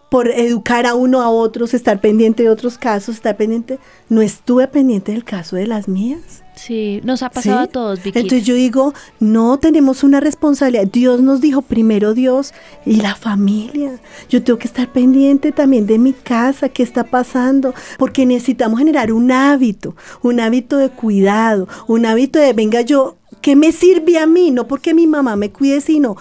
por 0.09 0.29
educar 0.29 0.85
a 0.85 0.95
uno 0.95 1.21
a 1.21 1.29
otros, 1.29 1.73
estar 1.73 1.99
pendiente 1.99 2.43
de 2.43 2.49
otros 2.49 2.77
casos, 2.77 3.15
estar 3.15 3.35
pendiente, 3.35 3.79
no 4.09 4.21
estuve 4.21 4.67
pendiente 4.67 5.11
del 5.11 5.23
caso 5.23 5.55
de 5.55 5.67
las 5.67 5.87
mías. 5.87 6.43
Sí, 6.55 7.01
nos 7.03 7.21
ha 7.21 7.29
pasado 7.29 7.59
¿sí? 7.59 7.63
a 7.65 7.67
todos, 7.67 7.99
Viquita. 7.99 8.19
Entonces 8.19 8.47
yo 8.47 8.55
digo, 8.55 8.93
no 9.19 9.59
tenemos 9.59 10.03
una 10.03 10.19
responsabilidad. 10.19 10.87
Dios 10.87 11.21
nos 11.21 11.39
dijo 11.39 11.61
primero 11.61 12.15
Dios 12.15 12.53
y 12.83 12.95
la 12.95 13.13
familia. 13.15 13.99
Yo 14.27 14.43
tengo 14.43 14.57
que 14.57 14.67
estar 14.67 14.91
pendiente 14.91 15.51
también 15.51 15.85
de 15.85 15.99
mi 15.99 16.13
casa, 16.13 16.69
qué 16.69 16.81
está 16.81 17.03
pasando, 17.03 17.75
porque 17.99 18.25
necesitamos 18.25 18.79
generar 18.79 19.13
un 19.13 19.31
hábito, 19.31 19.95
un 20.23 20.39
hábito 20.39 20.77
de 20.77 20.89
cuidado, 20.89 21.67
un 21.87 22.07
hábito 22.07 22.39
de, 22.39 22.53
venga 22.53 22.81
yo, 22.81 23.17
¿qué 23.41 23.55
me 23.55 23.71
sirve 23.71 24.17
a 24.17 24.25
mí? 24.25 24.51
No 24.51 24.67
porque 24.67 24.93
mi 24.93 25.05
mamá 25.05 25.35
me 25.35 25.51
cuide, 25.51 25.79
sino 25.81 26.17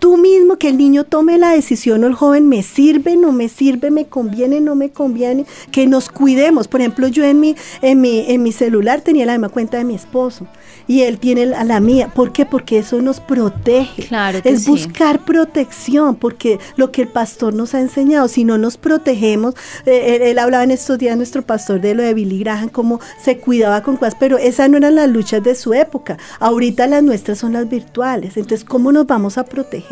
tú 0.00 0.16
mismo, 0.16 0.56
que 0.56 0.70
el 0.70 0.78
niño 0.78 1.04
tome 1.04 1.38
la 1.38 1.50
decisión 1.50 2.02
o 2.02 2.06
el 2.08 2.14
joven, 2.14 2.48
me 2.48 2.62
sirve, 2.64 3.16
no 3.16 3.30
me 3.30 3.48
sirve, 3.48 3.90
me 3.90 4.06
conviene, 4.06 4.60
no 4.60 4.74
me 4.74 4.90
conviene, 4.90 5.46
que 5.70 5.86
nos 5.86 6.08
cuidemos. 6.08 6.66
Por 6.66 6.80
ejemplo, 6.80 7.06
yo 7.06 7.22
en 7.22 7.38
mi, 7.38 7.54
en 7.82 8.00
mi, 8.00 8.24
en 8.26 8.42
mi 8.42 8.50
celular 8.50 9.02
tenía 9.02 9.26
la 9.26 9.32
misma 9.32 9.50
cuenta 9.50 9.76
de 9.76 9.84
mi 9.84 9.94
esposo 9.94 10.48
y 10.88 11.02
él 11.02 11.18
tiene 11.18 11.46
la, 11.46 11.62
la 11.62 11.78
mía. 11.78 12.10
¿Por 12.12 12.32
qué? 12.32 12.46
Porque 12.46 12.78
eso 12.78 13.00
nos 13.02 13.20
protege. 13.20 14.06
Claro 14.06 14.42
que 14.42 14.48
es 14.48 14.64
sí. 14.64 14.70
buscar 14.70 15.24
protección, 15.24 16.16
porque 16.16 16.58
lo 16.76 16.90
que 16.90 17.02
el 17.02 17.08
pastor 17.08 17.54
nos 17.54 17.74
ha 17.74 17.80
enseñado, 17.80 18.26
si 18.26 18.44
no 18.44 18.56
nos 18.56 18.78
protegemos, 18.78 19.54
eh, 19.84 20.16
él, 20.16 20.22
él 20.22 20.38
hablaba 20.38 20.64
en 20.64 20.70
estos 20.70 20.98
días, 20.98 21.16
nuestro 21.16 21.42
pastor, 21.42 21.80
de 21.80 21.94
lo 21.94 22.02
de 22.02 22.14
Billy 22.14 22.38
Graham, 22.40 22.70
cómo 22.70 23.00
se 23.22 23.36
cuidaba 23.36 23.82
con 23.82 23.98
cosas, 23.98 24.16
pero 24.18 24.38
esas 24.38 24.70
no 24.70 24.78
eran 24.78 24.94
las 24.94 25.10
luchas 25.10 25.42
de 25.42 25.54
su 25.54 25.74
época. 25.74 26.16
Ahorita 26.38 26.86
las 26.86 27.02
nuestras 27.02 27.38
son 27.38 27.52
las 27.52 27.68
virtuales. 27.68 28.38
Entonces, 28.38 28.64
¿cómo 28.64 28.92
nos 28.92 29.06
vamos 29.06 29.36
a 29.36 29.44
proteger? 29.44 29.89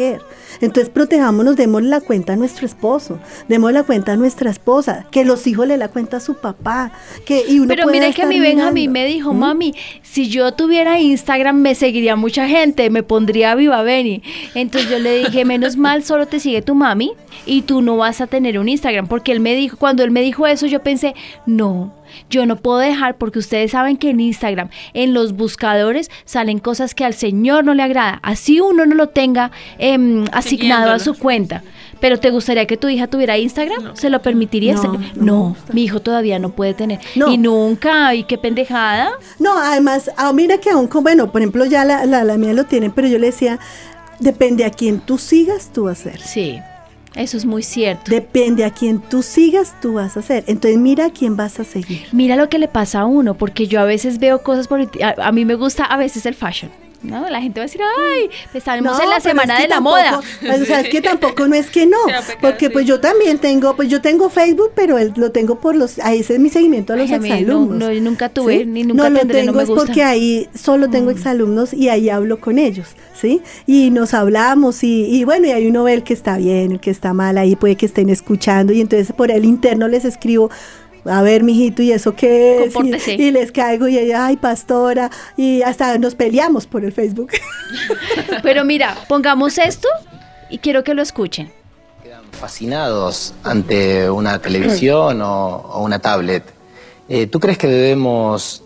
Entonces, 0.60 0.90
protejámonos, 0.90 1.56
demos 1.56 1.82
la 1.82 2.00
cuenta 2.00 2.34
a 2.34 2.36
nuestro 2.36 2.66
esposo, 2.66 3.18
demos 3.48 3.72
la 3.72 3.82
cuenta 3.82 4.12
a 4.12 4.16
nuestra 4.16 4.50
esposa, 4.50 5.06
que 5.10 5.24
los 5.24 5.46
hijos 5.46 5.66
le 5.66 5.76
la 5.76 5.88
cuenta 5.88 6.18
a 6.18 6.20
su 6.20 6.34
papá. 6.34 6.92
Que, 7.24 7.44
y 7.48 7.58
uno 7.58 7.68
Pero 7.68 7.84
pueda 7.84 8.00
mira 8.00 8.12
que 8.12 8.26
mi 8.26 8.40
Benjamín 8.40 8.92
me 8.92 9.04
dijo, 9.04 9.32
¿Mm? 9.32 9.38
mami, 9.38 9.74
si 10.02 10.28
yo 10.28 10.52
tuviera 10.52 10.98
Instagram 10.98 11.56
me 11.56 11.74
seguiría 11.74 12.16
mucha 12.16 12.48
gente, 12.48 12.90
me 12.90 13.02
pondría 13.02 13.54
Viva 13.54 13.82
Beni. 13.82 14.22
Entonces 14.54 14.90
yo 14.90 14.98
le 14.98 15.18
dije, 15.18 15.44
menos 15.44 15.76
mal, 15.76 16.02
solo 16.04 16.26
te 16.26 16.40
sigue 16.40 16.62
tu 16.62 16.74
mami 16.74 17.12
y 17.46 17.62
tú 17.62 17.82
no 17.82 17.96
vas 17.96 18.20
a 18.20 18.26
tener 18.26 18.58
un 18.58 18.68
Instagram. 18.68 19.06
Porque 19.06 19.32
él 19.32 19.40
me 19.40 19.54
dijo, 19.54 19.76
cuando 19.76 20.02
él 20.02 20.10
me 20.10 20.22
dijo 20.22 20.46
eso, 20.46 20.66
yo 20.66 20.82
pensé, 20.82 21.14
no, 21.46 21.92
yo 22.30 22.46
no 22.46 22.56
puedo 22.56 22.78
dejar 22.78 23.16
porque 23.16 23.38
ustedes 23.38 23.72
saben 23.72 23.96
que 23.96 24.10
en 24.10 24.20
Instagram, 24.20 24.68
en 24.94 25.14
los 25.14 25.32
buscadores, 25.32 26.10
salen 26.24 26.58
cosas 26.58 26.94
que 26.94 27.04
al 27.04 27.14
Señor 27.14 27.64
no 27.64 27.74
le 27.74 27.82
agrada. 27.82 28.20
Así 28.22 28.60
uno 28.60 28.86
no 28.86 28.94
lo 28.94 29.08
tenga 29.08 29.50
em, 29.78 30.24
asignado 30.32 30.92
a 30.92 30.98
su 30.98 31.14
cuenta. 31.14 31.62
Pero 32.00 32.18
¿te 32.20 32.30
gustaría 32.30 32.64
que 32.66 32.76
tu 32.76 32.88
hija 32.88 33.08
tuviera 33.08 33.36
Instagram? 33.38 33.96
¿Se 33.96 34.08
lo 34.08 34.22
permitirías? 34.22 34.80
No, 35.16 35.56
mi 35.72 35.82
hijo 35.82 36.00
todavía 36.00 36.38
no 36.38 36.50
puede 36.50 36.72
tener. 36.74 37.00
No. 37.16 37.28
Y 37.32 37.38
nunca, 37.38 38.14
y 38.14 38.22
qué 38.22 38.38
pendejada. 38.38 39.10
No, 39.40 39.58
además, 39.58 40.08
ah, 40.16 40.32
mira 40.32 40.58
que 40.58 40.70
aún, 40.70 40.86
con- 40.86 41.02
bueno, 41.02 41.32
por 41.32 41.40
ejemplo, 41.40 41.64
ya 41.64 41.84
la, 41.84 42.06
la, 42.06 42.22
la 42.22 42.36
mía 42.38 42.52
lo 42.52 42.64
tienen, 42.64 42.92
pero 42.92 43.08
yo 43.08 43.18
le 43.18 43.26
decía, 43.26 43.58
depende 44.20 44.64
a 44.64 44.70
quien 44.70 45.00
tú 45.00 45.18
sigas, 45.18 45.70
tú 45.72 45.84
vas 45.84 45.98
a 46.06 46.10
hacer. 46.10 46.20
Sí, 46.20 46.60
eso 47.14 47.36
es 47.36 47.44
muy 47.44 47.62
cierto. 47.62 48.10
Depende 48.10 48.64
a 48.64 48.70
quien 48.70 49.00
tú 49.00 49.22
sigas, 49.22 49.74
tú 49.80 49.94
vas 49.94 50.16
a 50.16 50.20
hacer. 50.20 50.44
Entonces, 50.46 50.78
mira 50.78 51.06
a 51.06 51.10
quién 51.10 51.36
vas 51.36 51.60
a 51.60 51.64
seguir. 51.64 52.06
Mira 52.12 52.36
lo 52.36 52.48
que 52.48 52.58
le 52.58 52.68
pasa 52.68 53.00
a 53.00 53.06
uno, 53.06 53.34
porque 53.34 53.66
yo 53.66 53.80
a 53.80 53.84
veces 53.84 54.18
veo 54.18 54.42
cosas 54.42 54.68
por... 54.68 54.80
A, 54.80 55.14
a 55.26 55.32
mí 55.32 55.44
me 55.44 55.54
gusta 55.54 55.84
a 55.84 55.96
veces 55.96 56.26
el 56.26 56.34
fashion. 56.34 56.70
¿No? 57.02 57.28
La 57.30 57.40
gente 57.40 57.60
va 57.60 57.64
a 57.64 57.66
decir, 57.66 57.80
ay, 58.10 58.28
estamos 58.54 58.82
No, 58.82 59.02
en 59.02 59.10
la 59.10 59.20
semana 59.20 59.54
es 59.54 59.58
que 59.58 59.62
de 59.64 59.68
la 59.68 59.80
moda. 59.80 60.18
O 60.18 60.64
sea, 60.64 60.80
es 60.80 60.88
que 60.88 61.00
tampoco 61.00 61.46
no 61.46 61.54
es 61.54 61.70
que 61.70 61.86
no, 61.86 61.96
porque 62.40 62.70
pues 62.70 62.86
yo 62.86 63.00
también 63.00 63.38
tengo, 63.38 63.76
pues 63.76 63.88
yo 63.88 64.00
tengo 64.00 64.28
Facebook, 64.30 64.72
pero 64.74 64.96
lo 65.16 65.30
tengo 65.30 65.60
por 65.60 65.76
los, 65.76 65.98
ahí 66.00 66.20
ese 66.20 66.34
es 66.34 66.40
mi 66.40 66.48
seguimiento 66.50 66.92
a 66.92 66.96
los 66.96 67.10
Ay, 67.10 67.18
no- 67.18 67.24
exalumnos. 67.24 67.78
no, 67.78 67.92
yo 67.92 68.00
nunca 68.00 68.28
tuve, 68.28 68.58
¿sí? 68.58 68.66
ni 68.66 68.82
nunca 68.82 69.04
No 69.04 69.10
lo 69.10 69.18
tendré, 69.20 69.40
no 69.42 69.46
tengo 69.52 69.56
me 69.58 69.62
es 69.62 69.68
gusta. 69.68 69.84
Mm. 69.84 69.86
porque 69.86 70.02
ahí 70.02 70.48
solo 70.54 70.90
tengo 70.90 71.10
exalumnos 71.10 71.72
y 71.72 71.88
ahí 71.88 72.10
hablo 72.10 72.40
con 72.40 72.58
ellos, 72.58 72.88
¿sí? 73.14 73.42
Y 73.66 73.90
nos 73.90 74.12
hablamos 74.14 74.82
y, 74.82 75.04
y 75.06 75.24
bueno, 75.24 75.46
y 75.46 75.50
ahí 75.52 75.66
uno 75.68 75.84
ve 75.84 75.94
el 75.94 76.02
que 76.02 76.14
está 76.14 76.36
bien, 76.36 76.72
el 76.72 76.80
que 76.80 76.90
está 76.90 77.12
mal, 77.14 77.38
ahí 77.38 77.54
puede 77.56 77.76
que 77.76 77.86
estén 77.86 78.08
escuchando 78.10 78.72
y 78.72 78.80
entonces 78.80 79.12
por 79.16 79.30
el 79.30 79.44
interno 79.44 79.86
les 79.88 80.04
escribo, 80.04 80.50
a 81.10 81.22
ver, 81.22 81.42
mijito, 81.42 81.82
¿y 81.82 81.92
eso 81.92 82.14
qué 82.14 82.64
es? 82.64 82.74
Compórtese. 82.74 83.14
Y, 83.14 83.22
y 83.22 83.30
les 83.30 83.52
caigo 83.52 83.88
y 83.88 83.98
ella, 83.98 84.26
ay, 84.26 84.36
pastora, 84.36 85.10
y 85.36 85.62
hasta 85.62 85.98
nos 85.98 86.14
peleamos 86.14 86.66
por 86.66 86.84
el 86.84 86.92
Facebook. 86.92 87.30
Pero 88.42 88.64
mira, 88.64 88.96
pongamos 89.08 89.58
esto 89.58 89.88
y 90.50 90.58
quiero 90.58 90.84
que 90.84 90.94
lo 90.94 91.02
escuchen. 91.02 91.50
fascinados 92.32 93.34
ante 93.42 94.08
una 94.10 94.38
televisión 94.38 95.20
o, 95.22 95.56
o 95.56 95.82
una 95.82 95.98
tablet. 95.98 96.44
Eh, 97.08 97.26
¿Tú 97.26 97.40
crees 97.40 97.58
que 97.58 97.66
debemos 97.66 98.62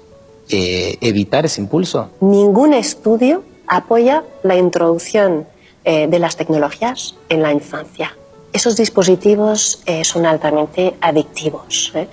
eh, 0.51 0.99
evitar 1.01 1.45
ese 1.47 1.61
impulso? 1.61 2.11
Ningún 2.20 2.74
estudio 2.74 3.43
apoya 3.66 4.24
la 4.43 4.57
introducción 4.57 5.47
eh, 5.84 6.07
de 6.09 6.18
las 6.18 6.36
tecnologías 6.36 7.14
en 7.28 7.43
la 7.43 7.53
infancia. 7.53 8.14
Esos 8.53 8.76
dispositivos 8.76 9.82
eh, 9.86 10.05
son 10.05 10.26
altamente 10.26 10.94
adictivos 11.00 11.92
¿eh? 11.94 12.09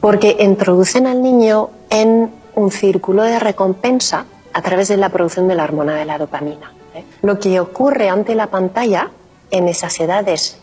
porque 0.00 0.36
introducen 0.40 1.06
al 1.06 1.22
niño 1.22 1.70
en 1.90 2.30
un 2.54 2.70
círculo 2.70 3.22
de 3.22 3.38
recompensa 3.38 4.24
a 4.52 4.62
través 4.62 4.88
de 4.88 4.96
la 4.96 5.10
producción 5.10 5.48
de 5.48 5.54
la 5.54 5.64
hormona 5.64 5.94
de 5.94 6.06
la 6.06 6.16
dopamina. 6.16 6.72
¿eh? 6.94 7.04
Lo 7.22 7.38
que 7.38 7.60
ocurre 7.60 8.08
ante 8.08 8.34
la 8.34 8.46
pantalla 8.46 9.10
en 9.50 9.68
esas 9.68 9.98
edades 10.00 10.58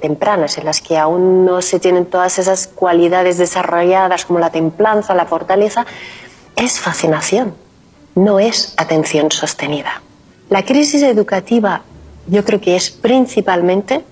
tempranas 0.00 0.56
en 0.56 0.64
las 0.64 0.80
que 0.80 0.96
aún 0.96 1.44
no 1.44 1.60
se 1.60 1.78
tienen 1.78 2.06
todas 2.06 2.38
esas 2.38 2.66
cualidades 2.66 3.36
desarrolladas 3.36 4.24
como 4.24 4.38
la 4.38 4.48
templanza, 4.48 5.14
la 5.14 5.26
fortaleza, 5.26 5.84
es 6.56 6.80
fascinación, 6.80 7.54
no 8.14 8.40
es 8.40 8.72
atención 8.78 9.30
sostenida. 9.30 10.00
La 10.48 10.64
crisis 10.64 11.02
educativa 11.02 11.82
Yo 12.28 12.44
creo 12.44 12.60
que 12.60 12.76
es 12.76 12.90
principalmente 12.90 14.04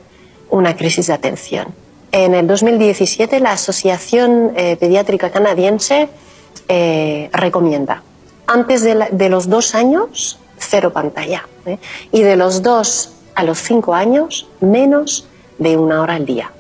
una 0.55 0.77
crisis 0.77 1.09
de 1.09 1.13
atención. 1.13 1.67
En 2.13 2.33
el 2.33 2.47
2017 2.47 3.41
la 3.41 3.53
Asociación 3.53 4.53
eh, 4.57 4.77
Pediátrica 4.77 5.31
Canadiense 5.31 6.09
eh, 6.69 7.29
recomienda 7.33 8.03
antes 8.47 8.83
de, 8.83 9.29
los 9.29 9.49
dos 9.49 9.75
años 9.75 10.39
cero 10.57 10.93
pantalla 10.93 11.49
¿eh? 11.67 11.79
y 12.13 12.23
de 12.23 12.37
los 12.37 12.63
dos 12.63 13.15
a 13.35 13.43
los 13.43 13.59
cinco 13.59 13.95
años 13.95 14.47
menos 14.61 15.27
de 15.59 15.77
una 15.77 16.01
hora 16.01 16.15
al 16.15 16.25
día. 16.25 16.53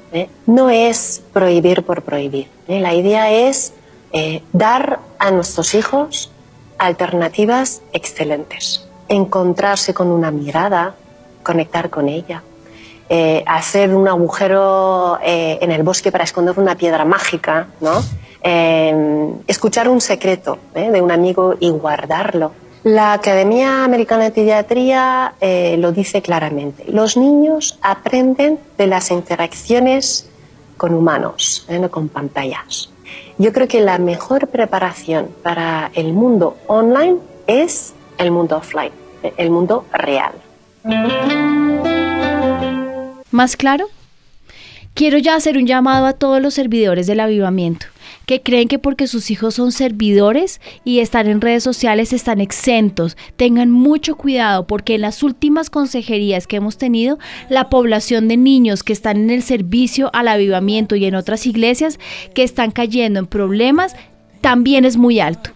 No 0.46 0.70
es 0.70 1.22
prohibir 1.32 1.84
por 1.84 2.02
prohibir. 2.02 2.48
La 2.68 2.94
idea 2.94 3.32
es 3.32 3.72
dar 4.52 5.00
a 5.18 5.32
nuestros 5.32 5.74
hijos 5.74 6.30
alternativas 6.78 7.82
excelentes. 7.92 8.86
Encontrarse 9.08 9.92
con 9.92 10.08
una 10.08 10.30
mirada, 10.30 10.94
conectar 11.42 11.90
con 11.90 12.08
ella, 12.08 12.44
eh, 13.08 13.44
hacer 13.46 13.94
un 13.94 14.08
agujero 14.08 15.18
eh, 15.22 15.58
en 15.60 15.70
el 15.70 15.82
bosque 15.82 16.10
para 16.10 16.24
esconder 16.24 16.58
una 16.58 16.74
piedra 16.74 17.04
mágica, 17.04 17.68
¿no? 17.80 18.02
Em, 18.42 19.34
escuchar 19.46 19.88
un 19.88 20.00
secreto 20.00 20.58
¿eh? 20.74 20.90
de 20.90 21.02
un 21.02 21.10
amigo 21.10 21.54
y 21.60 21.70
guardarlo. 21.70 22.52
La 22.82 23.12
Academia 23.14 23.84
Americana 23.84 24.24
de 24.24 24.30
Pediatría 24.30 25.34
lo 25.78 25.92
dice 25.92 26.20
claramente. 26.20 26.84
Los 26.86 27.16
niños 27.16 27.78
aprenden 27.80 28.58
de 28.76 28.86
las 28.86 29.10
interacciones 29.10 30.28
con 30.76 30.92
humanos, 30.92 31.66
no 31.70 31.90
con 31.90 32.10
pantallas. 32.10 32.90
Yo 33.38 33.54
creo 33.54 33.68
que 33.68 33.80
la 33.80 33.96
mejor 33.96 34.48
preparación 34.48 35.30
para 35.42 35.90
el 35.94 36.12
mundo 36.12 36.58
online 36.66 37.16
es 37.46 37.94
el 38.18 38.30
mundo 38.30 38.58
offline, 38.58 38.92
el 39.38 39.50
mundo 39.50 39.86
real. 39.90 40.32
¿Más 43.34 43.56
claro? 43.56 43.88
Quiero 44.94 45.18
ya 45.18 45.34
hacer 45.34 45.58
un 45.58 45.66
llamado 45.66 46.06
a 46.06 46.12
todos 46.12 46.40
los 46.40 46.54
servidores 46.54 47.08
del 47.08 47.18
avivamiento 47.18 47.86
que 48.26 48.42
creen 48.42 48.68
que 48.68 48.78
porque 48.78 49.08
sus 49.08 49.28
hijos 49.28 49.56
son 49.56 49.72
servidores 49.72 50.60
y 50.84 51.00
están 51.00 51.26
en 51.26 51.40
redes 51.40 51.64
sociales 51.64 52.12
están 52.12 52.40
exentos. 52.40 53.16
Tengan 53.34 53.72
mucho 53.72 54.14
cuidado 54.14 54.68
porque 54.68 54.94
en 54.94 55.00
las 55.00 55.24
últimas 55.24 55.68
consejerías 55.68 56.46
que 56.46 56.58
hemos 56.58 56.78
tenido, 56.78 57.18
la 57.48 57.70
población 57.70 58.28
de 58.28 58.36
niños 58.36 58.84
que 58.84 58.92
están 58.92 59.16
en 59.16 59.30
el 59.30 59.42
servicio 59.42 60.10
al 60.12 60.28
avivamiento 60.28 60.94
y 60.94 61.04
en 61.04 61.16
otras 61.16 61.44
iglesias 61.44 61.98
que 62.36 62.44
están 62.44 62.70
cayendo 62.70 63.18
en 63.18 63.26
problemas 63.26 63.96
también 64.42 64.84
es 64.84 64.96
muy 64.96 65.18
alto 65.18 65.50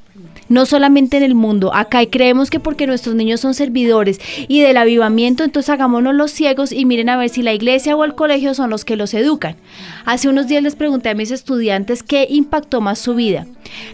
no 0.48 0.66
solamente 0.66 1.16
en 1.16 1.22
el 1.22 1.34
mundo, 1.34 1.74
acá 1.74 2.02
y 2.02 2.06
creemos 2.06 2.50
que 2.50 2.60
porque 2.60 2.86
nuestros 2.86 3.14
niños 3.14 3.40
son 3.40 3.54
servidores 3.54 4.20
y 4.48 4.60
del 4.60 4.76
avivamiento, 4.76 5.44
entonces 5.44 5.70
hagámonos 5.70 6.14
los 6.14 6.30
ciegos 6.30 6.72
y 6.72 6.84
miren 6.84 7.08
a 7.08 7.16
ver 7.16 7.28
si 7.28 7.42
la 7.42 7.52
iglesia 7.52 7.96
o 7.96 8.04
el 8.04 8.14
colegio 8.14 8.54
son 8.54 8.70
los 8.70 8.84
que 8.84 8.96
los 8.96 9.14
educan. 9.14 9.56
Hace 10.04 10.28
unos 10.28 10.46
días 10.46 10.62
les 10.62 10.76
pregunté 10.76 11.08
a 11.08 11.14
mis 11.14 11.30
estudiantes 11.30 12.02
qué 12.02 12.26
impactó 12.28 12.80
más 12.80 12.98
su 12.98 13.14
vida, 13.14 13.46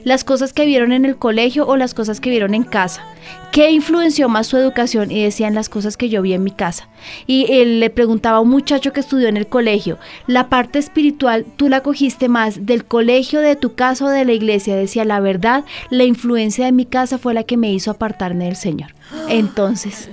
las 0.04 0.24
cosas 0.24 0.52
que 0.52 0.66
vieron 0.66 0.92
en 0.92 1.04
el 1.04 1.16
colegio 1.16 1.66
o 1.66 1.76
las 1.76 1.94
cosas 1.94 2.20
que 2.20 2.30
vieron 2.30 2.54
en 2.54 2.64
casa. 2.64 3.04
¿Qué 3.52 3.70
influenció 3.70 4.28
más 4.28 4.48
su 4.48 4.56
educación? 4.56 5.10
Y 5.10 5.22
decían 5.22 5.54
las 5.54 5.68
cosas 5.68 5.96
que 5.96 6.08
yo 6.08 6.22
vi 6.22 6.32
en 6.32 6.42
mi 6.42 6.50
casa. 6.50 6.88
Y 7.26 7.46
él 7.52 7.80
le 7.80 7.90
preguntaba 7.90 8.38
a 8.38 8.40
un 8.40 8.50
muchacho 8.50 8.92
que 8.92 9.00
estudió 9.00 9.28
en 9.28 9.36
el 9.36 9.46
colegio, 9.46 9.98
la 10.26 10.48
parte 10.48 10.78
espiritual, 10.78 11.44
¿tú 11.56 11.68
la 11.68 11.82
cogiste 11.82 12.28
más 12.28 12.66
del 12.66 12.84
colegio, 12.84 13.40
de 13.40 13.56
tu 13.56 13.74
casa 13.74 14.06
o 14.06 14.08
de 14.08 14.24
la 14.24 14.32
iglesia? 14.32 14.74
Decía, 14.74 15.04
la 15.04 15.20
verdad, 15.20 15.64
la 15.90 16.04
influencia 16.04 16.64
de 16.64 16.72
mi 16.72 16.84
casa 16.84 17.18
fue 17.18 17.34
la 17.34 17.44
que 17.44 17.56
me 17.56 17.72
hizo 17.72 17.90
apartarme 17.90 18.46
del 18.46 18.56
Señor. 18.56 18.94
Entonces, 19.28 20.10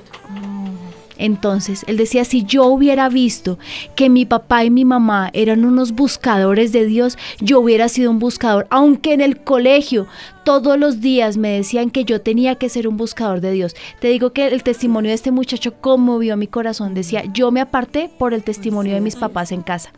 entonces, 1.22 1.86
él 1.88 1.98
decía, 1.98 2.26
si 2.26 2.44
yo 2.44 2.66
hubiera 2.66 3.08
visto 3.08 3.60
que 3.96 4.10
mi 4.10 4.26
papá 4.26 4.66
y 4.66 4.72
mi 4.72 4.86
mamá 4.86 5.30
eran 5.34 5.66
unos 5.66 5.92
buscadores 5.92 6.72
de 6.72 6.86
Dios, 6.86 7.16
yo 7.40 7.60
hubiera 7.60 7.90
sido 7.90 8.10
un 8.10 8.18
buscador, 8.18 8.66
aunque 8.72 9.14
en 9.14 9.22
el 9.22 9.38
colegio 9.38 10.08
todos 10.44 10.80
los 10.80 11.00
días 11.00 11.38
me 11.38 11.50
decían 11.50 11.92
que 11.92 12.06
yo 12.06 12.22
tenía 12.22 12.56
que 12.56 12.70
ser 12.70 12.88
un 12.88 12.98
buscador 12.98 13.40
de 13.40 13.52
Dios. 13.52 13.76
Te 14.00 14.08
digo 14.08 14.34
que 14.34 14.48
el 14.48 14.64
testimonio 14.64 15.10
de 15.10 15.16
este 15.16 15.30
muchacho 15.30 15.76
conmovió 15.80 16.38
mi 16.38 16.48
corazón. 16.48 16.96
Decía, 16.96 17.24
yo 17.32 17.52
me 17.52 17.62
aparté 17.62 18.10
por 18.18 18.34
el 18.34 18.44
testimonio 18.44 18.96
de 18.96 19.02
mis 19.02 19.16
papás 19.16 19.52
en 19.52 19.62
casa, 19.62 19.92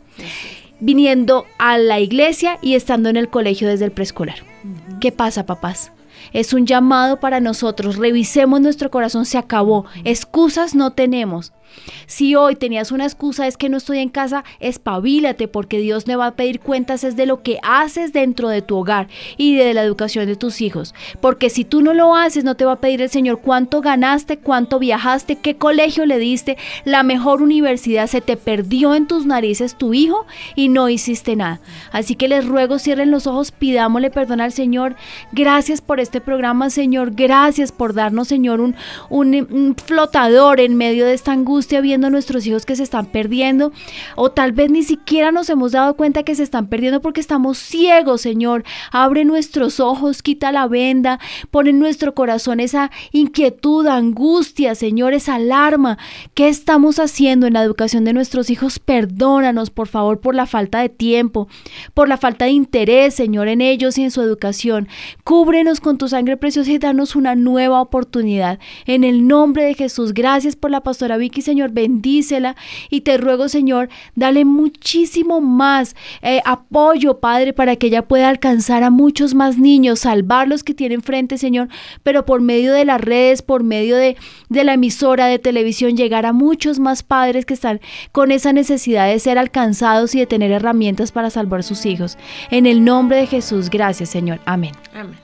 viniendo 0.78 1.46
a 1.58 1.78
la 1.78 2.00
iglesia 2.00 2.58
y 2.60 2.74
estando 2.74 3.08
en 3.08 3.16
el 3.16 3.30
colegio 3.30 3.66
desde 3.66 3.86
el 3.86 3.92
preescolar. 3.92 4.36
¿Qué 5.00 5.10
pasa, 5.10 5.46
papás? 5.46 5.90
Es 6.32 6.52
un 6.52 6.66
llamado 6.66 7.20
para 7.20 7.40
nosotros. 7.40 7.96
Revisemos 7.96 8.60
nuestro 8.60 8.90
corazón, 8.90 9.24
se 9.26 9.38
acabó. 9.38 9.84
Excusas 10.04 10.74
no 10.74 10.92
tenemos. 10.92 11.52
Si 12.06 12.34
hoy 12.34 12.56
tenías 12.56 12.92
una 12.92 13.04
excusa 13.04 13.46
es 13.46 13.56
que 13.56 13.68
no 13.68 13.76
estoy 13.76 13.98
en 13.98 14.08
casa, 14.08 14.44
espabilate 14.60 15.48
porque 15.48 15.78
Dios 15.78 16.06
le 16.06 16.16
va 16.16 16.26
a 16.26 16.36
pedir 16.36 16.60
cuentas 16.60 17.04
es 17.04 17.16
de 17.16 17.26
lo 17.26 17.42
que 17.42 17.58
haces 17.62 18.12
dentro 18.12 18.48
de 18.48 18.62
tu 18.62 18.76
hogar 18.76 19.08
y 19.36 19.56
de 19.56 19.74
la 19.74 19.82
educación 19.82 20.26
de 20.26 20.36
tus 20.36 20.60
hijos. 20.60 20.94
Porque 21.20 21.50
si 21.50 21.64
tú 21.64 21.82
no 21.82 21.94
lo 21.94 22.14
haces, 22.14 22.44
no 22.44 22.56
te 22.56 22.64
va 22.64 22.72
a 22.72 22.80
pedir 22.80 23.02
el 23.02 23.10
Señor 23.10 23.40
cuánto 23.40 23.80
ganaste, 23.80 24.38
cuánto 24.38 24.78
viajaste, 24.78 25.36
qué 25.36 25.56
colegio 25.56 26.06
le 26.06 26.18
diste, 26.18 26.56
la 26.84 27.02
mejor 27.02 27.42
universidad, 27.42 28.06
se 28.06 28.20
te 28.20 28.36
perdió 28.36 28.94
en 28.94 29.06
tus 29.06 29.26
narices 29.26 29.76
tu 29.76 29.94
hijo 29.94 30.26
y 30.54 30.68
no 30.68 30.88
hiciste 30.88 31.36
nada. 31.36 31.60
Así 31.92 32.14
que 32.14 32.28
les 32.28 32.46
ruego, 32.46 32.78
cierren 32.78 33.10
los 33.10 33.26
ojos, 33.26 33.50
pidámosle 33.50 34.10
perdón 34.10 34.40
al 34.40 34.52
Señor. 34.52 34.96
Gracias 35.32 35.80
por 35.80 36.00
este 36.00 36.20
programa, 36.20 36.70
Señor. 36.70 37.12
Gracias 37.14 37.72
por 37.72 37.94
darnos, 37.94 38.28
Señor, 38.28 38.60
un, 38.60 38.76
un 39.10 39.76
flotador 39.76 40.60
en 40.60 40.76
medio 40.76 41.06
de 41.06 41.14
esta 41.14 41.32
angustia 41.32 41.63
viendo 41.80 42.06
a 42.06 42.10
nuestros 42.10 42.46
hijos 42.46 42.66
que 42.66 42.76
se 42.76 42.82
están 42.82 43.06
perdiendo 43.06 43.72
o 44.16 44.30
tal 44.30 44.52
vez 44.52 44.70
ni 44.70 44.82
siquiera 44.82 45.32
nos 45.32 45.48
hemos 45.50 45.72
dado 45.72 45.94
cuenta 45.94 46.22
que 46.22 46.34
se 46.34 46.42
están 46.42 46.68
perdiendo 46.68 47.00
porque 47.00 47.20
estamos 47.20 47.58
ciegos, 47.58 48.20
Señor. 48.20 48.64
Abre 48.92 49.24
nuestros 49.24 49.80
ojos, 49.80 50.22
quita 50.22 50.52
la 50.52 50.68
venda, 50.68 51.18
pone 51.50 51.70
en 51.70 51.78
nuestro 51.78 52.14
corazón 52.14 52.60
esa 52.60 52.90
inquietud, 53.12 53.86
angustia, 53.86 54.74
Señor, 54.74 55.14
esa 55.14 55.36
alarma. 55.36 55.98
¿Qué 56.34 56.48
estamos 56.48 56.98
haciendo 56.98 57.46
en 57.46 57.54
la 57.54 57.62
educación 57.62 58.04
de 58.04 58.12
nuestros 58.12 58.50
hijos? 58.50 58.78
Perdónanos, 58.78 59.70
por 59.70 59.88
favor, 59.88 60.20
por 60.20 60.34
la 60.34 60.46
falta 60.46 60.80
de 60.80 60.88
tiempo, 60.88 61.48
por 61.94 62.08
la 62.08 62.16
falta 62.16 62.44
de 62.44 62.52
interés, 62.52 63.14
Señor, 63.14 63.48
en 63.48 63.60
ellos 63.60 63.98
y 63.98 64.04
en 64.04 64.10
su 64.10 64.20
educación. 64.20 64.88
Cúbrenos 65.24 65.80
con 65.80 65.98
tu 65.98 66.08
sangre 66.08 66.36
preciosa 66.36 66.70
y 66.70 66.78
danos 66.78 67.16
una 67.16 67.34
nueva 67.34 67.80
oportunidad. 67.80 68.58
En 68.86 69.04
el 69.04 69.26
nombre 69.26 69.64
de 69.64 69.74
Jesús, 69.74 70.12
gracias 70.14 70.56
por 70.56 70.70
la 70.70 70.82
pastora 70.82 71.16
Vicky, 71.16 71.42
Señor, 71.42 71.53
bendícela 71.54 72.56
y 72.90 73.02
te 73.02 73.16
ruego, 73.16 73.48
Señor, 73.48 73.88
dale 74.14 74.44
muchísimo 74.44 75.40
más 75.40 75.96
eh, 76.22 76.40
apoyo, 76.44 77.20
Padre, 77.20 77.52
para 77.52 77.76
que 77.76 77.88
ella 77.88 78.02
pueda 78.02 78.28
alcanzar 78.28 78.82
a 78.82 78.90
muchos 78.90 79.34
más 79.34 79.58
niños, 79.58 80.00
salvar 80.00 80.48
los 80.48 80.64
que 80.64 80.74
tienen 80.74 81.02
frente, 81.02 81.38
Señor, 81.38 81.68
pero 82.02 82.26
por 82.26 82.40
medio 82.40 82.72
de 82.72 82.84
las 82.84 83.00
redes, 83.00 83.42
por 83.42 83.62
medio 83.62 83.96
de, 83.96 84.16
de 84.48 84.64
la 84.64 84.74
emisora 84.74 85.26
de 85.26 85.38
televisión, 85.38 85.96
llegar 85.96 86.26
a 86.26 86.32
muchos 86.32 86.78
más 86.78 87.02
padres 87.02 87.46
que 87.46 87.54
están 87.54 87.80
con 88.12 88.32
esa 88.32 88.52
necesidad 88.52 89.08
de 89.08 89.18
ser 89.18 89.38
alcanzados 89.38 90.14
y 90.14 90.18
de 90.18 90.26
tener 90.26 90.50
herramientas 90.52 91.12
para 91.12 91.30
salvar 91.30 91.62
sus 91.62 91.86
hijos. 91.86 92.18
En 92.50 92.66
el 92.66 92.84
nombre 92.84 93.18
de 93.18 93.26
Jesús, 93.26 93.70
gracias, 93.70 94.10
Señor. 94.10 94.40
Amén. 94.44 94.72
Amén. 94.94 95.23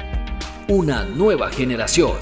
una 0.71 1.03
nueva 1.03 1.49
generación. 1.49 2.13